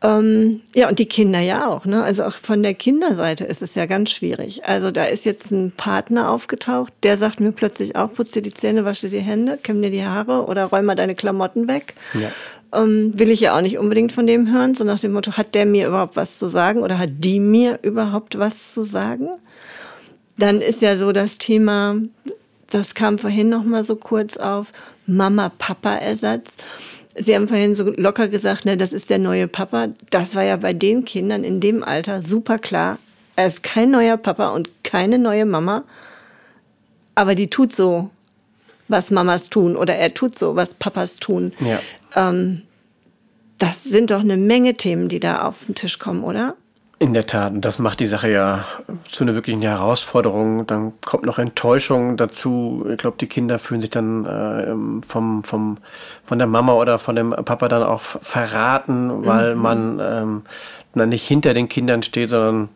Ähm, 0.02 0.62
ja, 0.76 0.90
und 0.90 1.00
die 1.00 1.08
Kinder 1.08 1.40
ja 1.40 1.68
auch. 1.68 1.86
Ne? 1.86 2.04
Also 2.04 2.26
auch 2.26 2.34
von 2.34 2.62
der 2.62 2.74
Kinderseite 2.74 3.46
ist 3.46 3.62
es 3.62 3.76
ja 3.76 3.86
ganz 3.86 4.12
schwierig. 4.12 4.66
Also 4.66 4.92
da 4.92 5.06
ist 5.06 5.26
jetzt 5.26 5.52
ein 5.52 5.72
Partner 5.72 6.30
aufgetaucht, 6.32 6.94
der 7.04 7.18
sagt 7.18 7.40
mir 7.40 7.52
plötzlich 7.52 7.96
auch, 7.96 8.12
putz 8.12 8.32
dir 8.32 8.42
die 8.42 8.54
Zähne, 8.54 8.86
wasche 8.86 9.10
die 9.10 9.20
Hände, 9.20 9.58
kämm 9.62 9.82
dir 9.82 9.90
die 9.90 10.04
Haare 10.04 10.46
oder 10.46 10.66
räum 10.66 10.86
mal 10.86 10.96
deine 10.96 11.16
Klamotten 11.16 11.68
weg. 11.68 11.96
Ja. 12.14 12.30
Ähm, 12.80 13.18
will 13.18 13.32
ich 13.32 13.40
ja 13.40 13.56
auch 13.56 13.62
nicht 13.62 13.78
unbedingt 13.78 14.12
von 14.12 14.28
dem 14.28 14.52
hören, 14.52 14.76
so 14.76 14.84
nach 14.84 15.00
dem 15.00 15.14
Motto, 15.14 15.38
hat 15.38 15.56
der 15.56 15.66
mir 15.66 15.88
überhaupt 15.88 16.16
was 16.16 16.38
zu 16.38 16.50
sagen 16.50 16.82
oder 16.82 17.00
hat 17.00 17.12
die 17.20 17.40
mir 17.40 17.80
überhaupt 17.82 18.38
was 18.38 18.74
zu 18.74 18.84
sagen? 18.84 19.30
Dann 20.38 20.62
ist 20.62 20.82
ja 20.82 20.98
so 20.98 21.14
das 21.14 21.38
Thema, 21.38 21.96
das 22.70 22.94
kam 22.94 23.18
vorhin 23.18 23.48
noch 23.50 23.64
mal 23.64 23.86
so 23.86 23.96
kurz 23.96 24.36
auf, 24.36 24.74
Mama-Papa-Ersatz. 25.08 26.52
Sie 27.18 27.34
haben 27.34 27.48
vorhin 27.48 27.76
so 27.76 27.92
locker 27.92 28.28
gesagt, 28.28 28.66
ne, 28.66 28.76
das 28.78 28.92
ist 28.92 29.10
der 29.10 29.20
neue 29.20 29.48
Papa. 29.48 29.90
Das 30.10 30.36
war 30.36 30.44
ja 30.44 30.58
bei 30.58 30.74
den 30.74 31.06
Kindern 31.06 31.44
in 31.44 31.60
dem 31.60 31.84
Alter 31.84 32.22
super 32.22 32.60
klar. 32.60 33.00
Er 33.36 33.48
ist 33.48 33.64
kein 33.64 33.92
neuer 33.92 34.18
Papa 34.18 34.50
und 34.50 34.70
keine 34.84 35.18
neue 35.18 35.46
Mama. 35.46 35.84
Aber 37.16 37.36
die 37.36 37.50
tut 37.50 37.74
so, 37.74 38.10
was 38.88 39.12
Mamas 39.12 39.50
tun. 39.50 39.78
Oder 39.78 39.96
er 39.96 40.14
tut 40.14 40.38
so, 40.38 40.56
was 40.56 40.74
Papas 40.74 41.18
tun. 41.18 41.54
Ja. 41.60 41.80
Ähm, 42.16 42.64
das 43.58 43.84
sind 43.84 44.12
doch 44.12 44.20
eine 44.20 44.38
Menge 44.38 44.76
Themen, 44.76 45.08
die 45.08 45.20
da 45.20 45.44
auf 45.44 45.66
den 45.66 45.76
Tisch 45.76 46.00
kommen, 46.00 46.24
oder? 46.24 46.56
In 46.98 47.14
der 47.14 47.26
Tat, 47.26 47.52
und 47.52 47.66
das 47.66 47.78
macht 47.78 48.00
die 48.00 48.08
Sache 48.08 48.32
ja 48.32 48.64
zu 49.10 49.26
einer 49.26 49.36
wirklichen 49.36 49.62
Herausforderung. 49.62 50.66
Dann 50.66 50.94
kommt 51.04 51.26
noch 51.26 51.40
Enttäuschung 51.40 52.16
dazu. 52.16 52.86
Ich 52.90 52.98
glaube, 52.98 53.18
die 53.20 53.28
Kinder 53.28 53.60
fühlen 53.60 53.82
sich 53.82 53.90
dann 53.90 54.26
äh, 54.26 55.06
vom, 55.06 55.44
vom, 55.44 55.78
von 56.24 56.38
der 56.38 56.48
Mama 56.48 56.74
oder 56.74 56.98
von 56.98 57.18
dem 57.18 57.32
Papa 57.32 57.68
dann 57.68 57.84
auch 57.84 58.00
verraten, 58.00 59.26
weil 59.26 59.56
mhm. 59.56 59.62
man 59.62 60.00
ähm, 60.02 60.42
dann 60.94 61.10
nicht 61.10 61.28
hinter 61.28 61.54
den 61.54 61.68
Kindern 61.68 62.02
steht, 62.02 62.30
sondern 62.30 62.70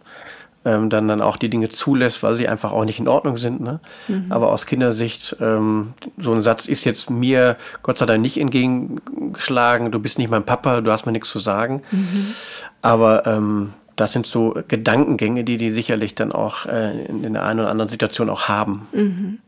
ähm, 0.66 0.90
dann, 0.90 1.08
dann 1.08 1.22
auch 1.22 1.38
die 1.38 1.50
Dinge 1.50 1.70
zulässt, 1.70 2.22
weil 2.22 2.36
sie 2.36 2.50
einfach 2.50 2.74
auch 2.74 2.84
nicht 2.84 3.00
in 3.00 3.08
Ordnung 3.08 3.38
sind. 3.38 3.62
Ne? 3.62 3.80
Mhm. 4.10 4.26
Aber 4.30 4.52
aus 4.52 4.66
Kindersicht, 4.66 5.38
ähm, 5.40 5.94
so 6.18 6.34
ein 6.34 6.42
Satz 6.42 6.68
ist 6.68 6.84
jetzt 6.84 7.10
mir 7.10 7.56
Gott 7.84 7.98
sei 7.98 8.06
Dank 8.06 8.22
nicht 8.22 8.38
entgegengeschlagen, 8.38 9.92
du 9.92 10.00
bist 10.00 10.18
nicht 10.18 10.30
mein 10.30 10.44
Papa, 10.44 10.82
du 10.82 10.92
hast 10.92 11.06
mir 11.06 11.14
nichts 11.14 11.30
zu 11.30 11.40
sagen. 11.40 11.84
Mhm. 11.92 12.34
Aber 12.82 13.26
ähm, 13.26 13.74
das 14.00 14.14
sind 14.14 14.26
so 14.26 14.56
Gedankengänge, 14.68 15.44
die 15.44 15.58
die 15.58 15.72
sicherlich 15.72 16.16
dann 16.16 16.32
auch 16.32 16.66
äh, 16.66 17.06
in 17.06 17.34
der 17.34 17.44
einen 17.44 17.60
oder 17.60 17.70
anderen 17.70 17.90
Situation 17.90 18.30
auch 18.30 18.48
haben. 18.48 18.88
Mhm. 18.94 19.40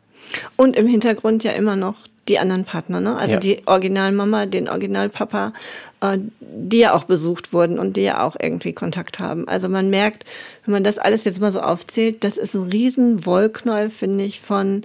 Und 0.56 0.76
im 0.76 0.88
Hintergrund 0.88 1.44
ja 1.44 1.52
immer 1.52 1.76
noch 1.76 1.96
die 2.28 2.38
anderen 2.38 2.66
Partner, 2.66 3.02
ne? 3.02 3.18
Also 3.18 3.34
ja. 3.34 3.40
die 3.40 3.62
Originalmama, 3.66 4.46
den 4.46 4.70
Originalpapa, 4.70 5.54
äh, 6.02 6.18
die 6.40 6.80
ja 6.80 6.94
auch 6.94 7.06
besucht 7.06 7.52
wurden 7.52 7.80
und 7.80 7.98
die 7.98 8.04
ja 8.04 8.24
auch 8.24 8.36
irgendwie 8.40 8.74
Kontakt 8.74 9.20
haben. 9.20 9.48
Also 9.48 9.70
man 9.70 9.90
merkt, 9.90 10.26
wenn 10.66 10.74
man 10.74 10.84
das 10.84 11.00
alles 11.00 11.24
jetzt 11.24 11.42
mal 11.42 11.52
so 11.52 11.62
aufzählt, 11.62 12.24
das 12.24 12.38
ist 12.38 12.54
ein 12.54 12.70
riesen 12.70 13.26
Wollknäuel, 13.26 13.90
finde 13.90 14.24
ich, 14.24 14.42
von 14.42 14.84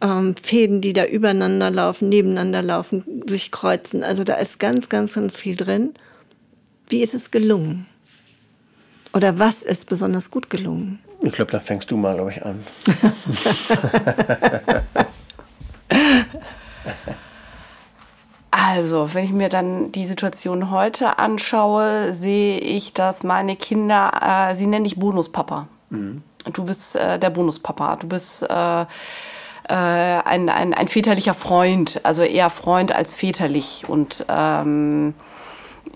ähm, 0.00 0.34
Fäden, 0.42 0.80
die 0.80 0.94
da 0.94 1.04
übereinander 1.04 1.70
laufen, 1.70 2.08
nebeneinander 2.08 2.62
laufen, 2.62 3.04
sich 3.26 3.50
kreuzen. 3.50 4.02
Also 4.02 4.24
da 4.24 4.34
ist 4.34 4.58
ganz, 4.58 4.88
ganz, 4.88 5.12
ganz 5.12 5.36
viel 5.36 5.56
drin. 5.56 5.94
Wie 6.88 7.02
ist 7.02 7.14
es 7.14 7.30
gelungen? 7.30 7.86
Oder 9.12 9.38
was 9.38 9.62
ist 9.62 9.88
besonders 9.88 10.30
gut 10.30 10.50
gelungen? 10.50 11.00
Ich 11.22 11.32
glaube, 11.32 11.50
da 11.50 11.60
fängst 11.60 11.90
du 11.90 11.96
mal, 11.96 12.14
glaube 12.14 12.30
ich, 12.30 12.44
an. 12.44 12.64
Also, 18.50 19.14
wenn 19.14 19.24
ich 19.24 19.32
mir 19.32 19.48
dann 19.48 19.90
die 19.92 20.06
Situation 20.06 20.70
heute 20.70 21.18
anschaue, 21.18 22.12
sehe 22.12 22.58
ich, 22.58 22.92
dass 22.94 23.22
meine 23.22 23.56
Kinder, 23.56 24.12
äh, 24.50 24.54
sie 24.54 24.66
nennen 24.66 24.84
dich 24.84 24.96
Bonuspapa. 24.96 25.66
Mhm. 25.90 26.22
Du 26.52 26.64
bist 26.64 26.96
äh, 26.96 27.18
der 27.18 27.30
Bonuspapa. 27.30 27.96
Du 27.96 28.08
bist 28.08 28.42
äh, 28.42 28.82
äh, 28.82 28.86
ein, 29.68 30.48
ein, 30.48 30.74
ein 30.74 30.88
väterlicher 30.88 31.34
Freund, 31.34 32.00
also 32.04 32.22
eher 32.22 32.50
Freund 32.50 32.92
als 32.92 33.14
väterlich. 33.14 33.84
Und 33.88 34.24
ähm, 34.28 35.14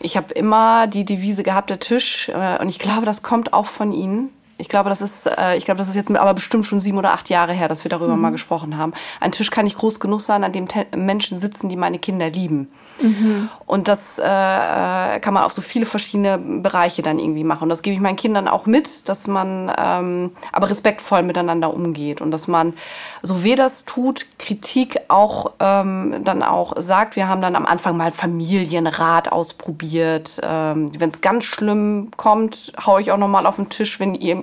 ich 0.00 0.16
habe 0.16 0.32
immer 0.34 0.86
die 0.86 1.04
Devise 1.04 1.42
gehabt, 1.42 1.70
der 1.70 1.80
Tisch, 1.80 2.28
äh, 2.28 2.60
und 2.60 2.68
ich 2.68 2.78
glaube, 2.78 3.06
das 3.06 3.22
kommt 3.22 3.52
auch 3.52 3.66
von 3.66 3.92
Ihnen. 3.92 4.30
Ich 4.56 4.68
glaube, 4.68 4.88
das 4.88 5.02
ist, 5.02 5.26
äh, 5.26 5.56
ich 5.56 5.64
glaube, 5.64 5.78
das 5.78 5.88
ist 5.88 5.96
jetzt 5.96 6.14
aber 6.14 6.34
bestimmt 6.34 6.64
schon 6.64 6.80
sieben 6.80 6.98
oder 6.98 7.12
acht 7.12 7.28
Jahre 7.28 7.52
her, 7.52 7.68
dass 7.68 7.84
wir 7.84 7.88
darüber 7.88 8.14
mhm. 8.14 8.22
mal 8.22 8.30
gesprochen 8.30 8.76
haben. 8.78 8.92
Ein 9.20 9.32
Tisch 9.32 9.50
kann 9.50 9.64
nicht 9.64 9.78
groß 9.78 9.98
genug 9.98 10.20
sein, 10.20 10.44
an 10.44 10.52
dem 10.52 10.68
Menschen 10.96 11.36
sitzen, 11.36 11.68
die 11.68 11.76
meine 11.76 11.98
Kinder 11.98 12.30
lieben. 12.30 12.68
Mhm. 13.00 13.48
Und 13.66 13.88
das 13.88 14.18
äh, 14.18 14.22
äh, 14.24 15.20
kann 15.20 15.34
man 15.34 15.44
auf 15.44 15.52
so 15.52 15.62
viele 15.62 15.86
verschiedene 15.86 16.38
Bereiche 16.38 17.02
dann 17.02 17.18
irgendwie 17.18 17.44
machen. 17.44 17.64
Und 17.64 17.68
das 17.68 17.82
gebe 17.82 17.94
ich 17.94 18.00
meinen 18.00 18.16
Kindern 18.16 18.48
auch 18.48 18.66
mit, 18.66 19.08
dass 19.08 19.26
man 19.26 19.72
ähm, 19.76 20.32
aber 20.52 20.70
respektvoll 20.70 21.22
miteinander 21.22 21.72
umgeht 21.72 22.20
und 22.20 22.30
dass 22.30 22.48
man, 22.48 22.74
so 23.22 23.42
wie 23.44 23.54
das 23.54 23.84
tut, 23.84 24.26
Kritik 24.38 25.00
auch 25.08 25.52
ähm, 25.60 26.22
dann 26.24 26.42
auch 26.42 26.74
sagt. 26.80 27.16
Wir 27.16 27.28
haben 27.28 27.40
dann 27.40 27.56
am 27.56 27.66
Anfang 27.66 27.96
mal 27.96 28.10
Familienrat 28.10 29.30
ausprobiert. 29.32 30.40
Ähm, 30.42 30.90
Wenn 30.98 31.10
es 31.10 31.20
ganz 31.20 31.44
schlimm 31.44 32.10
kommt, 32.16 32.72
haue 32.84 33.00
ich 33.00 33.12
auch 33.12 33.18
noch 33.18 33.28
mal 33.28 33.46
auf 33.46 33.56
den 33.56 33.68
Tisch, 33.68 34.00
wenn 34.00 34.14
ihr 34.14 34.42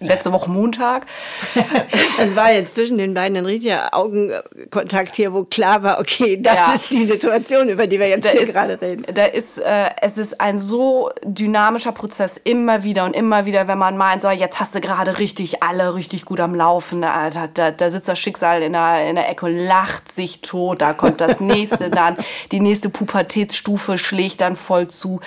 letzte 0.00 0.32
Woche 0.32 0.50
Montag. 0.50 1.06
Es 2.20 2.34
war 2.34 2.52
jetzt 2.52 2.74
zwischen 2.74 2.98
den 2.98 3.14
beiden 3.14 3.36
ein 3.38 3.46
richtiger 3.46 3.94
Augenkontakt 3.94 5.14
hier, 5.14 5.32
wo 5.32 5.44
klar 5.44 5.82
war, 5.82 6.00
okay, 6.00 6.40
das 6.40 6.54
Ja. 6.54 6.72
ist 6.74 6.90
die 6.90 7.06
Situation, 7.06 7.68
über 7.68 7.86
die 7.86 7.98
wir 8.00 8.08
jetzt 8.08 8.24
Da 8.26 8.30
hier 8.30 8.40
ist, 8.42 8.52
gerade 8.52 8.80
reden. 8.80 9.04
da 9.14 9.24
ist, 9.24 9.58
äh, 9.58 9.90
es 10.02 10.18
ist 10.18 10.40
ein 10.40 10.58
so 10.58 11.10
dynamischer 11.24 11.92
Prozess, 11.92 12.36
immer 12.42 12.82
wieder 12.84 13.04
und 13.04 13.14
immer 13.14 13.46
wieder, 13.46 13.68
wenn 13.68 13.78
man 13.78 13.96
meint, 13.96 14.22
so, 14.22 14.30
jetzt 14.30 14.58
hast 14.58 14.74
du 14.74 14.80
gerade 14.80 15.18
richtig 15.18 15.62
alle 15.62 15.94
richtig 15.94 16.24
gut 16.24 16.40
am 16.40 16.54
Laufen, 16.54 17.02
da, 17.02 17.30
da, 17.30 17.70
da, 17.70 17.90
sitzt 17.90 18.08
das 18.08 18.18
Schicksal 18.18 18.62
in 18.62 18.72
der, 18.72 19.08
in 19.08 19.14
der 19.14 19.28
Ecke 19.28 19.48
lacht 19.48 20.12
sich 20.12 20.40
tot, 20.40 20.82
da 20.82 20.92
kommt 20.92 21.20
das 21.20 21.40
nächste 21.40 21.90
dann, 21.90 22.16
die 22.50 22.60
nächste 22.60 22.88
Pubertätsstufe 22.90 23.96
schlägt 23.98 24.40
dann 24.40 24.56
voll 24.56 24.88
zu. 24.88 25.20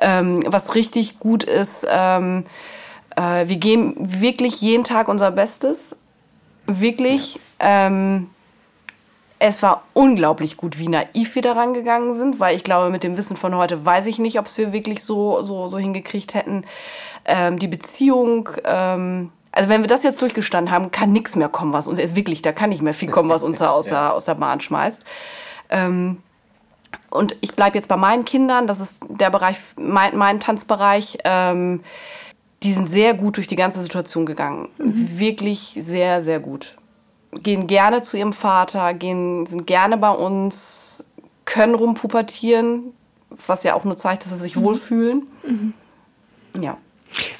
Ähm, 0.00 0.42
was 0.46 0.74
richtig 0.74 1.18
gut 1.18 1.44
ist, 1.44 1.86
ähm, 1.90 2.44
äh, 3.18 3.48
wir 3.48 3.56
geben 3.56 3.94
wirklich 3.98 4.60
jeden 4.60 4.84
Tag 4.84 5.08
unser 5.08 5.30
Bestes. 5.32 5.96
Wirklich. 6.66 7.40
Ähm, 7.58 8.30
es 9.40 9.62
war 9.62 9.82
unglaublich 9.94 10.56
gut, 10.56 10.78
wie 10.78 10.88
naiv 10.88 11.34
wir 11.34 11.42
daran 11.42 11.74
gegangen 11.74 12.14
sind, 12.14 12.40
weil 12.40 12.56
ich 12.56 12.64
glaube, 12.64 12.90
mit 12.90 13.04
dem 13.04 13.16
Wissen 13.16 13.36
von 13.36 13.54
heute 13.56 13.84
weiß 13.84 14.06
ich 14.06 14.18
nicht, 14.18 14.38
ob 14.38 14.46
es 14.46 14.56
wir 14.58 14.72
wirklich 14.72 15.02
so, 15.02 15.42
so, 15.42 15.68
so 15.68 15.78
hingekriegt 15.78 16.34
hätten. 16.34 16.64
Ähm, 17.24 17.58
die 17.58 17.68
Beziehung, 17.68 18.48
ähm, 18.64 19.30
also 19.52 19.68
wenn 19.68 19.82
wir 19.82 19.88
das 19.88 20.02
jetzt 20.02 20.20
durchgestanden 20.22 20.72
haben, 20.72 20.90
kann 20.90 21.12
nichts 21.12 21.36
mehr 21.36 21.48
kommen, 21.48 21.72
was 21.72 21.88
uns, 21.88 21.98
wirklich, 22.14 22.42
da 22.42 22.52
kann 22.52 22.70
nicht 22.70 22.82
mehr 22.82 22.94
viel 22.94 23.10
kommen, 23.10 23.30
was 23.30 23.42
uns 23.42 23.58
da 23.60 23.70
aus, 23.70 23.86
der, 23.86 24.12
aus 24.12 24.26
der 24.26 24.34
Bahn 24.34 24.60
schmeißt. 24.60 25.04
Ähm, 25.70 26.18
und 27.10 27.36
ich 27.40 27.54
bleibe 27.54 27.76
jetzt 27.76 27.88
bei 27.88 27.96
meinen 27.96 28.24
Kindern, 28.24 28.66
das 28.66 28.80
ist 28.80 29.02
der 29.08 29.30
Bereich, 29.30 29.56
mein, 29.76 30.16
mein 30.16 30.40
Tanzbereich. 30.40 31.18
Ähm, 31.24 31.80
die 32.62 32.72
sind 32.72 32.88
sehr 32.88 33.14
gut 33.14 33.36
durch 33.36 33.46
die 33.46 33.56
ganze 33.56 33.82
Situation 33.82 34.26
gegangen. 34.26 34.68
Wirklich 34.78 35.76
sehr, 35.78 36.22
sehr 36.22 36.40
gut. 36.40 36.76
Gehen 37.42 37.66
gerne 37.66 38.02
zu 38.02 38.16
ihrem 38.16 38.32
Vater, 38.32 38.94
gehen, 38.94 39.46
sind 39.46 39.66
gerne 39.66 39.96
bei 39.98 40.10
uns, 40.10 41.04
können 41.44 41.74
rumpubertieren, 41.74 42.92
was 43.46 43.62
ja 43.62 43.74
auch 43.74 43.84
nur 43.84 43.96
zeigt, 43.96 44.24
dass 44.24 44.32
sie 44.32 44.38
sich 44.38 44.56
wohlfühlen. 44.56 45.26
Ja. 46.60 46.78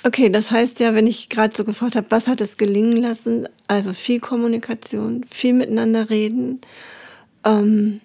Okay, 0.02 0.30
das 0.30 0.50
heißt 0.50 0.80
ja, 0.80 0.94
wenn 0.94 1.06
ich 1.06 1.28
gerade 1.28 1.54
so 1.54 1.64
gefragt 1.64 1.96
habe, 1.96 2.06
was 2.10 2.28
hat 2.28 2.40
es 2.40 2.56
gelingen 2.56 2.96
lassen? 2.96 3.48
Also 3.66 3.92
viel 3.92 4.20
Kommunikation, 4.20 5.24
viel 5.30 5.52
miteinander 5.52 6.10
reden, 6.10 6.60
ähm, 7.44 8.00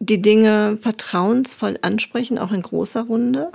die 0.00 0.22
Dinge 0.22 0.78
vertrauensvoll 0.80 1.78
ansprechen, 1.82 2.38
auch 2.38 2.52
in 2.52 2.62
großer 2.62 3.02
Runde. 3.02 3.50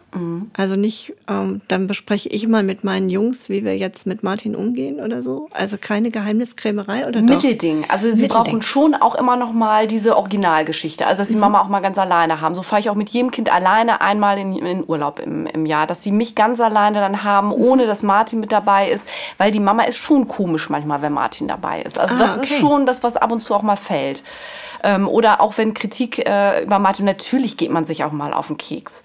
Also 0.58 0.76
nicht, 0.76 1.14
ähm, 1.30 1.62
dann 1.70 1.88
bespreche 1.88 2.28
ich 2.30 2.48
mal 2.48 2.64
mit 2.64 2.84
meinen 2.84 3.10
Jungs, 3.10 3.48
wie 3.48 3.64
wir 3.64 3.78
jetzt 3.78 4.06
mit 4.06 4.24
Martin 4.24 4.54
umgehen 4.56 5.00
oder 5.00 5.24
so. 5.24 5.48
Also 5.54 5.78
keine 5.80 6.12
Geheimniskrämerei 6.12 7.08
oder 7.08 7.22
doch? 7.22 7.30
Mittelding. 7.30 7.86
Also 7.88 8.08
sie 8.08 8.24
Mittelding. 8.24 8.30
brauchen 8.30 8.62
schon 8.62 8.94
auch 8.94 9.16
immer 9.16 9.38
noch 9.38 9.54
mal 9.54 9.88
diese 9.88 10.18
Originalgeschichte. 10.18 11.08
Also 11.08 11.22
dass 11.22 11.30
die 11.30 11.38
Mama 11.38 11.62
auch 11.62 11.70
mal 11.70 11.80
ganz 11.80 11.98
alleine 11.98 12.42
haben. 12.42 12.56
So 12.56 12.62
fahre 12.62 12.82
ich 12.82 12.90
auch 12.90 12.96
mit 12.96 13.10
jedem 13.10 13.32
Kind 13.32 13.50
alleine 13.52 14.02
einmal 14.02 14.38
in, 14.38 14.54
in 14.54 14.84
Urlaub 14.86 15.20
im, 15.20 15.46
im 15.48 15.66
Jahr. 15.66 15.88
Dass 15.88 16.04
sie 16.04 16.12
mich 16.12 16.36
ganz 16.36 16.60
alleine 16.60 17.00
dann 17.00 17.24
haben, 17.24 17.54
ohne 17.54 17.86
dass 17.86 18.04
Martin 18.04 18.42
mit 18.42 18.52
dabei 18.52 18.90
ist. 18.90 19.08
Weil 19.38 19.52
die 19.52 19.62
Mama 19.62 19.84
ist 19.84 19.98
schon 19.98 20.28
komisch 20.28 20.70
manchmal, 20.70 21.02
wenn 21.02 21.14
Martin 21.14 21.48
dabei 21.48 21.82
ist. 21.84 21.98
Also 21.98 22.16
Ah, 22.16 22.20
das 22.20 22.38
okay. 22.40 22.48
ist 22.54 22.60
schon 22.60 22.86
das, 22.86 23.02
was 23.02 23.16
ab 23.16 23.32
und 23.32 23.42
zu 23.42 23.56
auch 23.56 23.62
mal 23.62 23.78
fällt. 23.78 24.24
Ähm, 24.84 25.08
oder 25.08 25.42
auch 25.42 25.58
wenn 25.58 25.74
Kritik 25.74 26.28
äh, 26.28 26.64
über 26.64 26.78
Martin, 26.78 27.06
natürlich 27.06 27.58
geht 27.58 27.72
man 27.72 27.86
sich 27.86 28.04
auch 28.04 28.12
mal 28.12 28.34
auf 28.34 28.48
den 28.48 28.58
Keks. 28.58 29.04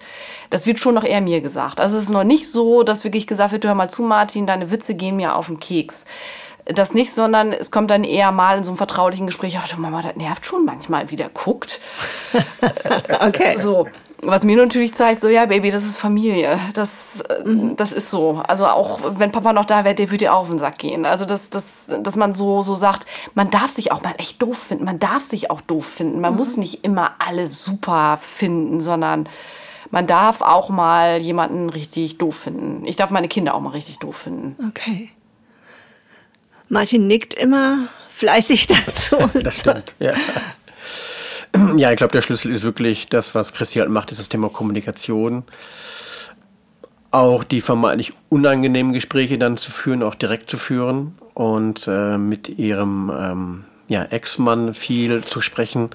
Das 0.49 0.65
wird 0.65 0.79
schon 0.79 0.93
noch 0.93 1.03
eher 1.03 1.21
mir 1.21 1.41
gesagt. 1.41 1.79
Also 1.79 1.97
es 1.97 2.05
ist 2.05 2.09
noch 2.09 2.23
nicht 2.23 2.45
so, 2.45 2.83
dass 2.83 3.03
wirklich 3.03 3.27
gesagt 3.27 3.53
wird, 3.53 3.65
hör 3.65 3.75
mal 3.75 3.89
zu, 3.89 4.03
Martin, 4.03 4.45
deine 4.45 4.71
Witze 4.71 4.93
gehen 4.93 5.15
mir 5.15 5.35
auf 5.35 5.47
den 5.47 5.59
Keks. 5.59 6.05
Das 6.73 6.93
nicht, 6.93 7.13
sondern 7.13 7.51
es 7.51 7.71
kommt 7.71 7.89
dann 7.89 8.03
eher 8.03 8.31
mal 8.31 8.57
in 8.57 8.63
so 8.63 8.71
einem 8.71 8.77
vertraulichen 8.77 9.25
Gespräch, 9.25 9.57
ach 9.59 9.67
du 9.67 9.79
Mama, 9.79 10.01
das 10.01 10.15
nervt 10.15 10.45
schon 10.45 10.65
manchmal, 10.65 11.09
wie 11.11 11.15
der 11.15 11.29
guckt. 11.29 11.79
Okay. 13.21 13.55
So, 13.57 13.87
was 14.21 14.43
mir 14.43 14.57
natürlich 14.57 14.93
zeigt, 14.93 15.21
so 15.21 15.29
ja, 15.29 15.45
Baby, 15.45 15.71
das 15.71 15.85
ist 15.85 15.97
Familie. 15.97 16.59
Das, 16.73 17.21
äh, 17.21 17.43
das 17.75 17.91
ist 17.91 18.09
so. 18.09 18.41
Also 18.47 18.65
auch 18.65 18.99
wenn 19.17 19.31
Papa 19.31 19.53
noch 19.53 19.65
da 19.65 19.83
wäre, 19.83 19.95
der 19.95 20.07
würde 20.07 20.19
dir 20.19 20.33
auch 20.33 20.41
auf 20.41 20.49
den 20.49 20.59
Sack 20.59 20.77
gehen. 20.77 21.05
Also 21.05 21.25
dass, 21.25 21.49
dass, 21.49 21.85
dass 22.01 22.15
man 22.15 22.33
so, 22.33 22.61
so 22.61 22.75
sagt, 22.75 23.05
man 23.33 23.49
darf 23.49 23.71
sich 23.71 23.91
auch 23.91 24.03
mal 24.03 24.13
echt 24.17 24.41
doof 24.41 24.57
finden. 24.57 24.85
Man 24.85 24.99
darf 24.99 25.23
sich 25.23 25.51
auch 25.51 25.61
doof 25.61 25.85
finden. 25.85 26.19
Man 26.19 26.35
muss 26.35 26.57
nicht 26.57 26.83
immer 26.83 27.11
alle 27.19 27.47
super 27.47 28.19
finden, 28.21 28.81
sondern 28.81 29.27
man 29.91 30.05
darf 30.05 30.41
auch 30.41 30.69
mal 30.69 31.21
jemanden 31.21 31.69
richtig 31.69 32.17
doof 32.17 32.35
finden. 32.35 32.85
Ich 32.85 32.95
darf 32.95 33.11
meine 33.11 33.27
Kinder 33.27 33.55
auch 33.55 33.61
mal 33.61 33.71
richtig 33.71 33.99
doof 33.99 34.17
finden. 34.17 34.55
Okay. 34.69 35.09
Martin 36.69 37.07
nickt 37.07 37.33
immer 37.33 37.89
fleißig 38.09 38.67
dazu. 38.85 39.17
Das 39.41 39.59
stimmt, 39.59 39.95
ja. 39.99 40.13
Ja, 41.75 41.91
ich 41.91 41.97
glaube, 41.97 42.11
der 42.11 42.21
Schlüssel 42.21 42.51
ist 42.51 42.63
wirklich 42.63 43.07
das, 43.07 43.33
was 43.33 43.53
Christi 43.53 43.79
halt 43.79 43.89
macht, 43.89 44.11
ist 44.11 44.19
das 44.19 44.29
Thema 44.29 44.49
Kommunikation. 44.49 45.43
Auch 47.11 47.43
die 47.43 47.59
vermeintlich 47.59 48.13
unangenehmen 48.29 48.93
Gespräche 48.93 49.39
dann 49.39 49.57
zu 49.57 49.71
führen, 49.71 50.03
auch 50.03 50.13
direkt 50.13 50.49
zu 50.49 50.57
führen 50.57 51.15
und 51.33 51.87
äh, 51.87 52.19
mit 52.19 52.49
ihrem 52.49 53.11
ähm, 53.19 53.63
ja, 53.87 54.03
Ex-Mann 54.03 54.75
viel 54.75 55.23
zu 55.23 55.41
sprechen. 55.41 55.89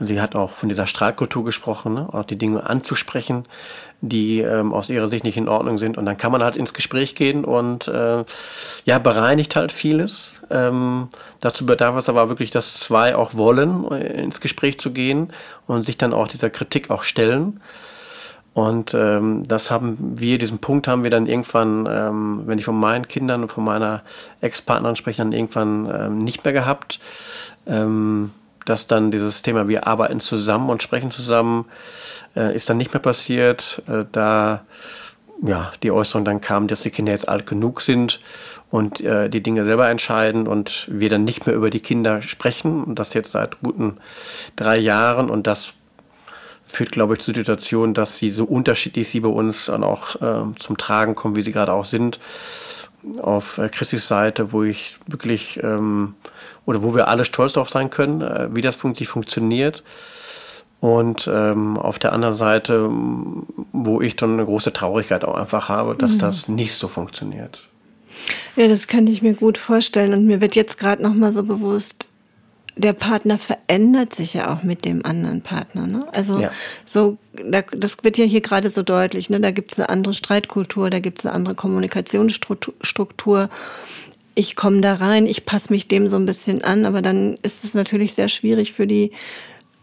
Sie 0.00 0.20
hat 0.20 0.34
auch 0.34 0.50
von 0.50 0.68
dieser 0.68 0.88
Strahlkultur 0.88 1.44
gesprochen, 1.44 1.94
ne? 1.94 2.08
auch 2.10 2.24
die 2.24 2.36
Dinge 2.36 2.68
anzusprechen, 2.68 3.44
die 4.00 4.40
ähm, 4.40 4.72
aus 4.72 4.90
ihrer 4.90 5.06
Sicht 5.06 5.22
nicht 5.22 5.36
in 5.36 5.48
Ordnung 5.48 5.78
sind. 5.78 5.96
Und 5.96 6.04
dann 6.04 6.16
kann 6.16 6.32
man 6.32 6.42
halt 6.42 6.56
ins 6.56 6.74
Gespräch 6.74 7.14
gehen 7.14 7.44
und 7.44 7.86
äh, 7.86 8.24
ja, 8.84 8.98
bereinigt 8.98 9.54
halt 9.54 9.70
vieles. 9.70 10.42
Ähm, 10.50 11.08
dazu 11.40 11.64
bedarf 11.64 11.96
es 11.96 12.08
aber 12.08 12.28
wirklich, 12.28 12.50
dass 12.50 12.80
zwei 12.80 13.14
auch 13.14 13.34
wollen, 13.34 13.90
äh, 13.92 14.20
ins 14.20 14.40
Gespräch 14.40 14.80
zu 14.80 14.92
gehen 14.92 15.32
und 15.68 15.84
sich 15.84 15.96
dann 15.96 16.12
auch 16.12 16.26
dieser 16.26 16.50
Kritik 16.50 16.90
auch 16.90 17.04
stellen. 17.04 17.60
Und 18.52 18.94
ähm, 18.94 19.46
das 19.46 19.70
haben 19.70 20.14
wir, 20.16 20.38
diesen 20.38 20.58
Punkt 20.58 20.86
haben 20.88 21.02
wir 21.02 21.10
dann 21.10 21.26
irgendwann, 21.26 21.88
ähm, 21.90 22.42
wenn 22.46 22.58
ich 22.58 22.64
von 22.64 22.78
meinen 22.78 23.06
Kindern 23.06 23.42
und 23.42 23.48
von 23.48 23.64
meiner 23.64 24.02
Ex-Partnerin 24.40 24.96
spreche, 24.96 25.18
dann 25.18 25.32
irgendwann 25.32 25.90
ähm, 25.92 26.18
nicht 26.18 26.44
mehr 26.44 26.52
gehabt. 26.52 27.00
Ähm, 27.66 28.30
dass 28.64 28.86
dann 28.86 29.10
dieses 29.10 29.42
Thema, 29.42 29.68
wir 29.68 29.86
arbeiten 29.86 30.20
zusammen 30.20 30.70
und 30.70 30.82
sprechen 30.82 31.10
zusammen, 31.10 31.66
äh, 32.36 32.54
ist 32.54 32.68
dann 32.70 32.76
nicht 32.76 32.92
mehr 32.92 33.00
passiert. 33.02 33.82
Äh, 33.88 34.04
da 34.12 34.64
ja, 35.42 35.72
die 35.82 35.90
Äußerung 35.90 36.24
dann 36.24 36.40
kam, 36.40 36.68
dass 36.68 36.82
die 36.82 36.90
Kinder 36.90 37.12
jetzt 37.12 37.28
alt 37.28 37.46
genug 37.46 37.80
sind 37.80 38.20
und 38.70 39.00
äh, 39.00 39.28
die 39.28 39.42
Dinge 39.42 39.64
selber 39.64 39.88
entscheiden 39.88 40.46
und 40.46 40.88
wir 40.90 41.08
dann 41.08 41.24
nicht 41.24 41.46
mehr 41.46 41.54
über 41.54 41.70
die 41.70 41.80
Kinder 41.80 42.22
sprechen. 42.22 42.84
Und 42.84 42.98
das 42.98 43.14
jetzt 43.14 43.32
seit 43.32 43.60
guten 43.60 43.98
drei 44.56 44.78
Jahren. 44.78 45.30
Und 45.30 45.46
das 45.46 45.74
führt, 46.64 46.92
glaube 46.92 47.14
ich, 47.14 47.20
zur 47.20 47.34
Situation, 47.34 47.94
dass 47.94 48.18
sie 48.18 48.30
so 48.30 48.44
unterschiedlich 48.44 49.08
sie 49.08 49.20
bei 49.20 49.28
uns 49.28 49.66
dann 49.66 49.84
auch 49.84 50.16
ähm, 50.20 50.56
zum 50.58 50.76
Tragen 50.76 51.14
kommen, 51.14 51.36
wie 51.36 51.42
sie 51.42 51.52
gerade 51.52 51.72
auch 51.72 51.84
sind. 51.84 52.18
Auf 53.20 53.58
äh, 53.58 53.68
Christis 53.68 54.08
Seite, 54.08 54.52
wo 54.52 54.62
ich 54.62 54.96
wirklich 55.06 55.62
ähm, 55.62 56.14
oder 56.66 56.82
wo 56.82 56.94
wir 56.94 57.08
alle 57.08 57.24
stolz 57.24 57.54
drauf 57.54 57.70
sein 57.70 57.90
können, 57.90 58.20
äh, 58.20 58.48
wie 58.54 58.62
das 58.62 58.82
wirklich 58.82 59.08
funktioniert. 59.08 59.82
Und 60.80 61.30
ähm, 61.32 61.78
auf 61.78 61.98
der 61.98 62.12
anderen 62.12 62.34
Seite, 62.34 62.90
wo 63.72 64.02
ich 64.02 64.16
dann 64.16 64.34
eine 64.34 64.44
große 64.44 64.72
Traurigkeit 64.72 65.24
auch 65.24 65.34
einfach 65.34 65.70
habe, 65.70 65.94
dass 65.94 66.18
das 66.18 66.46
nicht 66.48 66.74
so 66.74 66.88
funktioniert. 66.88 67.66
Ja, 68.54 68.68
das 68.68 68.86
kann 68.86 69.06
ich 69.06 69.22
mir 69.22 69.32
gut 69.32 69.56
vorstellen. 69.56 70.12
Und 70.12 70.26
mir 70.26 70.42
wird 70.42 70.54
jetzt 70.56 70.78
gerade 70.78 71.02
noch 71.02 71.14
mal 71.14 71.32
so 71.32 71.42
bewusst, 71.42 72.10
der 72.76 72.92
Partner 72.92 73.38
verändert 73.38 74.14
sich 74.14 74.34
ja 74.34 74.52
auch 74.52 74.62
mit 74.62 74.84
dem 74.84 75.06
anderen 75.06 75.42
Partner. 75.42 75.86
Ne? 75.86 76.06
Also 76.12 76.40
Ja. 76.40 76.50
so, 76.86 77.18
da, 77.32 77.62
das 77.62 78.02
wird 78.02 78.18
ja 78.18 78.24
hier 78.24 78.40
gerade 78.40 78.68
so 78.70 78.82
deutlich. 78.82 79.30
Ne? 79.30 79.40
Da 79.40 79.52
gibt 79.52 79.72
es 79.72 79.78
eine 79.78 79.88
andere 79.88 80.12
Streitkultur, 80.12 80.90
da 80.90 80.98
gibt 80.98 81.20
es 81.20 81.26
eine 81.26 81.34
andere 81.34 81.54
Kommunikationsstruktur. 81.54 83.48
Ich 84.34 84.56
komme 84.56 84.80
da 84.80 84.94
rein, 84.94 85.26
ich 85.26 85.46
passe 85.46 85.72
mich 85.72 85.88
dem 85.88 86.08
so 86.08 86.16
ein 86.16 86.26
bisschen 86.26 86.64
an, 86.64 86.84
aber 86.86 87.02
dann 87.02 87.36
ist 87.42 87.64
es 87.64 87.74
natürlich 87.74 88.14
sehr 88.14 88.28
schwierig 88.28 88.72
für 88.72 88.86
die 88.86 89.12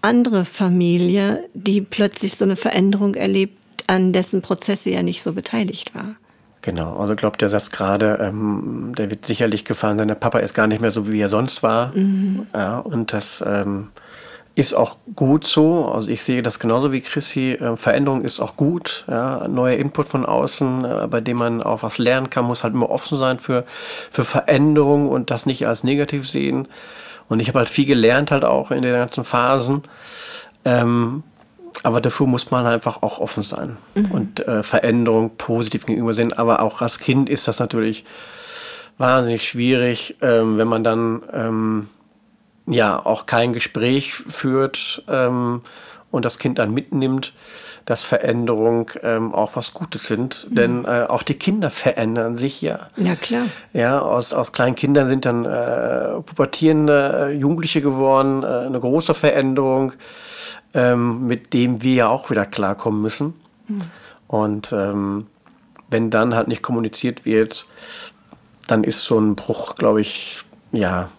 andere 0.01 0.45
Familie, 0.45 1.45
die 1.53 1.81
plötzlich 1.81 2.35
so 2.35 2.43
eine 2.43 2.55
Veränderung 2.55 3.15
erlebt, 3.15 3.57
an 3.87 4.13
dessen 4.13 4.41
Prozess 4.41 4.83
sie 4.83 4.93
ja 4.93 5.03
nicht 5.03 5.23
so 5.23 5.33
beteiligt 5.33 5.93
war. 5.95 6.15
Genau, 6.61 6.97
also 6.97 7.13
ich 7.13 7.19
glaube, 7.19 7.37
der 7.37 7.49
Satz 7.49 7.71
gerade, 7.71 8.19
ähm, 8.21 8.93
der 8.95 9.09
wird 9.09 9.25
sicherlich 9.25 9.65
gefallen 9.65 9.97
sein, 9.97 10.07
der 10.07 10.15
Papa 10.15 10.39
ist 10.39 10.53
gar 10.53 10.67
nicht 10.67 10.81
mehr 10.81 10.91
so, 10.91 11.11
wie 11.11 11.19
er 11.19 11.29
sonst 11.29 11.63
war. 11.63 11.91
Ja, 12.53 12.79
und 12.79 13.13
das 13.13 13.43
ähm, 13.45 13.87
ist 14.61 14.73
auch 14.73 14.97
gut 15.15 15.45
so. 15.45 15.85
Also 15.85 16.11
ich 16.11 16.21
sehe 16.23 16.43
das 16.43 16.59
genauso 16.59 16.91
wie 16.91 17.01
Chrissy. 17.01 17.53
Äh, 17.53 17.75
Veränderung 17.75 18.21
ist 18.21 18.39
auch 18.39 18.55
gut. 18.55 19.05
Ja, 19.09 19.47
neuer 19.47 19.77
Input 19.77 20.07
von 20.07 20.25
außen, 20.25 20.85
äh, 20.85 21.07
bei 21.09 21.19
dem 21.19 21.37
man 21.37 21.63
auch 21.63 21.83
was 21.83 21.97
lernen 21.97 22.29
kann, 22.29 22.45
muss 22.45 22.63
halt 22.63 22.75
immer 22.75 22.91
offen 22.91 23.17
sein 23.17 23.39
für, 23.39 23.65
für 24.11 24.23
Veränderung 24.23 25.09
und 25.09 25.31
das 25.31 25.45
nicht 25.45 25.67
als 25.67 25.83
negativ 25.83 26.29
sehen. 26.29 26.67
Und 27.27 27.39
ich 27.39 27.47
habe 27.47 27.59
halt 27.59 27.69
viel 27.69 27.85
gelernt 27.85 28.29
halt 28.29 28.45
auch 28.45 28.69
in 28.71 28.83
den 28.83 28.95
ganzen 28.95 29.23
Phasen. 29.23 29.83
Ähm, 30.63 31.23
aber 31.81 31.99
dafür 31.99 32.27
muss 32.27 32.51
man 32.51 32.67
einfach 32.67 33.01
auch 33.01 33.19
offen 33.19 33.43
sein 33.43 33.77
und 34.11 34.45
äh, 34.45 34.61
Veränderung 34.61 35.31
positiv 35.37 35.85
gegenüber 35.87 36.13
sehen. 36.13 36.33
Aber 36.33 36.61
auch 36.61 36.81
als 36.81 36.99
Kind 36.99 37.29
ist 37.29 37.47
das 37.47 37.59
natürlich 37.59 38.05
wahnsinnig 38.99 39.47
schwierig, 39.47 40.17
ähm, 40.21 40.57
wenn 40.57 40.67
man 40.67 40.83
dann 40.83 41.23
ähm, 41.33 41.89
ja 42.71 43.05
auch 43.05 43.25
kein 43.25 43.53
Gespräch 43.53 44.13
führt 44.13 45.03
ähm, 45.07 45.61
und 46.09 46.25
das 46.25 46.39
Kind 46.39 46.59
dann 46.59 46.73
mitnimmt, 46.73 47.33
dass 47.85 48.03
Veränderung 48.03 48.91
ähm, 49.01 49.33
auch 49.33 49.55
was 49.55 49.73
Gutes 49.73 50.07
sind. 50.07 50.47
Mhm. 50.49 50.55
Denn 50.55 50.85
äh, 50.85 51.05
auch 51.07 51.23
die 51.23 51.33
Kinder 51.33 51.69
verändern 51.69 52.37
sich 52.37 52.61
ja. 52.61 52.87
Ja, 52.97 53.15
klar. 53.15 53.45
Ja, 53.73 53.99
aus, 53.99 54.33
aus 54.33 54.51
kleinen 54.51 54.75
Kindern 54.75 55.07
sind 55.07 55.25
dann 55.25 55.45
äh, 55.45 56.21
pubertierende 56.21 57.29
äh, 57.29 57.33
Jugendliche 57.33 57.81
geworden, 57.81 58.43
äh, 58.43 58.47
eine 58.47 58.79
große 58.79 59.13
Veränderung, 59.13 59.93
ähm, 60.73 61.27
mit 61.27 61.53
dem 61.53 61.81
wir 61.83 61.93
ja 61.93 62.07
auch 62.07 62.29
wieder 62.29 62.45
klarkommen 62.45 63.01
müssen. 63.01 63.33
Mhm. 63.67 63.81
Und 64.27 64.71
ähm, 64.73 65.27
wenn 65.89 66.09
dann 66.09 66.35
halt 66.35 66.47
nicht 66.47 66.61
kommuniziert 66.61 67.25
wird, 67.25 67.67
dann 68.67 68.83
ist 68.83 69.01
so 69.01 69.19
ein 69.19 69.35
Bruch, 69.35 69.75
glaube 69.75 69.99
ich, 70.01 70.39
ja, 70.71 71.09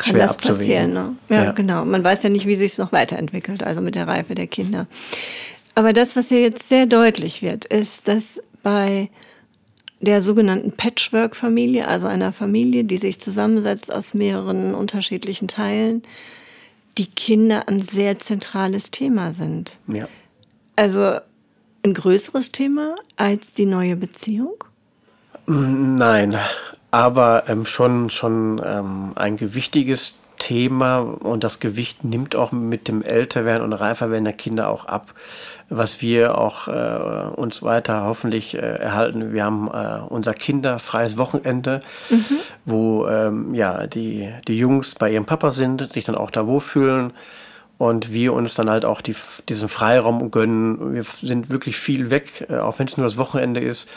kann 0.00 0.12
schwer 0.12 0.26
das 0.26 0.36
passieren. 0.36 0.92
Ne? 0.92 1.16
Ja, 1.28 1.44
ja, 1.44 1.52
genau. 1.52 1.84
Man 1.84 2.02
weiß 2.02 2.22
ja 2.22 2.30
nicht, 2.30 2.46
wie 2.46 2.56
sich 2.56 2.72
es 2.72 2.78
noch 2.78 2.92
weiterentwickelt, 2.92 3.62
also 3.62 3.80
mit 3.80 3.94
der 3.94 4.08
Reife 4.08 4.34
der 4.34 4.46
Kinder. 4.46 4.86
Aber 5.74 5.92
das, 5.92 6.16
was 6.16 6.28
hier 6.28 6.40
jetzt 6.40 6.68
sehr 6.68 6.86
deutlich 6.86 7.42
wird, 7.42 7.64
ist, 7.66 8.08
dass 8.08 8.42
bei 8.62 9.08
der 10.00 10.22
sogenannten 10.22 10.72
Patchwork-Familie, 10.72 11.86
also 11.86 12.06
einer 12.06 12.32
Familie, 12.32 12.84
die 12.84 12.98
sich 12.98 13.20
zusammensetzt 13.20 13.92
aus 13.92 14.14
mehreren 14.14 14.74
unterschiedlichen 14.74 15.46
Teilen, 15.46 16.02
die 16.98 17.06
Kinder 17.06 17.68
ein 17.68 17.80
sehr 17.80 18.18
zentrales 18.18 18.90
Thema 18.90 19.34
sind. 19.34 19.78
Ja. 19.86 20.08
Also 20.76 21.18
ein 21.82 21.94
größeres 21.94 22.52
Thema 22.52 22.96
als 23.16 23.52
die 23.54 23.66
neue 23.66 23.96
Beziehung? 23.96 24.64
Nein, 25.46 26.36
aber 26.90 27.44
ähm, 27.48 27.66
schon, 27.66 28.10
schon 28.10 28.60
ähm, 28.64 29.12
ein 29.14 29.36
gewichtiges 29.36 30.14
Thema 30.40 31.00
und 31.00 31.44
das 31.44 31.60
Gewicht 31.60 32.02
nimmt 32.02 32.34
auch 32.34 32.50
mit 32.50 32.88
dem 32.88 33.02
Älterwerden 33.02 33.62
und 33.62 33.72
Reiferwerden 33.74 34.24
der 34.24 34.32
Kinder 34.32 34.70
auch 34.70 34.86
ab, 34.86 35.12
was 35.68 36.00
wir 36.00 36.36
auch 36.38 36.66
äh, 36.66 37.30
uns 37.36 37.62
weiter 37.62 38.04
hoffentlich 38.04 38.54
äh, 38.54 38.60
erhalten. 38.60 39.32
Wir 39.32 39.44
haben 39.44 39.68
äh, 39.68 40.00
unser 40.08 40.32
kinderfreies 40.32 41.18
Wochenende, 41.18 41.80
mhm. 42.08 42.24
wo 42.64 43.06
ähm, 43.06 43.54
ja, 43.54 43.86
die, 43.86 44.32
die 44.48 44.58
Jungs 44.58 44.94
bei 44.94 45.12
ihrem 45.12 45.26
Papa 45.26 45.52
sind, 45.52 45.92
sich 45.92 46.04
dann 46.04 46.16
auch 46.16 46.30
da 46.30 46.46
wohlfühlen 46.46 47.12
und 47.76 48.12
wir 48.12 48.32
uns 48.32 48.54
dann 48.54 48.70
halt 48.70 48.86
auch 48.86 49.02
die, 49.02 49.14
diesen 49.48 49.68
Freiraum 49.68 50.30
gönnen. 50.30 50.94
Wir 50.94 51.04
sind 51.04 51.50
wirklich 51.50 51.76
viel 51.76 52.10
weg, 52.10 52.46
äh, 52.48 52.56
auch 52.56 52.78
wenn 52.78 52.86
es 52.86 52.96
nur 52.96 53.06
das 53.06 53.18
Wochenende 53.18 53.60
ist 53.60 53.88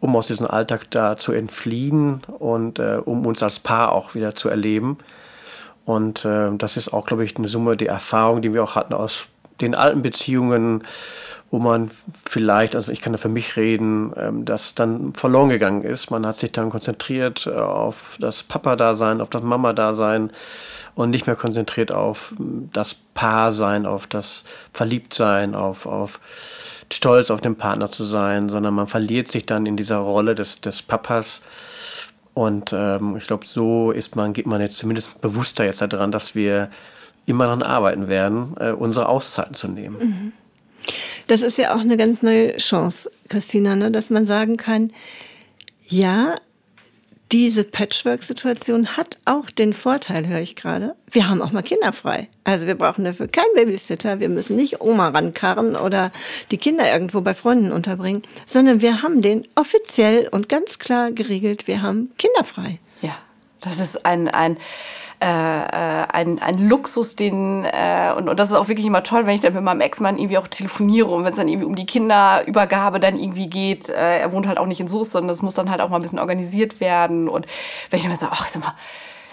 um 0.00 0.16
aus 0.16 0.26
diesem 0.26 0.46
Alltag 0.46 0.90
da 0.90 1.16
zu 1.16 1.32
entfliehen 1.32 2.22
und 2.38 2.78
äh, 2.78 2.98
um 3.04 3.26
uns 3.26 3.42
als 3.42 3.60
Paar 3.60 3.92
auch 3.92 4.14
wieder 4.14 4.34
zu 4.34 4.48
erleben. 4.48 4.98
Und 5.84 6.24
äh, 6.24 6.50
das 6.56 6.76
ist 6.76 6.92
auch, 6.92 7.06
glaube 7.06 7.24
ich, 7.24 7.36
eine 7.36 7.48
Summe 7.48 7.76
der 7.76 7.88
Erfahrungen, 7.88 8.42
die 8.42 8.54
wir 8.54 8.62
auch 8.62 8.74
hatten 8.74 8.94
aus 8.94 9.26
den 9.60 9.74
alten 9.74 10.02
Beziehungen, 10.02 10.82
wo 11.50 11.58
man 11.58 11.90
vielleicht, 12.24 12.76
also 12.76 12.92
ich 12.92 13.00
kann 13.00 13.12
da 13.12 13.18
für 13.18 13.28
mich 13.28 13.56
reden, 13.56 14.12
ähm, 14.16 14.44
das 14.44 14.74
dann 14.74 15.14
verloren 15.14 15.48
gegangen 15.48 15.82
ist. 15.82 16.10
Man 16.10 16.24
hat 16.24 16.36
sich 16.36 16.52
dann 16.52 16.70
konzentriert 16.70 17.46
äh, 17.46 17.50
auf 17.50 18.16
das 18.20 18.42
Papa-Dasein, 18.42 19.20
auf 19.20 19.30
das 19.30 19.42
Mama-Dasein 19.42 20.30
und 20.94 21.10
nicht 21.10 21.26
mehr 21.26 21.36
konzentriert 21.36 21.92
auf 21.92 22.34
das 22.72 22.94
Paar-Sein, 22.94 23.84
auf 23.84 24.06
das 24.06 24.44
Verliebtsein, 24.72 25.54
auf, 25.54 25.86
auf 25.86 26.20
stolz 26.92 27.30
auf 27.30 27.40
den 27.40 27.56
Partner 27.56 27.90
zu 27.90 28.04
sein, 28.04 28.48
sondern 28.48 28.74
man 28.74 28.86
verliert 28.86 29.28
sich 29.28 29.46
dann 29.46 29.66
in 29.66 29.76
dieser 29.76 29.98
Rolle 29.98 30.34
des, 30.34 30.60
des 30.60 30.82
Papas 30.82 31.42
und 32.34 32.72
ähm, 32.72 33.16
ich 33.16 33.26
glaube, 33.26 33.46
so 33.46 33.90
ist 33.90 34.16
man, 34.16 34.32
geht 34.32 34.46
man 34.46 34.60
jetzt 34.60 34.78
zumindest 34.78 35.20
bewusster 35.20 35.64
jetzt 35.64 35.82
daran, 35.82 36.12
dass 36.12 36.34
wir 36.34 36.70
immer 37.26 37.44
daran 37.44 37.62
arbeiten 37.62 38.08
werden, 38.08 38.54
äh, 38.58 38.72
unsere 38.72 39.08
Auszeiten 39.08 39.54
zu 39.54 39.68
nehmen. 39.68 39.98
Mhm. 39.98 40.32
Das 41.26 41.42
ist 41.42 41.58
ja 41.58 41.74
auch 41.74 41.80
eine 41.80 41.96
ganz 41.96 42.22
neue 42.22 42.56
Chance, 42.56 43.10
Christina, 43.28 43.76
ne? 43.76 43.90
dass 43.90 44.10
man 44.10 44.26
sagen 44.26 44.56
kann, 44.56 44.92
ja, 45.86 46.36
diese 47.32 47.62
Patchwork-Situation 47.62 48.96
hat 48.96 49.18
auch 49.24 49.50
den 49.50 49.72
Vorteil, 49.72 50.26
höre 50.26 50.40
ich 50.40 50.56
gerade, 50.56 50.96
wir 51.10 51.28
haben 51.28 51.42
auch 51.42 51.52
mal 51.52 51.62
kinderfrei. 51.62 52.28
Also 52.44 52.66
wir 52.66 52.74
brauchen 52.74 53.04
dafür 53.04 53.28
keinen 53.28 53.54
Babysitter, 53.54 54.18
wir 54.18 54.28
müssen 54.28 54.56
nicht 54.56 54.80
Oma 54.80 55.08
rankarren 55.08 55.76
oder 55.76 56.10
die 56.50 56.58
Kinder 56.58 56.92
irgendwo 56.92 57.20
bei 57.20 57.34
Freunden 57.34 57.70
unterbringen, 57.70 58.22
sondern 58.46 58.80
wir 58.80 59.02
haben 59.02 59.22
den 59.22 59.46
offiziell 59.54 60.28
und 60.28 60.48
ganz 60.48 60.78
klar 60.78 61.12
geregelt, 61.12 61.68
wir 61.68 61.82
haben 61.82 62.10
kinderfrei. 62.18 62.78
Ja, 63.00 63.16
das 63.60 63.78
ist 63.78 64.04
ein, 64.04 64.28
ein 64.28 64.56
äh, 65.22 65.26
äh, 65.26 66.06
ein, 66.12 66.40
ein 66.40 66.56
Luxus, 66.68 67.14
den, 67.14 67.64
äh, 67.64 68.12
und, 68.16 68.28
und 68.28 68.40
das 68.40 68.50
ist 68.50 68.56
auch 68.56 68.68
wirklich 68.68 68.86
immer 68.86 69.02
toll, 69.02 69.26
wenn 69.26 69.34
ich 69.34 69.40
dann 69.40 69.52
mit 69.52 69.62
meinem 69.62 69.82
Ex-Mann 69.82 70.18
irgendwie 70.18 70.38
auch 70.38 70.48
telefoniere 70.48 71.08
und 71.08 71.24
wenn 71.24 71.32
es 71.32 71.36
dann 71.36 71.48
irgendwie 71.48 71.66
um 71.66 71.74
die 71.74 71.84
Kinderübergabe 71.84 73.00
dann 73.00 73.18
irgendwie 73.18 73.48
geht, 73.48 73.90
äh, 73.90 74.20
er 74.20 74.32
wohnt 74.32 74.46
halt 74.46 74.58
auch 74.58 74.66
nicht 74.66 74.80
in 74.80 74.88
Soest, 74.88 75.12
sondern 75.12 75.28
das 75.28 75.42
muss 75.42 75.54
dann 75.54 75.70
halt 75.70 75.82
auch 75.82 75.90
mal 75.90 75.96
ein 75.96 76.02
bisschen 76.02 76.18
organisiert 76.18 76.80
werden 76.80 77.28
und 77.28 77.46
wenn 77.90 78.00
ich 78.00 78.06
dann 78.06 78.16
sage, 78.16 78.32
ach, 78.34 78.48
sag 78.48 78.62
mal, 78.62 78.74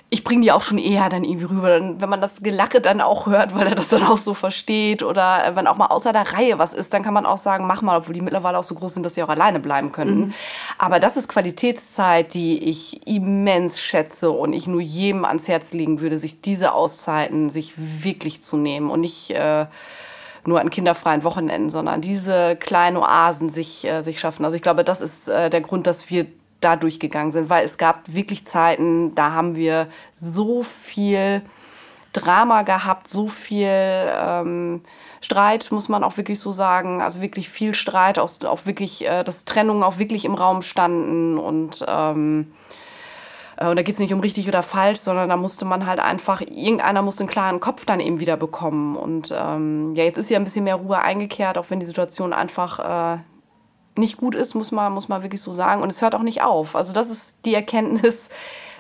ich 0.10 0.24
bringe 0.24 0.42
die 0.42 0.54
auch 0.54 0.62
schon 0.62 0.78
eher 0.78 1.10
dann 1.10 1.26
irgendwie 1.26 1.46
rüber. 1.46 1.82
wenn 1.82 2.10
man 2.10 2.22
das 2.22 2.42
Gelacke 2.42 2.80
dann 2.80 3.02
auch 3.02 3.26
hört, 3.26 3.54
weil 3.54 3.68
er 3.68 3.76
das 3.76 3.90
dann 3.90 4.04
auch 4.04 4.18
so 4.18 4.34
versteht 4.34 5.04
oder 5.04 5.46
äh, 5.46 5.56
wenn 5.56 5.68
auch 5.68 5.76
mal 5.76 5.88
außer 5.88 6.14
der 6.14 6.34
Reihe 6.34 6.58
was 6.58 6.74
ist, 6.74 6.94
dann 6.94 7.04
kann 7.04 7.14
man 7.14 7.26
auch 7.26 7.38
sagen, 7.38 7.68
mach 7.68 7.82
mal, 7.82 7.98
obwohl 7.98 8.14
die 8.14 8.22
mittlerweile 8.22 8.58
auch 8.58 8.64
so 8.64 8.74
groß 8.76 8.94
sind, 8.94 9.06
dass 9.06 9.16
sie 9.16 9.24
auch 9.24 9.30
alleine 9.30 9.60
bleiben 9.60 9.92
könnten. 9.92 10.20
Mhm. 10.28 10.34
Aber 10.78 11.02
das 11.02 11.18
ist 11.18 11.28
Qualitätszeit, 11.28 12.34
die 12.34 12.70
ich 12.70 13.06
immens 13.06 13.82
schätze 13.82 14.32
und 14.32 14.54
ich 14.54 14.68
nur 14.68 14.82
jedem 14.82 15.26
ans 15.26 15.50
Herz 15.50 15.74
legen 15.74 16.00
würde, 16.00 16.20
sich 16.20 16.40
diese 16.40 16.72
Auszeiten 16.72 17.50
sich 17.50 17.74
wirklich 17.76 18.42
zu 18.42 18.56
nehmen 18.56 18.90
und 18.90 19.02
nicht 19.02 19.32
äh, 19.32 19.66
nur 20.46 20.62
an 20.62 20.70
kinderfreien 20.70 21.26
Wochenenden, 21.26 21.70
sondern 21.70 22.00
diese 22.00 22.56
kleinen 22.56 22.96
Oasen 22.96 23.50
sich, 23.50 23.86
äh, 23.86 24.04
sich 24.04 24.22
schaffen. 24.22 24.46
Also 24.46 24.56
ich 24.56 24.62
glaube, 24.62 24.86
das 24.86 25.02
ist 25.02 25.28
äh, 25.28 25.50
der 25.50 25.60
Grund, 25.60 25.86
dass 25.86 26.10
wir 26.10 26.28
da 26.62 26.76
durchgegangen 26.76 27.32
sind, 27.32 27.50
weil 27.50 27.66
es 27.66 27.78
gab 27.78 28.02
wirklich 28.08 28.46
Zeiten, 28.46 29.14
da 29.16 29.32
haben 29.32 29.56
wir 29.56 29.88
so 30.12 30.64
viel 30.64 31.42
Drama 32.14 32.64
gehabt, 32.64 33.08
so 33.08 33.28
viel 33.28 33.68
ähm, 33.70 34.82
Streit, 35.22 35.72
muss 35.72 35.90
man 35.90 36.04
auch 36.04 36.18
wirklich 36.18 36.40
so 36.40 36.52
sagen. 36.52 37.02
Also 37.02 37.22
wirklich 37.22 37.50
viel 37.50 37.74
Streit, 37.74 38.18
auch, 38.18 38.32
auch 38.44 38.66
wirklich, 38.66 39.08
äh, 39.08 39.24
dass 39.24 39.46
Trennungen 39.46 39.84
auch 39.84 40.00
wirklich 40.00 40.26
im 40.26 40.34
Raum 40.34 40.62
standen 40.62 41.38
und 41.38 41.86
ähm, 41.88 42.52
äh, 43.58 43.68
und 43.68 43.76
da 43.76 43.82
geht 43.82 43.96
es 43.96 44.00
nicht 44.00 44.14
um 44.14 44.20
richtig 44.20 44.48
oder 44.48 44.64
falsch, 44.64 45.00
sondern 45.00 45.30
da 45.30 45.38
musste 45.38 45.66
man 45.66 45.86
halt 45.86 46.00
einfach, 46.00 46.42
irgendeiner 46.42 47.02
musste 47.02 47.22
einen 47.22 47.30
klaren 47.30 47.60
Kopf 47.60 47.86
dann 47.86 48.00
eben 48.00 48.20
wieder 48.20 48.38
bekommen. 48.38 48.96
Und 48.96 49.34
ähm, 49.38 49.94
ja, 49.96 50.04
jetzt 50.04 50.18
ist 50.18 50.30
ja 50.30 50.38
ein 50.38 50.44
bisschen 50.44 50.64
mehr 50.64 50.76
Ruhe 50.76 51.00
eingekehrt, 51.00 51.58
auch 51.58 51.66
wenn 51.70 51.80
die 51.80 51.86
Situation 51.86 52.34
einfach 52.34 53.16
äh, 53.16 53.20
nicht 53.98 54.18
gut 54.18 54.36
ist, 54.36 54.56
muss 54.56 54.72
man, 54.72 54.94
muss 54.94 55.10
man 55.10 55.24
wirklich 55.24 55.42
so 55.42 55.52
sagen. 55.52 55.82
Und 55.82 55.90
es 55.90 56.02
hört 56.02 56.16
auch 56.16 56.24
nicht 56.24 56.42
auf. 56.42 56.76
Also 56.76 56.94
das 56.94 57.10
ist 57.10 57.46
die 57.46 57.54
Erkenntnis, 57.54 58.30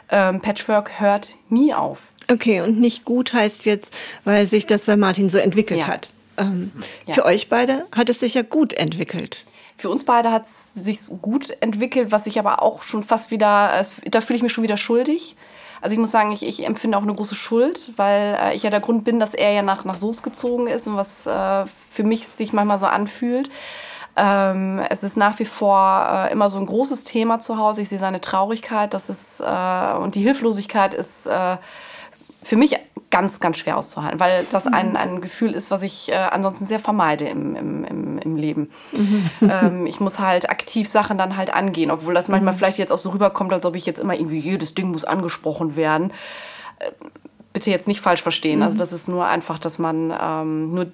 ähm, 0.09 0.41
Patchwork 0.41 0.99
hört 0.99 1.35
nie 1.49 1.73
auf. 1.73 1.99
Okay, 2.29 2.61
und 2.61 2.79
nicht 2.79 3.05
gut 3.05 3.33
heißt 3.33 3.65
jetzt, 3.65 3.93
weil 4.25 4.47
sich 4.47 4.65
das 4.65 4.85
bei 4.85 4.97
Martin 4.97 5.29
so 5.29 5.37
entwickelt 5.37 5.81
ja. 5.81 5.87
hat. 5.87 6.13
Ähm, 6.37 6.71
ja. 7.05 7.13
Für 7.13 7.25
euch 7.25 7.49
beide 7.49 7.85
hat 7.91 8.09
es 8.09 8.19
sich 8.19 8.33
ja 8.33 8.41
gut 8.41 8.73
entwickelt. 8.73 9.45
Für 9.77 9.89
uns 9.89 10.05
beide 10.05 10.31
hat 10.31 10.43
es 10.43 10.73
sich 10.73 10.99
gut 11.21 11.55
entwickelt, 11.61 12.11
was 12.11 12.27
ich 12.27 12.39
aber 12.39 12.61
auch 12.61 12.81
schon 12.81 13.03
fast 13.03 13.31
wieder, 13.31 13.81
da 14.09 14.21
fühle 14.21 14.37
ich 14.37 14.43
mich 14.43 14.51
schon 14.51 14.63
wieder 14.63 14.77
schuldig. 14.77 15.35
Also 15.81 15.93
ich 15.93 15.99
muss 15.99 16.11
sagen, 16.11 16.31
ich, 16.31 16.43
ich 16.43 16.65
empfinde 16.65 16.97
auch 16.97 17.03
eine 17.03 17.13
große 17.13 17.35
Schuld, 17.35 17.91
weil 17.97 18.37
äh, 18.41 18.55
ich 18.55 18.63
ja 18.63 18.71
der 18.71 18.79
Grund 18.79 19.03
bin, 19.03 19.19
dass 19.19 19.33
er 19.33 19.51
ja 19.51 19.61
nach, 19.61 19.85
nach 19.85 19.95
Soos 19.95 20.23
gezogen 20.23 20.67
ist 20.67 20.87
und 20.87 20.95
was 20.95 21.27
äh, 21.27 21.65
für 21.91 22.03
mich 22.03 22.27
sich 22.27 22.51
manchmal 22.51 22.79
so 22.79 22.85
anfühlt. 22.85 23.49
Ähm, 24.17 24.81
es 24.89 25.03
ist 25.03 25.15
nach 25.15 25.37
wie 25.39 25.45
vor 25.45 26.27
äh, 26.29 26.31
immer 26.31 26.49
so 26.49 26.57
ein 26.57 26.65
großes 26.65 27.03
Thema 27.03 27.39
zu 27.39 27.57
Hause. 27.57 27.83
Ich 27.83 27.89
sehe 27.89 27.99
seine 27.99 28.19
Traurigkeit, 28.19 28.93
das 28.93 29.09
ist 29.09 29.39
äh, 29.39 29.93
und 29.97 30.15
die 30.15 30.21
Hilflosigkeit 30.21 30.95
ist 30.95 31.27
äh, 31.27 31.57
für 32.41 32.55
mich 32.55 32.75
ganz, 33.09 33.39
ganz 33.39 33.57
schwer 33.57 33.77
auszuhalten, 33.77 34.19
weil 34.19 34.45
das 34.51 34.65
mhm. 34.65 34.73
ein, 34.73 34.97
ein 34.97 35.21
Gefühl 35.21 35.53
ist, 35.53 35.69
was 35.69 35.81
ich 35.81 36.11
äh, 36.11 36.15
ansonsten 36.15 36.65
sehr 36.65 36.79
vermeide 36.79 37.25
im, 37.25 37.55
im, 37.55 37.83
im, 37.83 38.17
im 38.19 38.35
Leben. 38.35 38.69
Mhm. 38.91 39.29
Ähm, 39.49 39.85
ich 39.85 39.99
muss 39.99 40.19
halt 40.19 40.49
aktiv 40.49 40.89
Sachen 40.89 41.17
dann 41.17 41.37
halt 41.37 41.53
angehen, 41.53 41.91
obwohl 41.91 42.13
das 42.13 42.27
manchmal 42.27 42.53
mhm. 42.53 42.57
vielleicht 42.57 42.79
jetzt 42.79 42.91
auch 42.91 42.97
so 42.97 43.11
rüberkommt, 43.11 43.53
als 43.53 43.65
ob 43.65 43.75
ich 43.75 43.85
jetzt 43.85 43.99
immer 43.99 44.13
irgendwie 44.13 44.39
jedes 44.39 44.73
Ding 44.73 44.91
muss 44.91 45.05
angesprochen 45.05 45.75
werden. 45.75 46.11
Äh, 46.79 46.91
bitte 47.53 47.71
jetzt 47.71 47.87
nicht 47.87 48.01
falsch 48.01 48.21
verstehen. 48.21 48.61
Also 48.61 48.77
das 48.77 48.93
ist 48.93 49.07
nur 49.07 49.25
einfach, 49.25 49.57
dass 49.57 49.79
man 49.79 50.13
ähm, 50.19 50.73
nur 50.73 50.87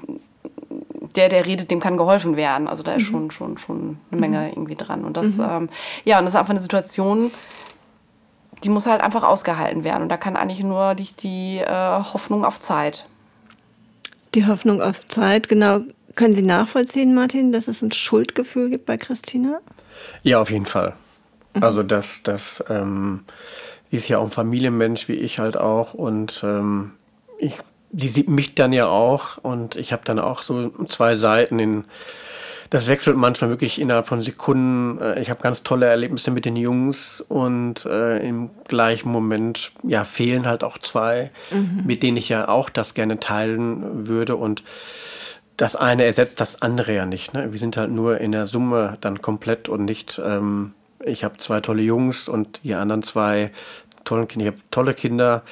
der, 1.15 1.29
der 1.29 1.45
redet, 1.45 1.71
dem 1.71 1.79
kann 1.79 1.97
geholfen 1.97 2.35
werden. 2.35 2.67
Also 2.67 2.83
da 2.83 2.93
ist 2.93 3.11
mhm. 3.11 3.29
schon, 3.29 3.31
schon, 3.31 3.57
schon 3.57 3.97
eine 4.11 4.19
Menge 4.19 4.39
mhm. 4.39 4.49
irgendwie 4.49 4.75
dran. 4.75 5.03
Und 5.03 5.17
das, 5.17 5.37
mhm. 5.37 5.43
ähm, 5.49 5.69
ja, 6.05 6.19
und 6.19 6.25
das 6.25 6.33
ist 6.33 6.39
einfach 6.39 6.51
eine 6.51 6.59
Situation, 6.59 7.31
die 8.63 8.69
muss 8.69 8.85
halt 8.85 9.01
einfach 9.01 9.23
ausgehalten 9.23 9.83
werden. 9.83 10.03
Und 10.03 10.09
da 10.09 10.17
kann 10.17 10.35
eigentlich 10.35 10.63
nur 10.63 10.95
die, 10.95 11.09
die 11.19 11.57
äh, 11.57 11.67
Hoffnung 11.67 12.45
auf 12.45 12.59
Zeit. 12.59 13.07
Die 14.35 14.47
Hoffnung 14.47 14.81
auf 14.81 15.05
Zeit, 15.05 15.47
genau. 15.49 15.81
Können 16.15 16.33
Sie 16.33 16.43
nachvollziehen, 16.43 17.15
Martin, 17.15 17.51
dass 17.51 17.67
es 17.67 17.81
ein 17.81 17.91
Schuldgefühl 17.91 18.69
gibt 18.69 18.85
bei 18.85 18.97
Christina? 18.97 19.59
Ja, 20.21 20.41
auf 20.41 20.51
jeden 20.51 20.67
Fall. 20.67 20.93
Also 21.59 21.83
das, 21.83 22.21
das, 22.23 22.63
ähm, 22.69 23.25
sie 23.89 23.97
ist 23.97 24.07
ja 24.09 24.17
auch 24.17 24.25
ein 24.25 24.31
Familienmensch, 24.31 25.07
wie 25.07 25.13
ich 25.13 25.39
halt 25.39 25.57
auch. 25.57 25.93
Und 25.93 26.43
ähm, 26.43 26.91
ich, 27.37 27.59
die 27.93 28.09
sieht 28.09 28.27
mich 28.27 28.55
dann 28.55 28.73
ja 28.73 28.87
auch 28.87 29.37
und 29.37 29.75
ich 29.75 29.93
habe 29.93 30.03
dann 30.03 30.19
auch 30.19 30.41
so 30.41 30.69
zwei 30.87 31.15
Seiten 31.15 31.59
in 31.59 31.85
das 32.71 32.87
wechselt 32.87 33.17
manchmal 33.17 33.51
wirklich 33.51 33.79
innerhalb 33.79 34.07
von 34.07 34.23
Sekunden. 34.23 34.99
Äh, 34.99 35.21
Ich 35.21 35.29
habe 35.29 35.43
ganz 35.43 35.61
tolle 35.61 35.85
Erlebnisse 35.85 36.31
mit 36.31 36.43
den 36.45 36.55
Jungs 36.55 37.21
und 37.21 37.85
äh, 37.85 38.17
im 38.27 38.49
gleichen 38.67 39.11
Moment 39.11 39.73
ja 39.83 40.03
fehlen 40.03 40.47
halt 40.47 40.63
auch 40.63 40.79
zwei, 40.79 41.29
mit 41.85 42.01
denen 42.01 42.17
ich 42.17 42.29
ja 42.29 42.47
auch 42.47 42.71
das 42.71 42.95
gerne 42.95 43.19
teilen 43.19 44.07
würde 44.07 44.35
und 44.35 44.63
das 45.55 45.75
eine 45.75 46.03
ersetzt 46.03 46.41
das 46.41 46.63
andere 46.63 46.95
ja 46.95 47.05
nicht. 47.05 47.35
Ne? 47.35 47.51
Wir 47.51 47.59
sind 47.59 47.77
halt 47.77 47.91
nur 47.91 48.19
in 48.19 48.31
der 48.31 48.47
Summe 48.47 48.97
dann 49.01 49.21
komplett 49.21 49.69
und 49.69 49.85
nicht. 49.85 50.19
Ähm, 50.25 50.73
ich 51.05 51.23
habe 51.23 51.37
zwei 51.37 51.59
tolle 51.61 51.83
Jungs 51.83 52.27
und 52.27 52.61
die 52.63 52.73
anderen 52.73 53.03
zwei 53.03 53.51
tollen 54.03 54.27
Kinder. 54.27 54.45
Ich 54.45 54.51
habe 54.53 54.63
tolle 54.71 54.93
Kinder, 54.93 55.43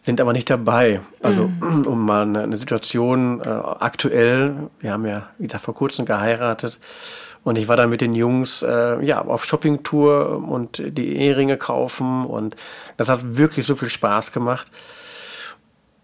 sind 0.00 0.20
aber 0.20 0.32
nicht 0.32 0.50
dabei. 0.50 1.00
Also 1.22 1.50
um 1.86 2.04
mal 2.04 2.22
eine, 2.22 2.42
eine 2.42 2.56
Situation 2.56 3.40
äh, 3.40 3.48
aktuell. 3.48 4.54
Wir 4.80 4.92
haben 4.92 5.06
ja 5.06 5.28
wieder 5.38 5.58
vor 5.58 5.74
kurzem 5.74 6.04
geheiratet. 6.06 6.78
Und 7.44 7.56
ich 7.58 7.68
war 7.68 7.76
dann 7.76 7.90
mit 7.90 8.00
den 8.00 8.14
Jungs 8.14 8.62
äh, 8.62 9.04
ja, 9.04 9.20
auf 9.20 9.44
Shoppingtour 9.44 10.42
und 10.48 10.82
die 10.84 11.16
Eheringe 11.16 11.58
kaufen. 11.58 12.24
Und 12.24 12.56
das 12.96 13.08
hat 13.10 13.36
wirklich 13.36 13.66
so 13.66 13.76
viel 13.76 13.90
Spaß 13.90 14.32
gemacht. 14.32 14.70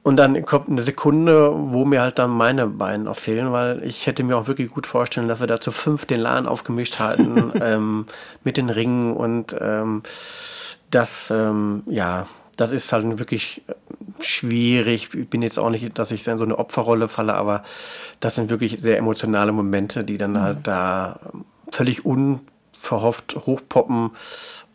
Und 0.02 0.16
dann 0.16 0.44
kommt 0.46 0.68
eine 0.68 0.82
Sekunde, 0.82 1.52
wo 1.54 1.84
mir 1.84 2.00
halt 2.00 2.18
dann 2.18 2.30
meine 2.30 2.66
Beine 2.66 3.04
noch 3.04 3.16
fehlen, 3.16 3.52
weil 3.52 3.82
ich 3.84 4.06
hätte 4.06 4.22
mir 4.22 4.38
auch 4.38 4.46
wirklich 4.46 4.70
gut 4.70 4.86
vorstellen, 4.86 5.28
dass 5.28 5.40
wir 5.40 5.46
da 5.46 5.60
zu 5.60 5.72
fünf 5.72 6.06
den 6.06 6.20
Laden 6.20 6.46
aufgemischt 6.46 6.98
halten 6.98 7.52
ähm, 7.60 8.06
mit 8.42 8.56
den 8.56 8.70
Ringen 8.70 9.14
und 9.14 9.54
ähm, 9.60 10.02
das, 10.90 11.30
ähm, 11.30 11.82
ja, 11.86 12.26
das 12.56 12.70
ist 12.70 12.92
halt 12.92 13.18
wirklich 13.18 13.62
schwierig. 14.20 15.14
Ich 15.14 15.28
bin 15.28 15.42
jetzt 15.42 15.58
auch 15.58 15.70
nicht, 15.70 15.98
dass 15.98 16.10
ich 16.10 16.26
in 16.26 16.38
so 16.38 16.44
eine 16.44 16.58
Opferrolle 16.58 17.08
falle, 17.08 17.34
aber 17.34 17.64
das 18.20 18.34
sind 18.34 18.50
wirklich 18.50 18.78
sehr 18.80 18.98
emotionale 18.98 19.52
Momente, 19.52 20.04
die 20.04 20.18
dann 20.18 20.40
halt 20.40 20.66
da 20.66 21.20
völlig 21.70 22.04
unverhofft 22.04 23.36
hochpoppen 23.46 24.10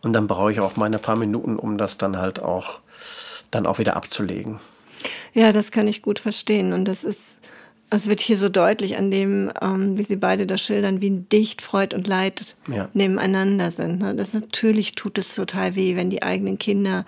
und 0.02 0.12
dann 0.12 0.26
brauche 0.26 0.52
ich 0.52 0.60
auch 0.60 0.76
meine 0.76 0.98
paar 0.98 1.18
Minuten, 1.18 1.56
um 1.56 1.78
das 1.78 1.98
dann 1.98 2.16
halt 2.16 2.40
auch 2.40 2.80
dann 3.50 3.66
auch 3.66 3.78
wieder 3.78 3.96
abzulegen. 3.96 4.58
Ja, 5.32 5.52
das 5.52 5.70
kann 5.70 5.88
ich 5.88 6.02
gut 6.02 6.18
verstehen. 6.18 6.72
Und 6.72 6.86
das 6.86 7.04
ist, 7.04 7.35
es 7.90 8.08
wird 8.08 8.20
hier 8.20 8.36
so 8.36 8.48
deutlich 8.48 8.96
an 8.96 9.10
dem, 9.10 9.50
ähm, 9.60 9.96
wie 9.96 10.02
Sie 10.02 10.16
beide 10.16 10.46
das 10.46 10.60
schildern, 10.60 11.00
wie 11.00 11.10
dicht 11.10 11.62
Freud 11.62 11.94
und 11.94 12.06
Leid 12.08 12.56
Ja. 12.68 12.88
nebeneinander 12.94 13.70
sind. 13.70 14.00
Ne? 14.00 14.14
Das 14.14 14.32
natürlich 14.34 14.92
tut 14.92 15.18
es 15.18 15.34
total 15.34 15.74
weh, 15.76 15.96
wenn 15.96 16.10
die 16.10 16.22
eigenen 16.22 16.58
Kinder 16.58 17.04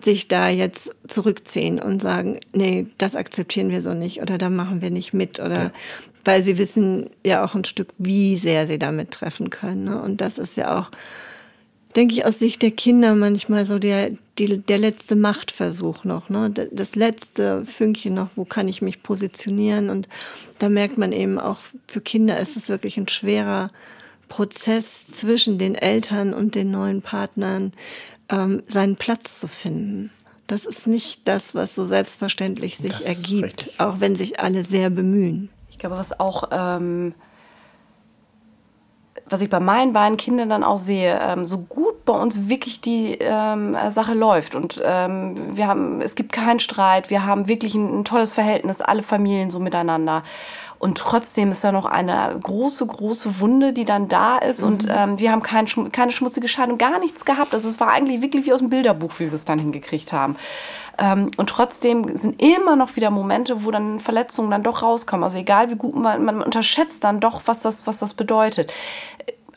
sich 0.00 0.26
da 0.26 0.48
jetzt 0.48 0.90
zurückziehen 1.06 1.78
und 1.80 2.02
sagen, 2.02 2.40
nee, 2.52 2.86
das 2.98 3.14
akzeptieren 3.14 3.70
wir 3.70 3.82
so 3.82 3.94
nicht 3.94 4.20
oder 4.20 4.36
da 4.36 4.50
machen 4.50 4.82
wir 4.82 4.90
nicht 4.90 5.12
mit 5.14 5.38
oder 5.38 5.70
weil 6.24 6.42
sie 6.42 6.58
wissen 6.58 7.10
ja 7.24 7.44
auch 7.44 7.54
ein 7.54 7.64
Stück, 7.64 7.88
wie 7.98 8.36
sehr 8.36 8.66
sie 8.66 8.78
damit 8.78 9.12
treffen 9.12 9.50
können. 9.50 9.84
Ne? 9.84 10.00
Und 10.02 10.20
das 10.20 10.38
ist 10.38 10.56
ja 10.56 10.78
auch 10.78 10.90
denke 11.96 12.14
ich, 12.14 12.24
aus 12.24 12.38
Sicht 12.38 12.62
der 12.62 12.70
Kinder 12.70 13.14
manchmal 13.14 13.66
so 13.66 13.78
der, 13.78 14.10
die, 14.38 14.58
der 14.58 14.78
letzte 14.78 15.16
Machtversuch 15.16 16.04
noch, 16.04 16.28
ne? 16.28 16.50
Das 16.50 16.94
letzte 16.94 17.64
Fünkchen 17.64 18.14
noch, 18.14 18.30
wo 18.36 18.44
kann 18.44 18.68
ich 18.68 18.82
mich 18.82 19.02
positionieren? 19.02 19.90
Und 19.90 20.08
da 20.58 20.68
merkt 20.68 20.98
man 20.98 21.12
eben 21.12 21.38
auch, 21.38 21.58
für 21.86 22.00
Kinder 22.00 22.38
ist 22.38 22.56
es 22.56 22.68
wirklich 22.68 22.96
ein 22.96 23.08
schwerer 23.08 23.70
Prozess 24.28 25.06
zwischen 25.10 25.58
den 25.58 25.74
Eltern 25.74 26.32
und 26.32 26.54
den 26.54 26.70
neuen 26.70 27.02
Partnern, 27.02 27.72
ähm, 28.30 28.62
seinen 28.66 28.96
Platz 28.96 29.40
zu 29.40 29.46
finden. 29.46 30.10
Das 30.46 30.66
ist 30.66 30.86
nicht 30.86 31.20
das, 31.24 31.54
was 31.54 31.74
so 31.74 31.86
selbstverständlich 31.86 32.78
sich 32.78 32.92
Das 32.92 33.02
ergibt, 33.02 33.78
auch 33.78 34.00
wenn 34.00 34.16
sich 34.16 34.40
alle 34.40 34.64
sehr 34.64 34.90
bemühen. 34.90 35.50
Ich 35.70 35.78
glaube, 35.78 35.96
was 35.96 36.18
auch, 36.18 36.48
ähm, 36.50 37.14
was 39.28 39.40
ich 39.40 39.48
bei 39.48 39.60
meinen 39.60 39.92
beiden 39.92 40.16
Kindern 40.16 40.48
dann 40.48 40.64
auch 40.64 40.78
sehe, 40.78 41.18
ähm, 41.20 41.46
so 41.46 41.58
gut 41.58 42.04
bei 42.04 42.12
uns 42.12 42.48
wirklich 42.48 42.80
die 42.80 43.16
ähm, 43.20 43.76
Sache 43.90 44.14
läuft 44.14 44.54
und 44.54 44.80
ähm, 44.84 45.56
wir 45.56 45.66
haben, 45.66 46.00
es 46.00 46.14
gibt 46.14 46.32
keinen 46.32 46.60
Streit, 46.60 47.10
wir 47.10 47.24
haben 47.24 47.48
wirklich 47.48 47.74
ein, 47.74 48.00
ein 48.00 48.04
tolles 48.04 48.32
Verhältnis, 48.32 48.80
alle 48.80 49.02
Familien 49.02 49.50
so 49.50 49.58
miteinander. 49.58 50.22
Und 50.82 50.98
trotzdem 50.98 51.52
ist 51.52 51.62
da 51.62 51.70
noch 51.70 51.84
eine 51.84 52.36
große, 52.42 52.84
große 52.84 53.38
Wunde, 53.38 53.72
die 53.72 53.84
dann 53.84 54.08
da 54.08 54.38
ist. 54.38 54.64
Und 54.64 54.88
ähm, 54.90 55.16
wir 55.16 55.30
haben 55.30 55.40
kein, 55.40 55.66
keine 55.92 56.10
schmutzige 56.10 56.48
Scheidung, 56.48 56.76
gar 56.76 56.98
nichts 56.98 57.24
gehabt. 57.24 57.54
Also 57.54 57.68
es 57.68 57.78
war 57.78 57.92
eigentlich 57.92 58.20
wirklich 58.20 58.46
wie 58.46 58.52
aus 58.52 58.58
dem 58.58 58.68
Bilderbuch, 58.68 59.12
wie 59.20 59.26
wir 59.26 59.32
es 59.32 59.44
dann 59.44 59.60
hingekriegt 59.60 60.12
haben. 60.12 60.34
Ähm, 60.98 61.30
und 61.36 61.48
trotzdem 61.48 62.16
sind 62.16 62.42
immer 62.42 62.74
noch 62.74 62.96
wieder 62.96 63.12
Momente, 63.12 63.64
wo 63.64 63.70
dann 63.70 64.00
Verletzungen 64.00 64.50
dann 64.50 64.64
doch 64.64 64.82
rauskommen. 64.82 65.22
Also 65.22 65.38
egal 65.38 65.70
wie 65.70 65.76
gut 65.76 65.94
man, 65.94 66.24
man 66.24 66.42
unterschätzt 66.42 67.04
dann 67.04 67.20
doch, 67.20 67.42
was 67.46 67.62
das, 67.62 67.86
was 67.86 68.00
das 68.00 68.14
bedeutet. 68.14 68.72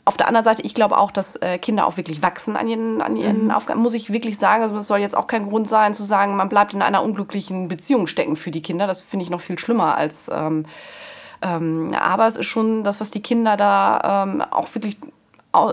Auf 0.04 0.16
der 0.16 0.28
anderen 0.28 0.44
Seite, 0.44 0.62
ich 0.62 0.74
glaube 0.74 0.96
auch, 0.96 1.10
dass 1.10 1.34
äh, 1.42 1.58
Kinder 1.58 1.88
auch 1.88 1.96
wirklich 1.96 2.22
wachsen 2.22 2.54
an 2.54 2.68
ihren, 2.68 3.02
an 3.02 3.16
ihren 3.16 3.50
Aufgaben, 3.50 3.82
muss 3.82 3.94
ich 3.94 4.12
wirklich 4.12 4.38
sagen. 4.38 4.62
Also 4.62 4.76
das 4.76 4.86
soll 4.86 5.00
jetzt 5.00 5.16
auch 5.16 5.26
kein 5.26 5.48
Grund 5.48 5.66
sein, 5.66 5.92
zu 5.92 6.04
sagen, 6.04 6.36
man 6.36 6.48
bleibt 6.48 6.72
in 6.72 6.82
einer 6.82 7.02
unglücklichen 7.02 7.66
Beziehung 7.66 8.06
stecken 8.06 8.36
für 8.36 8.52
die 8.52 8.62
Kinder. 8.62 8.86
Das 8.86 9.00
finde 9.00 9.24
ich 9.24 9.30
noch 9.30 9.40
viel 9.40 9.58
schlimmer 9.58 9.96
als. 9.96 10.30
Ähm, 10.32 10.66
ähm, 11.42 11.94
aber 11.98 12.26
es 12.26 12.36
ist 12.36 12.46
schon 12.46 12.84
das, 12.84 13.00
was 13.00 13.10
die 13.10 13.22
Kinder 13.22 13.56
da 13.56 14.24
ähm, 14.24 14.42
auch 14.42 14.74
wirklich 14.74 14.96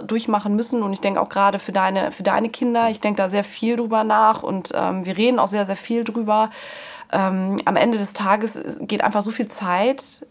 durchmachen 0.07 0.55
müssen. 0.55 0.81
Und 0.81 0.93
ich 0.93 1.01
denke 1.01 1.19
auch 1.19 1.29
gerade 1.29 1.59
für 1.59 1.71
deine, 1.71 2.11
für 2.11 2.23
deine 2.23 2.49
Kinder, 2.49 2.89
ich 2.89 3.01
denke 3.01 3.21
da 3.21 3.29
sehr 3.29 3.43
viel 3.43 3.75
drüber 3.75 4.03
nach 4.03 4.43
und 4.43 4.71
ähm, 4.73 5.05
wir 5.05 5.17
reden 5.17 5.39
auch 5.39 5.47
sehr, 5.47 5.65
sehr 5.65 5.75
viel 5.75 6.03
drüber. 6.03 6.49
Ähm, 7.11 7.57
am 7.65 7.75
Ende 7.75 7.97
des 7.97 8.13
Tages 8.13 8.59
geht 8.81 9.03
einfach 9.03 9.21
so 9.21 9.31
viel 9.31 9.47
Zeit 9.47 10.25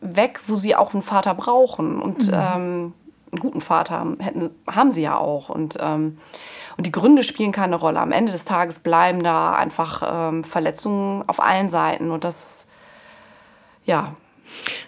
weg, 0.00 0.40
wo 0.46 0.56
sie 0.56 0.76
auch 0.76 0.92
einen 0.92 1.02
Vater 1.02 1.34
brauchen. 1.34 2.00
Und 2.00 2.28
ähm, 2.32 2.92
einen 3.30 3.40
guten 3.40 3.60
Vater 3.60 3.94
haben, 3.94 4.18
hätten, 4.20 4.50
haben 4.70 4.90
sie 4.90 5.02
ja 5.02 5.16
auch. 5.16 5.48
Und, 5.48 5.78
ähm, 5.80 6.18
und 6.76 6.86
die 6.86 6.92
Gründe 6.92 7.22
spielen 7.22 7.52
keine 7.52 7.76
Rolle. 7.76 8.00
Am 8.00 8.12
Ende 8.12 8.32
des 8.32 8.44
Tages 8.44 8.78
bleiben 8.78 9.22
da 9.22 9.52
einfach 9.52 10.30
ähm, 10.30 10.44
Verletzungen 10.44 11.24
auf 11.26 11.40
allen 11.40 11.68
Seiten. 11.68 12.10
Und 12.10 12.24
das, 12.24 12.66
ja, 13.84 14.14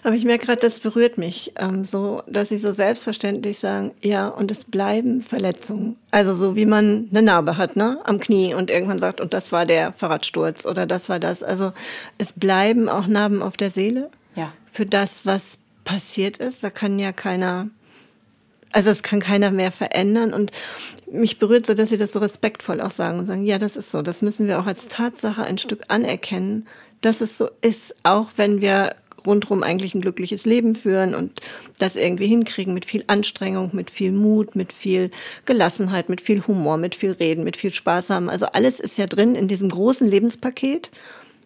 Aber 0.03 0.15
ich 0.15 0.25
merke 0.25 0.45
gerade, 0.45 0.61
das 0.61 0.79
berührt 0.79 1.17
mich, 1.17 1.53
ähm, 1.57 1.85
so, 1.85 2.23
dass 2.27 2.49
sie 2.49 2.57
so 2.57 2.71
selbstverständlich 2.71 3.59
sagen, 3.59 3.91
ja, 4.01 4.27
und 4.27 4.51
es 4.51 4.65
bleiben 4.65 5.21
Verletzungen. 5.21 5.97
Also 6.11 6.33
so 6.33 6.55
wie 6.55 6.65
man 6.65 7.07
eine 7.11 7.21
Narbe 7.21 7.57
hat, 7.57 7.75
ne, 7.75 7.99
am 8.03 8.19
Knie 8.19 8.53
und 8.53 8.71
irgendwann 8.71 8.99
sagt, 8.99 9.21
und 9.21 9.33
das 9.33 9.51
war 9.51 9.65
der 9.65 9.93
Fahrradsturz 9.93 10.65
oder 10.65 10.85
das 10.85 11.09
war 11.09 11.19
das. 11.19 11.43
Also 11.43 11.73
es 12.17 12.33
bleiben 12.33 12.89
auch 12.89 13.07
Narben 13.07 13.41
auf 13.41 13.57
der 13.57 13.69
Seele 13.69 14.09
ja. 14.35 14.53
für 14.71 14.85
das, 14.85 15.25
was 15.25 15.57
passiert 15.83 16.37
ist. 16.37 16.63
Da 16.63 16.69
kann 16.69 16.99
ja 16.99 17.11
keiner, 17.11 17.67
also 18.71 18.89
es 18.89 19.03
kann 19.03 19.19
keiner 19.19 19.51
mehr 19.51 19.71
verändern. 19.71 20.33
Und 20.33 20.51
mich 21.11 21.39
berührt 21.39 21.65
so, 21.65 21.73
dass 21.73 21.89
sie 21.89 21.97
das 21.97 22.13
so 22.13 22.19
respektvoll 22.19 22.81
auch 22.81 22.91
sagen 22.91 23.19
und 23.19 23.27
sagen, 23.27 23.43
ja, 23.43 23.59
das 23.59 23.75
ist 23.75 23.91
so. 23.91 24.01
Das 24.01 24.21
müssen 24.21 24.47
wir 24.47 24.59
auch 24.59 24.65
als 24.65 24.87
Tatsache 24.87 25.43
ein 25.43 25.57
Stück 25.57 25.83
anerkennen, 25.87 26.67
dass 27.01 27.21
es 27.21 27.37
so 27.37 27.49
ist, 27.61 27.95
auch 28.03 28.29
wenn 28.37 28.61
wir 28.61 28.95
rundherum 29.25 29.63
eigentlich 29.63 29.95
ein 29.95 30.01
glückliches 30.01 30.45
Leben 30.45 30.75
führen 30.75 31.15
und 31.15 31.41
das 31.77 31.95
irgendwie 31.95 32.27
hinkriegen 32.27 32.73
mit 32.73 32.85
viel 32.85 33.03
Anstrengung, 33.07 33.69
mit 33.73 33.91
viel 33.91 34.11
Mut, 34.11 34.55
mit 34.55 34.73
viel 34.73 35.11
Gelassenheit, 35.45 36.09
mit 36.09 36.21
viel 36.21 36.45
Humor, 36.47 36.77
mit 36.77 36.95
viel 36.95 37.11
Reden, 37.11 37.43
mit 37.43 37.57
viel 37.57 37.73
Spaß 37.73 38.09
haben. 38.09 38.29
Also 38.29 38.47
alles 38.47 38.79
ist 38.79 38.97
ja 38.97 39.07
drin 39.07 39.35
in 39.35 39.47
diesem 39.47 39.69
großen 39.69 40.07
Lebenspaket. 40.07 40.91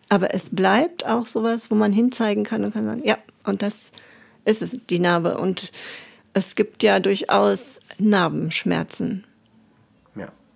Aber 0.09 0.33
es 0.33 0.49
bleibt 0.51 1.05
auch 1.05 1.25
sowas, 1.25 1.71
wo 1.71 1.75
man 1.75 1.91
hinzeigen 1.91 2.43
kann 2.43 2.63
und 2.63 2.73
kann 2.73 2.85
sagen, 2.85 3.01
ja, 3.03 3.17
und 3.43 3.61
das 3.61 3.91
ist 4.45 4.61
es, 4.61 4.71
die 4.89 4.99
Narbe. 4.99 5.37
Und 5.37 5.71
es 6.33 6.55
gibt 6.55 6.83
ja 6.83 6.99
durchaus 6.99 7.79
Narbenschmerzen. 7.97 9.23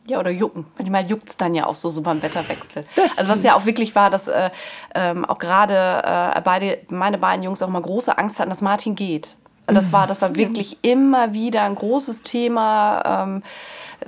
Ja. 0.10 0.16
Ja, 0.16 0.20
oder 0.20 0.32
jucken. 0.32 0.66
Manchmal 0.78 1.06
juckt 1.06 1.30
es 1.30 1.38
dann 1.38 1.54
ja 1.54 1.68
auch 1.68 1.76
so, 1.76 1.90
so 1.90 2.02
beim 2.02 2.22
Wetterwechsel. 2.22 2.84
Also 3.18 3.32
was 3.32 3.44
ja 3.44 3.56
auch 3.56 3.66
wirklich 3.66 3.96
war, 3.96 4.10
dass 4.10 4.28
äh, 4.28 4.50
ähm, 4.96 5.24
auch 5.24 5.38
gerade 5.38 5.74
äh, 5.76 6.42
beide, 6.42 6.80
meine 6.90 7.20
beiden 7.20 7.44
Jungs 7.44 7.62
auch 7.62 7.68
mal 7.70 7.82
große 7.82 8.18
Angst 8.18 8.40
hatten, 8.40 8.50
dass 8.50 8.62
Martin 8.62 8.96
geht. 8.96 9.36
Das 9.68 9.92
war, 9.92 10.08
das 10.08 10.20
war 10.20 10.36
wirklich 10.36 10.80
immer 10.82 11.34
wieder 11.34 11.62
ein 11.62 11.76
großes 11.76 12.24
Thema. 12.24 13.24
Ähm, 13.24 13.44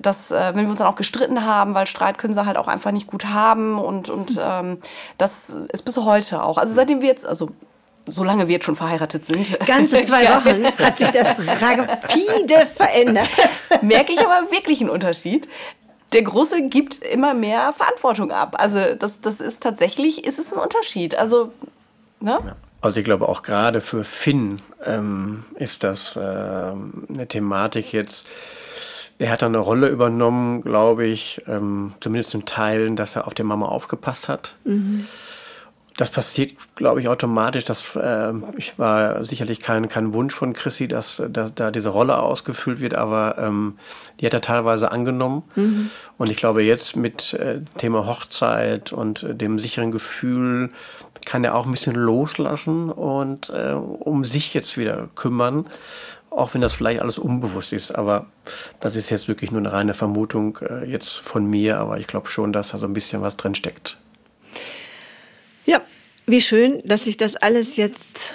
dass, 0.02 0.32
äh, 0.32 0.56
wenn 0.56 0.64
wir 0.64 0.70
uns 0.70 0.80
dann 0.80 0.88
auch 0.88 0.96
gestritten 0.96 1.46
haben, 1.46 1.74
weil 1.74 1.86
Streit 1.86 2.18
können 2.18 2.34
sie 2.34 2.46
halt 2.46 2.58
auch 2.58 2.68
einfach 2.68 2.92
nicht 2.92 3.08
gut 3.08 3.26
haben 3.26 3.78
und, 3.78 4.10
und 4.10 4.40
ähm, 4.42 4.78
das 5.18 5.50
ist 5.50 5.84
bis 5.84 5.98
heute 5.98 6.44
auch. 6.44 6.58
Also 6.58 6.74
seitdem 6.74 7.02
wir 7.02 7.10
jetzt, 7.10 7.26
also 7.26 7.50
solange 8.08 8.48
wir 8.48 8.54
jetzt 8.54 8.66
schon 8.66 8.76
verheiratet 8.76 9.26
sind, 9.26 9.60
Ganze 9.66 10.06
zwei 10.06 10.24
Wochen 10.30 10.66
hat 10.84 10.98
sich 10.98 11.10
das 11.10 11.36
rapide 11.62 12.66
verändert. 12.66 13.28
merke 13.82 14.14
ich 14.14 14.20
aber 14.20 14.52
wirklich 14.52 14.82
einen 14.82 14.90
Unterschied. 14.90 15.48
Der 16.14 16.24
Große 16.24 16.68
gibt 16.68 16.98
immer 16.98 17.34
mehr 17.34 17.74
Verantwortung 17.74 18.32
ab. 18.32 18.56
Also 18.58 18.96
das, 18.96 19.22
das 19.22 19.40
ist 19.40 19.64
tatsächlich, 19.64 20.26
ist 20.26 20.40
es 20.40 20.54
ein 20.54 20.60
Unterschied. 20.60 21.16
Also, 21.16 21.52
ne? 22.20 22.56
Also 22.82 23.00
ich 23.00 23.06
glaube 23.06 23.30
auch 23.30 23.44
gerade 23.44 23.80
für 23.80 24.04
Finn 24.04 24.60
ähm, 24.84 25.46
ist 25.56 25.84
das 25.84 26.20
ähm, 26.22 27.06
eine 27.10 27.28
Thematik 27.28 27.94
jetzt. 27.94 28.28
er 29.20 29.32
hat 29.32 29.44
dann 29.44 29.56
eine 29.56 29.64
Rolle 29.64 29.88
übernommen, 29.88 30.64
glaube 30.64 31.06
ich, 31.06 31.44
ähm, 31.48 31.94
zumindest 32.02 32.34
in 32.34 32.46
Teilen, 32.46 32.96
dass 32.96 33.16
er 33.16 33.28
auf 33.28 33.36
die 33.36 33.44
Mama 33.44 33.68
aufgepasst 33.68 34.28
hat. 34.28 34.56
Mhm. 34.64 35.08
Das 36.02 36.10
passiert, 36.10 36.54
glaube 36.74 37.00
ich, 37.00 37.08
automatisch. 37.08 37.64
Das 37.64 37.96
äh, 37.96 38.34
ich 38.58 38.80
war 38.80 39.24
sicherlich 39.24 39.60
kein, 39.60 39.88
kein 39.88 40.16
Wunsch 40.16 40.34
von 40.34 40.54
Chrissy, 40.54 40.88
dass, 40.88 41.22
dass 41.30 41.54
da 41.54 41.70
diese 41.70 41.90
Rolle 41.90 42.18
ausgefüllt 42.18 42.82
wird, 42.82 42.96
aber 42.96 43.36
ähm, 43.38 43.78
die 44.20 44.26
hat 44.26 44.34
er 44.34 44.42
teilweise 44.42 44.92
angenommen. 44.92 45.44
Mhm. 45.54 45.92
Und 46.18 46.32
ich 46.32 46.38
glaube, 46.38 46.64
jetzt 46.64 46.96
mit 46.96 47.36
äh, 47.36 47.60
Thema 47.78 48.08
Hochzeit 48.08 48.92
und 48.92 49.22
äh, 49.22 49.36
dem 49.36 49.60
sicheren 49.60 49.92
Gefühl 49.92 50.72
kann 51.24 51.44
er 51.44 51.54
auch 51.54 51.68
ein 51.68 51.72
bisschen 51.72 51.94
loslassen 51.94 52.90
und 52.90 53.52
äh, 53.52 53.74
um 53.74 54.26
sich 54.26 54.56
jetzt 54.56 54.80
wieder 54.80 55.08
kümmern. 55.14 55.68
Auch 56.32 56.56
wenn 56.56 56.62
das 56.62 56.74
vielleicht 56.74 57.02
alles 57.02 57.20
unbewusst 57.20 57.74
ist, 57.74 57.92
aber 57.92 58.26
das 58.80 58.96
ist 58.96 59.12
jetzt 59.12 59.28
wirklich 59.28 59.52
nur 59.52 59.60
eine 59.60 59.72
reine 59.72 59.94
Vermutung 59.94 60.58
äh, 60.68 60.84
jetzt 60.84 61.20
von 61.20 61.46
mir, 61.46 61.78
aber 61.78 62.00
ich 62.00 62.08
glaube 62.08 62.28
schon, 62.28 62.54
dass 62.54 62.72
da 62.72 62.80
so 62.80 62.88
ein 62.88 62.94
bisschen 62.94 63.22
was 63.22 63.38
drin 63.38 63.54
steckt. 63.54 64.00
Ja, 65.72 65.82
wie 66.26 66.42
schön, 66.42 66.82
dass 66.84 67.06
sich 67.06 67.16
das 67.16 67.38
alles 67.38 67.78
jetzt 67.78 68.34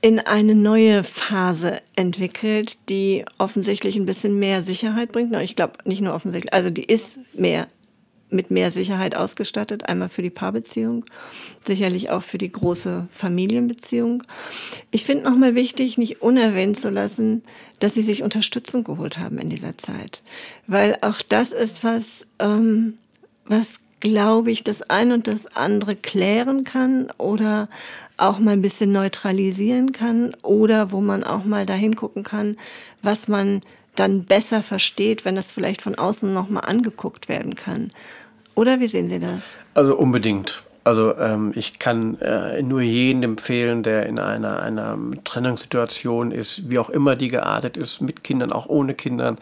in 0.00 0.18
eine 0.18 0.56
neue 0.56 1.04
Phase 1.04 1.80
entwickelt, 1.94 2.76
die 2.88 3.24
offensichtlich 3.38 3.94
ein 3.94 4.04
bisschen 4.04 4.40
mehr 4.40 4.64
Sicherheit 4.64 5.12
bringt. 5.12 5.32
Ich 5.42 5.54
glaube 5.54 5.74
nicht 5.84 6.00
nur 6.00 6.12
offensichtlich, 6.12 6.52
also 6.52 6.70
die 6.70 6.82
ist 6.82 7.20
mehr 7.34 7.68
mit 8.30 8.50
mehr 8.50 8.72
Sicherheit 8.72 9.14
ausgestattet, 9.14 9.88
einmal 9.88 10.08
für 10.08 10.22
die 10.22 10.30
Paarbeziehung, 10.30 11.04
sicherlich 11.64 12.10
auch 12.10 12.24
für 12.24 12.38
die 12.38 12.50
große 12.50 13.06
Familienbeziehung. 13.12 14.24
Ich 14.90 15.04
finde 15.04 15.22
nochmal 15.22 15.54
wichtig, 15.54 15.98
nicht 15.98 16.20
unerwähnt 16.20 16.80
zu 16.80 16.90
lassen, 16.90 17.44
dass 17.78 17.94
sie 17.94 18.02
sich 18.02 18.24
Unterstützung 18.24 18.82
geholt 18.82 19.18
haben 19.18 19.38
in 19.38 19.50
dieser 19.50 19.78
Zeit, 19.78 20.24
weil 20.66 20.98
auch 21.00 21.22
das 21.22 21.52
ist 21.52 21.84
was, 21.84 22.26
ähm, 22.40 22.98
was 23.44 23.78
glaube 24.02 24.50
ich, 24.50 24.64
das 24.64 24.82
ein 24.82 25.12
und 25.12 25.28
das 25.28 25.56
andere 25.56 25.94
klären 25.94 26.64
kann 26.64 27.08
oder 27.18 27.68
auch 28.16 28.40
mal 28.40 28.50
ein 28.50 28.60
bisschen 28.60 28.90
neutralisieren 28.90 29.92
kann 29.92 30.34
oder 30.42 30.90
wo 30.90 31.00
man 31.00 31.22
auch 31.22 31.44
mal 31.44 31.66
dahin 31.66 31.94
gucken 31.94 32.24
kann, 32.24 32.56
was 33.00 33.28
man 33.28 33.62
dann 33.94 34.24
besser 34.24 34.64
versteht, 34.64 35.24
wenn 35.24 35.36
das 35.36 35.52
vielleicht 35.52 35.82
von 35.82 35.94
außen 35.94 36.34
nochmal 36.34 36.64
angeguckt 36.64 37.28
werden 37.28 37.54
kann. 37.54 37.92
Oder 38.56 38.80
wie 38.80 38.88
sehen 38.88 39.08
Sie 39.08 39.20
das? 39.20 39.42
Also 39.74 39.96
unbedingt. 39.96 40.64
Also 40.82 41.16
ähm, 41.16 41.52
ich 41.54 41.78
kann 41.78 42.20
äh, 42.20 42.60
nur 42.60 42.80
jeden 42.80 43.22
empfehlen, 43.22 43.84
der 43.84 44.06
in 44.06 44.18
einer, 44.18 44.60
einer 44.62 44.98
Trennungssituation 45.22 46.32
ist, 46.32 46.68
wie 46.68 46.80
auch 46.80 46.90
immer 46.90 47.14
die 47.14 47.28
geartet 47.28 47.76
ist, 47.76 48.00
mit 48.00 48.24
Kindern, 48.24 48.50
auch 48.50 48.66
ohne 48.66 48.94
Kindern, 48.94 49.38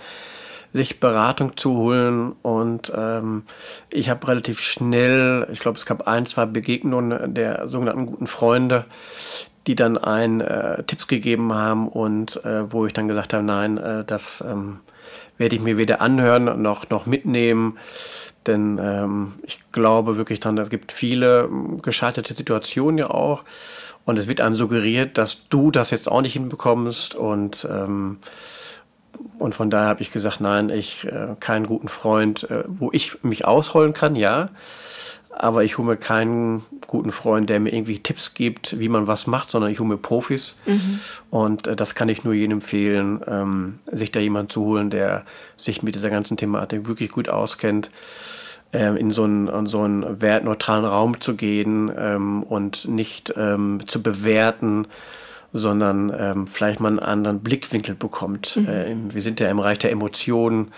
sich 0.73 1.01
Beratung 1.01 1.57
zu 1.57 1.77
holen. 1.77 2.33
Und 2.43 2.93
ähm, 2.95 3.45
ich 3.91 4.11
habe 4.11 4.29
relativ 4.29 4.61
schnell, 4.61 5.47
ich 5.53 5.61
glaube, 5.61 5.79
es 5.79 5.87
gab 5.87 6.07
ein, 6.07 6.27
zwei 6.27 6.47
Begegnungen 6.47 7.35
der 7.35 7.69
sogenannten 7.69 8.07
guten 8.07 8.27
Freunde, 8.27 8.85
die 9.67 9.75
dann 9.75 9.99
ein 9.99 10.41
äh, 10.41 10.83
Tipps 10.85 11.07
gegeben 11.07 11.53
haben 11.53 11.89
und 11.89 12.45
äh, 12.45 12.73
wo 12.73 12.87
ich 12.87 12.93
dann 12.93 13.09
gesagt 13.09 13.33
habe, 13.33 13.45
nein, 13.45 13.79
äh, 13.79 14.05
das 14.05 14.43
ähm, 14.47 14.81
werde 15.39 15.57
ich 15.57 15.63
mir 15.63 15.77
weder 15.79 16.01
anhören 16.01 16.63
noch, 16.63 16.91
noch 16.91 17.07
mitnehmen. 17.07 17.79
Denn 18.47 18.79
ähm, 18.83 19.35
ich 19.43 19.61
glaube 19.73 20.17
wirklich 20.17 20.41
dran, 20.41 20.57
es 20.59 20.71
gibt 20.71 20.93
viele 20.93 21.43
ähm, 21.43 21.83
gescheiterte 21.83 22.35
Situationen 22.35 22.99
ja 22.99 23.11
auch. 23.11 23.45
Und 24.07 24.19
es 24.19 24.29
wird 24.29 24.41
einem 24.41 24.55
suggeriert, 24.55 25.19
dass 25.19 25.49
du 25.49 25.71
das 25.71 25.91
jetzt 25.91 26.11
auch 26.11 26.23
nicht 26.23 26.33
hinbekommst. 26.33 27.15
Und 27.15 27.69
ähm, 27.71 28.19
und 29.39 29.55
von 29.55 29.71
daher 29.71 29.89
habe 29.89 30.03
ich 30.03 30.13
gesagt, 30.13 30.41
nein, 30.41 30.71
ich 30.71 31.07
äh, 31.07 31.37
keinen 31.41 31.67
guten 31.67 31.89
Freund, 31.89 32.51
äh, 32.51 32.65
wo 32.67 32.91
ich 32.93 33.23
mich 33.23 33.45
ausholen 33.45 33.93
kann, 33.93 34.17
ja. 34.17 34.51
Aber 35.31 35.65
ich 35.65 35.79
hole 35.79 35.89
mir 35.89 35.97
keinen 35.97 36.63
guten 36.87 37.13
Freund, 37.13 37.49
der 37.49 37.61
mir 37.61 37.73
irgendwie 37.73 37.99
Tipps 37.99 38.35
gibt, 38.35 38.79
wie 38.79 38.89
man 38.89 39.07
was 39.07 39.27
macht, 39.27 39.51
sondern 39.51 39.71
ich 39.71 39.79
hole 39.79 39.89
mir 39.89 39.97
Profis. 39.97 40.59
Mhm. 40.67 41.01
Und 41.31 41.67
äh, 41.67 41.77
das 41.77 41.95
kann 41.95 42.09
ich 42.09 42.25
nur 42.25 42.35
jedem 42.35 42.59
empfehlen, 42.59 43.21
ähm, 43.27 43.79
sich 43.91 44.13
da 44.13 44.21
jemand 44.21 44.53
zu 44.53 44.63
holen, 44.63 44.91
der 44.91 45.25
sich 45.57 45.83
mit 45.83 45.95
dieser 45.95 46.11
ganzen 46.11 46.37
Thematik 46.37 46.89
wirklich 46.89 47.11
gut 47.11 47.29
auskennt 47.29 47.91
ähm, 48.73 48.97
in 48.97 49.11
so 49.11 49.25
einen, 49.25 49.49
in 49.49 49.67
so 49.67 49.83
einen 49.83 50.21
wertneutralen 50.21 50.85
Raum 50.85 51.21
zu 51.21 51.35
gehen 51.35 51.91
ähm, 51.97 52.43
und 52.43 52.87
nicht 52.89 53.33
ähm, 53.37 53.81
zu 53.87 54.03
bewerten, 54.03 54.87
sondern 55.53 56.13
ähm, 56.17 56.47
vielleicht 56.47 56.81
mal 56.81 56.89
einen 56.89 56.99
anderen 56.99 57.41
Blickwinkel 57.41 57.95
bekommt. 57.95 58.57
Mhm. 58.57 58.69
Äh, 58.69 58.95
wir 59.15 59.23
sind 59.23 59.41
ja 59.41 59.51
im 59.51 59.59
Bereich 59.59 59.79
der 59.79 59.91
Emotionen, 59.91 60.73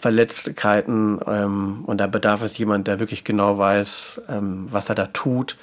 Verletzlichkeiten 0.00 1.20
ähm, 1.26 1.84
und 1.86 1.98
da 1.98 2.06
bedarf 2.06 2.42
es 2.42 2.56
jemand, 2.56 2.86
der 2.86 3.00
wirklich 3.00 3.22
genau 3.22 3.58
weiß, 3.58 4.22
ähm, 4.30 4.66
was 4.70 4.88
er 4.88 4.94
da 4.94 5.06
tut, 5.06 5.58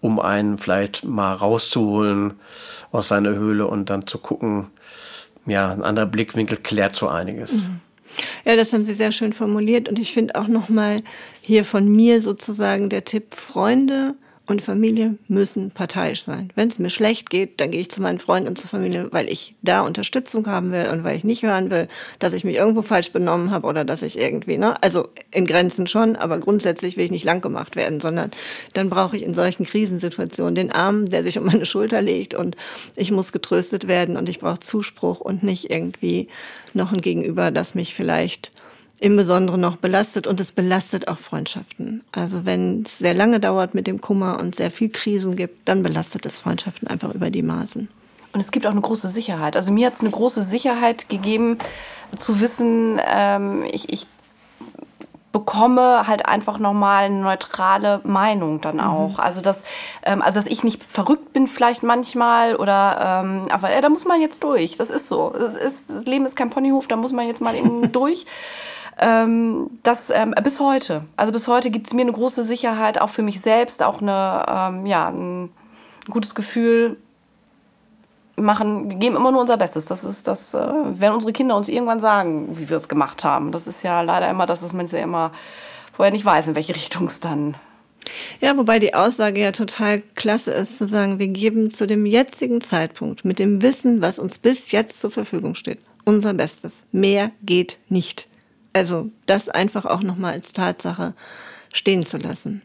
um 0.00 0.18
einen 0.18 0.58
vielleicht 0.58 1.04
mal 1.04 1.34
rauszuholen 1.34 2.34
aus 2.90 3.06
seiner 3.06 3.30
Höhle 3.30 3.68
und 3.68 3.88
dann 3.88 4.08
zu 4.08 4.18
gucken, 4.18 4.66
ja, 5.46 5.70
ein 5.70 5.84
anderer 5.84 6.06
Blickwinkel 6.06 6.58
klärt 6.58 6.96
so 6.96 7.06
einiges. 7.06 7.52
Mhm. 7.52 7.80
Ja, 8.44 8.56
das 8.56 8.72
haben 8.72 8.84
Sie 8.84 8.94
sehr 8.94 9.12
schön 9.12 9.32
formuliert 9.32 9.88
und 9.88 10.00
ich 10.00 10.12
finde 10.12 10.34
auch 10.34 10.48
nochmal 10.48 11.02
hier 11.40 11.64
von 11.64 11.86
mir 11.86 12.20
sozusagen 12.20 12.88
der 12.88 13.04
Tipp, 13.04 13.36
Freunde 13.36 14.14
und 14.50 14.62
Familie 14.62 15.14
müssen 15.28 15.70
parteiisch 15.70 16.24
sein. 16.24 16.50
Wenn 16.56 16.68
es 16.68 16.78
mir 16.78 16.90
schlecht 16.90 17.30
geht, 17.30 17.60
dann 17.60 17.70
gehe 17.70 17.80
ich 17.80 17.90
zu 17.90 18.02
meinen 18.02 18.18
Freunden 18.18 18.48
und 18.48 18.58
zur 18.58 18.68
Familie, 18.68 19.08
weil 19.12 19.28
ich 19.28 19.54
da 19.62 19.82
Unterstützung 19.82 20.46
haben 20.46 20.72
will 20.72 20.88
und 20.92 21.04
weil 21.04 21.16
ich 21.16 21.24
nicht 21.24 21.44
hören 21.44 21.70
will, 21.70 21.88
dass 22.18 22.32
ich 22.32 22.44
mich 22.44 22.56
irgendwo 22.56 22.82
falsch 22.82 23.12
benommen 23.12 23.50
habe 23.50 23.66
oder 23.66 23.84
dass 23.84 24.02
ich 24.02 24.18
irgendwie, 24.18 24.58
ne, 24.58 24.74
also 24.82 25.08
in 25.30 25.46
Grenzen 25.46 25.86
schon, 25.86 26.16
aber 26.16 26.38
grundsätzlich 26.38 26.96
will 26.96 27.04
ich 27.04 27.10
nicht 27.10 27.24
lang 27.24 27.40
gemacht 27.40 27.76
werden, 27.76 28.00
sondern 28.00 28.32
dann 28.72 28.90
brauche 28.90 29.16
ich 29.16 29.22
in 29.22 29.34
solchen 29.34 29.64
Krisensituationen 29.64 30.54
den 30.54 30.72
Arm, 30.72 31.06
der 31.06 31.22
sich 31.22 31.38
um 31.38 31.44
meine 31.46 31.64
Schulter 31.64 32.02
legt 32.02 32.34
und 32.34 32.56
ich 32.96 33.12
muss 33.12 33.32
getröstet 33.32 33.86
werden 33.86 34.16
und 34.16 34.28
ich 34.28 34.40
brauche 34.40 34.60
Zuspruch 34.60 35.20
und 35.20 35.42
nicht 35.42 35.70
irgendwie 35.70 36.28
noch 36.74 36.92
ein 36.92 37.00
Gegenüber, 37.00 37.50
das 37.50 37.74
mich 37.74 37.94
vielleicht 37.94 38.50
im 39.00 39.16
Besonderen 39.16 39.62
noch 39.62 39.76
belastet 39.76 40.26
und 40.26 40.40
es 40.40 40.52
belastet 40.52 41.08
auch 41.08 41.18
Freundschaften. 41.18 42.02
Also 42.12 42.44
wenn 42.44 42.82
es 42.84 42.98
sehr 42.98 43.14
lange 43.14 43.40
dauert 43.40 43.74
mit 43.74 43.86
dem 43.86 44.02
Kummer 44.02 44.38
und 44.38 44.56
sehr 44.56 44.70
viel 44.70 44.90
Krisen 44.90 45.36
gibt, 45.36 45.66
dann 45.68 45.82
belastet 45.82 46.26
es 46.26 46.38
Freundschaften 46.38 46.86
einfach 46.86 47.14
über 47.14 47.30
die 47.30 47.42
Maßen. 47.42 47.88
Und 48.32 48.40
es 48.40 48.50
gibt 48.50 48.66
auch 48.66 48.72
eine 48.72 48.82
große 48.82 49.08
Sicherheit. 49.08 49.56
Also 49.56 49.72
mir 49.72 49.86
hat 49.86 49.94
es 49.94 50.00
eine 50.00 50.10
große 50.10 50.42
Sicherheit 50.42 51.08
gegeben, 51.08 51.58
zu 52.14 52.40
wissen, 52.40 53.00
ähm, 53.10 53.64
ich, 53.72 53.90
ich 53.90 54.06
bekomme 55.32 56.06
halt 56.06 56.26
einfach 56.26 56.58
nochmal 56.58 57.04
eine 57.04 57.20
neutrale 57.20 58.00
Meinung 58.04 58.60
dann 58.60 58.76
mhm. 58.76 58.80
auch. 58.80 59.12
Mhm. 59.12 59.20
Also, 59.20 59.40
dass, 59.40 59.64
ähm, 60.04 60.20
also, 60.20 60.40
dass 60.40 60.50
ich 60.50 60.62
nicht 60.62 60.82
verrückt 60.82 61.32
bin 61.32 61.46
vielleicht 61.46 61.82
manchmal 61.82 62.56
oder, 62.56 63.22
ähm, 63.24 63.46
aber 63.50 63.70
äh, 63.70 63.80
da 63.80 63.88
muss 63.88 64.04
man 64.04 64.20
jetzt 64.20 64.44
durch. 64.44 64.76
Das 64.76 64.90
ist 64.90 65.08
so. 65.08 65.30
Das, 65.30 65.56
ist, 65.56 65.88
das 65.90 66.04
Leben 66.04 66.26
ist 66.26 66.36
kein 66.36 66.50
Ponyhof, 66.50 66.86
da 66.88 66.96
muss 66.96 67.12
man 67.12 67.26
jetzt 67.26 67.40
mal 67.40 67.54
eben 67.54 67.92
durch 67.92 68.26
ähm, 69.00 69.70
das 69.82 70.10
ähm, 70.10 70.34
bis 70.42 70.60
heute. 70.60 71.04
Also 71.16 71.32
bis 71.32 71.48
heute 71.48 71.70
gibt 71.70 71.86
es 71.86 71.92
mir 71.92 72.02
eine 72.02 72.12
große 72.12 72.42
Sicherheit, 72.42 73.00
auch 73.00 73.08
für 73.08 73.22
mich 73.22 73.40
selbst, 73.40 73.82
auch 73.82 74.00
eine, 74.00 74.44
ähm, 74.48 74.86
ja, 74.86 75.08
ein 75.08 75.50
gutes 76.08 76.34
Gefühl. 76.34 76.96
Machen, 78.36 78.88
wir 78.88 78.96
geben 78.96 79.16
immer 79.16 79.32
nur 79.32 79.42
unser 79.42 79.56
Bestes. 79.56 79.86
Das 79.86 80.04
ist 80.04 80.26
das, 80.26 80.54
äh, 80.54 80.58
werden 80.58 81.14
unsere 81.14 81.32
Kinder 81.32 81.56
uns 81.56 81.68
irgendwann 81.68 82.00
sagen, 82.00 82.56
wie 82.58 82.68
wir 82.68 82.76
es 82.76 82.88
gemacht 82.88 83.24
haben. 83.24 83.52
Das 83.52 83.66
ist 83.66 83.82
ja 83.82 84.00
leider 84.02 84.30
immer, 84.30 84.46
dass 84.46 84.72
man 84.72 84.86
ja 84.86 84.98
immer 84.98 85.32
vorher 85.92 86.12
nicht 86.12 86.24
weiß, 86.24 86.48
in 86.48 86.54
welche 86.54 86.74
Richtung 86.74 87.06
es 87.06 87.20
dann 87.20 87.56
ja, 88.40 88.56
wobei 88.56 88.78
die 88.78 88.94
Aussage 88.94 89.40
ja 89.40 89.52
total 89.52 90.00
klasse 90.14 90.52
ist, 90.52 90.78
zu 90.78 90.88
sagen, 90.88 91.18
wir 91.18 91.28
geben 91.28 91.70
zu 91.70 91.86
dem 91.86 92.06
jetzigen 92.06 92.60
Zeitpunkt 92.60 93.24
mit 93.24 93.38
dem 93.38 93.62
Wissen, 93.62 94.00
was 94.00 94.18
uns 94.18 94.38
bis 94.38 94.70
jetzt 94.70 95.00
zur 95.00 95.10
Verfügung 95.10 95.54
steht, 95.54 95.78
unser 96.04 96.34
Bestes. 96.34 96.86
Mehr 96.92 97.30
geht 97.42 97.78
nicht. 97.88 98.29
Also 98.72 99.10
das 99.26 99.48
einfach 99.48 99.84
auch 99.84 100.02
nochmal 100.02 100.34
als 100.34 100.52
Tatsache 100.52 101.14
stehen 101.72 102.04
zu 102.04 102.18
lassen. 102.18 102.62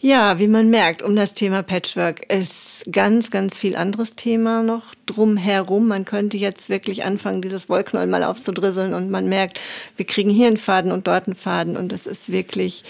Ja, 0.00 0.38
wie 0.38 0.48
man 0.48 0.70
merkt, 0.70 1.02
um 1.02 1.14
das 1.14 1.34
Thema 1.34 1.62
Patchwork 1.62 2.30
ist 2.32 2.84
ganz, 2.90 3.30
ganz 3.30 3.56
viel 3.56 3.76
anderes 3.76 4.16
Thema 4.16 4.62
noch 4.62 4.94
drumherum. 5.06 5.88
Man 5.88 6.04
könnte 6.04 6.36
jetzt 6.36 6.68
wirklich 6.68 7.04
anfangen, 7.04 7.42
dieses 7.42 7.68
Wollknäuel 7.68 8.08
mal 8.08 8.24
aufzudrisseln 8.24 8.94
und 8.94 9.10
man 9.10 9.28
merkt, 9.28 9.60
wir 9.96 10.06
kriegen 10.06 10.30
hier 10.30 10.48
einen 10.48 10.56
Faden 10.56 10.90
und 10.90 11.06
dort 11.06 11.26
einen 11.26 11.36
Faden 11.36 11.76
und 11.76 11.92
es 11.92 12.06
ist 12.06 12.32
wirklich 12.32 12.84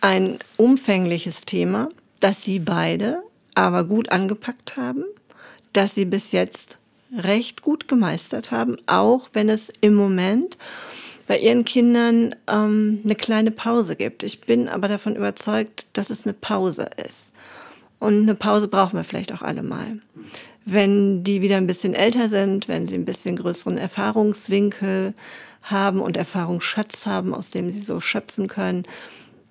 ein 0.00 0.38
umfängliches 0.56 1.42
Thema, 1.42 1.88
das 2.20 2.42
Sie 2.42 2.58
beide 2.58 3.22
aber 3.54 3.84
gut 3.84 4.10
angepackt 4.10 4.76
haben, 4.76 5.04
dass 5.72 5.94
Sie 5.94 6.04
bis 6.04 6.32
jetzt 6.32 6.78
recht 7.16 7.62
gut 7.62 7.88
gemeistert 7.88 8.50
haben, 8.50 8.76
auch 8.86 9.30
wenn 9.32 9.48
es 9.48 9.72
im 9.80 9.94
Moment 9.94 10.58
bei 11.28 11.38
ihren 11.38 11.64
Kindern 11.64 12.34
ähm, 12.48 13.00
eine 13.04 13.14
kleine 13.14 13.50
Pause 13.50 13.94
gibt. 13.94 14.22
Ich 14.22 14.40
bin 14.40 14.68
aber 14.68 14.88
davon 14.88 15.14
überzeugt, 15.14 15.86
dass 15.92 16.10
es 16.10 16.24
eine 16.24 16.32
Pause 16.32 16.88
ist. 17.06 17.26
Und 18.00 18.22
eine 18.22 18.34
Pause 18.34 18.66
brauchen 18.66 18.96
wir 18.96 19.04
vielleicht 19.04 19.32
auch 19.32 19.42
alle 19.42 19.62
mal. 19.62 19.98
Wenn 20.64 21.22
die 21.24 21.42
wieder 21.42 21.58
ein 21.58 21.66
bisschen 21.66 21.94
älter 21.94 22.30
sind, 22.30 22.66
wenn 22.66 22.86
sie 22.86 22.94
ein 22.94 23.04
bisschen 23.04 23.36
größeren 23.36 23.76
Erfahrungswinkel 23.76 25.14
haben 25.62 26.00
und 26.00 26.16
Erfahrungsschatz 26.16 27.04
haben, 27.04 27.34
aus 27.34 27.50
dem 27.50 27.70
sie 27.70 27.82
so 27.82 28.00
schöpfen 28.00 28.48
können, 28.48 28.84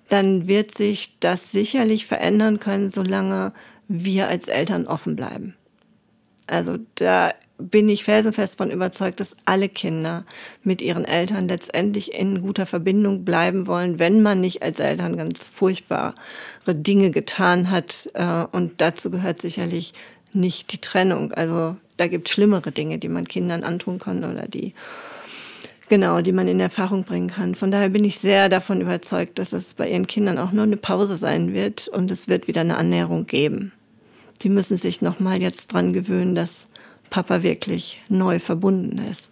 dann 0.08 0.48
wird 0.48 0.76
sich 0.76 1.18
das 1.20 1.52
sicherlich 1.52 2.06
verändern 2.06 2.58
können, 2.58 2.90
solange 2.90 3.52
wir 3.86 4.26
als 4.28 4.48
Eltern 4.48 4.86
offen 4.86 5.14
bleiben. 5.14 5.54
Also 6.46 6.78
da 6.96 7.34
bin 7.58 7.88
ich 7.88 8.04
felsenfest 8.04 8.56
von 8.56 8.70
überzeugt, 8.70 9.20
dass 9.20 9.36
alle 9.44 9.68
Kinder 9.68 10.24
mit 10.62 10.80
ihren 10.80 11.04
Eltern 11.04 11.48
letztendlich 11.48 12.14
in 12.14 12.40
guter 12.40 12.66
Verbindung 12.66 13.24
bleiben 13.24 13.66
wollen, 13.66 13.98
wenn 13.98 14.22
man 14.22 14.40
nicht 14.40 14.62
als 14.62 14.78
Eltern 14.78 15.16
ganz 15.16 15.46
furchtbare 15.46 16.14
Dinge 16.66 17.10
getan 17.10 17.70
hat. 17.70 18.08
Äh, 18.14 18.44
und 18.52 18.80
dazu 18.80 19.10
gehört 19.10 19.40
sicherlich 19.40 19.92
nicht 20.32 20.72
die 20.72 20.80
Trennung. 20.80 21.32
Also 21.32 21.76
da 21.96 22.06
gibt 22.06 22.28
es 22.28 22.34
schlimmere 22.34 22.70
Dinge, 22.70 22.98
die 22.98 23.08
man 23.08 23.26
Kindern 23.26 23.64
antun 23.64 23.98
kann 23.98 24.24
oder 24.24 24.46
die 24.46 24.72
genau, 25.88 26.20
die 26.20 26.32
man 26.32 26.48
in 26.48 26.60
Erfahrung 26.60 27.04
bringen 27.04 27.28
kann. 27.28 27.54
Von 27.54 27.70
daher 27.70 27.88
bin 27.88 28.04
ich 28.04 28.18
sehr 28.18 28.48
davon 28.48 28.80
überzeugt, 28.80 29.38
dass 29.38 29.52
es 29.52 29.74
bei 29.74 29.90
ihren 29.90 30.06
Kindern 30.06 30.38
auch 30.38 30.52
nur 30.52 30.64
eine 30.64 30.76
Pause 30.76 31.16
sein 31.16 31.52
wird 31.54 31.88
und 31.88 32.10
es 32.10 32.28
wird 32.28 32.46
wieder 32.46 32.60
eine 32.60 32.76
Annäherung 32.76 33.26
geben. 33.26 33.72
Die 34.42 34.48
müssen 34.48 34.76
sich 34.76 35.02
noch 35.02 35.18
mal 35.18 35.40
jetzt 35.40 35.72
dran 35.72 35.92
gewöhnen, 35.92 36.34
dass 36.34 36.67
Papa 37.10 37.42
wirklich 37.42 38.00
neu 38.08 38.38
verbunden 38.38 38.98
ist. 39.10 39.28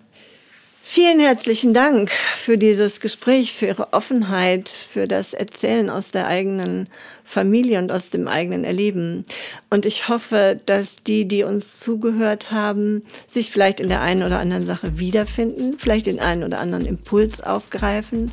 Vielen 0.88 1.18
herzlichen 1.18 1.74
Dank 1.74 2.12
für 2.36 2.56
dieses 2.56 3.00
Gespräch, 3.00 3.52
für 3.52 3.66
Ihre 3.66 3.92
Offenheit, 3.92 4.68
für 4.68 5.08
das 5.08 5.34
Erzählen 5.34 5.90
aus 5.90 6.12
der 6.12 6.28
eigenen 6.28 6.86
Familie 7.24 7.80
und 7.80 7.90
aus 7.90 8.10
dem 8.10 8.28
eigenen 8.28 8.62
Erleben. 8.62 9.26
Und 9.68 9.84
ich 9.84 10.08
hoffe, 10.08 10.60
dass 10.64 10.94
die, 10.94 11.26
die 11.26 11.42
uns 11.42 11.80
zugehört 11.80 12.52
haben, 12.52 13.02
sich 13.26 13.50
vielleicht 13.50 13.80
in 13.80 13.88
der 13.88 14.00
einen 14.00 14.22
oder 14.22 14.38
anderen 14.38 14.64
Sache 14.64 14.96
wiederfinden, 14.96 15.74
vielleicht 15.76 16.06
den 16.06 16.20
einen 16.20 16.44
oder 16.44 16.60
anderen 16.60 16.86
Impuls 16.86 17.40
aufgreifen. 17.40 18.30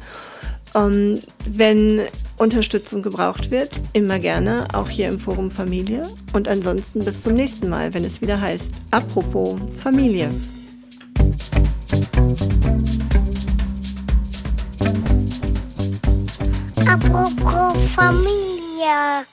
Ähm, 0.76 1.20
wenn 1.46 2.02
Unterstützung 2.38 3.02
gebraucht 3.02 3.52
wird, 3.52 3.80
immer 3.94 4.20
gerne, 4.20 4.68
auch 4.74 4.90
hier 4.90 5.08
im 5.08 5.20
Forum 5.20 5.52
Familie. 5.52 6.04
Und 6.34 6.48
ansonsten 6.48 7.04
bis 7.06 7.24
zum 7.24 7.34
nächsten 7.34 7.70
Mal, 7.70 7.94
wenn 7.94 8.04
es 8.04 8.22
wieder 8.22 8.40
heißt, 8.40 8.72
apropos 8.92 9.60
Familie. 9.82 10.30
Apropos 16.86 17.78
Familie. 17.96 19.26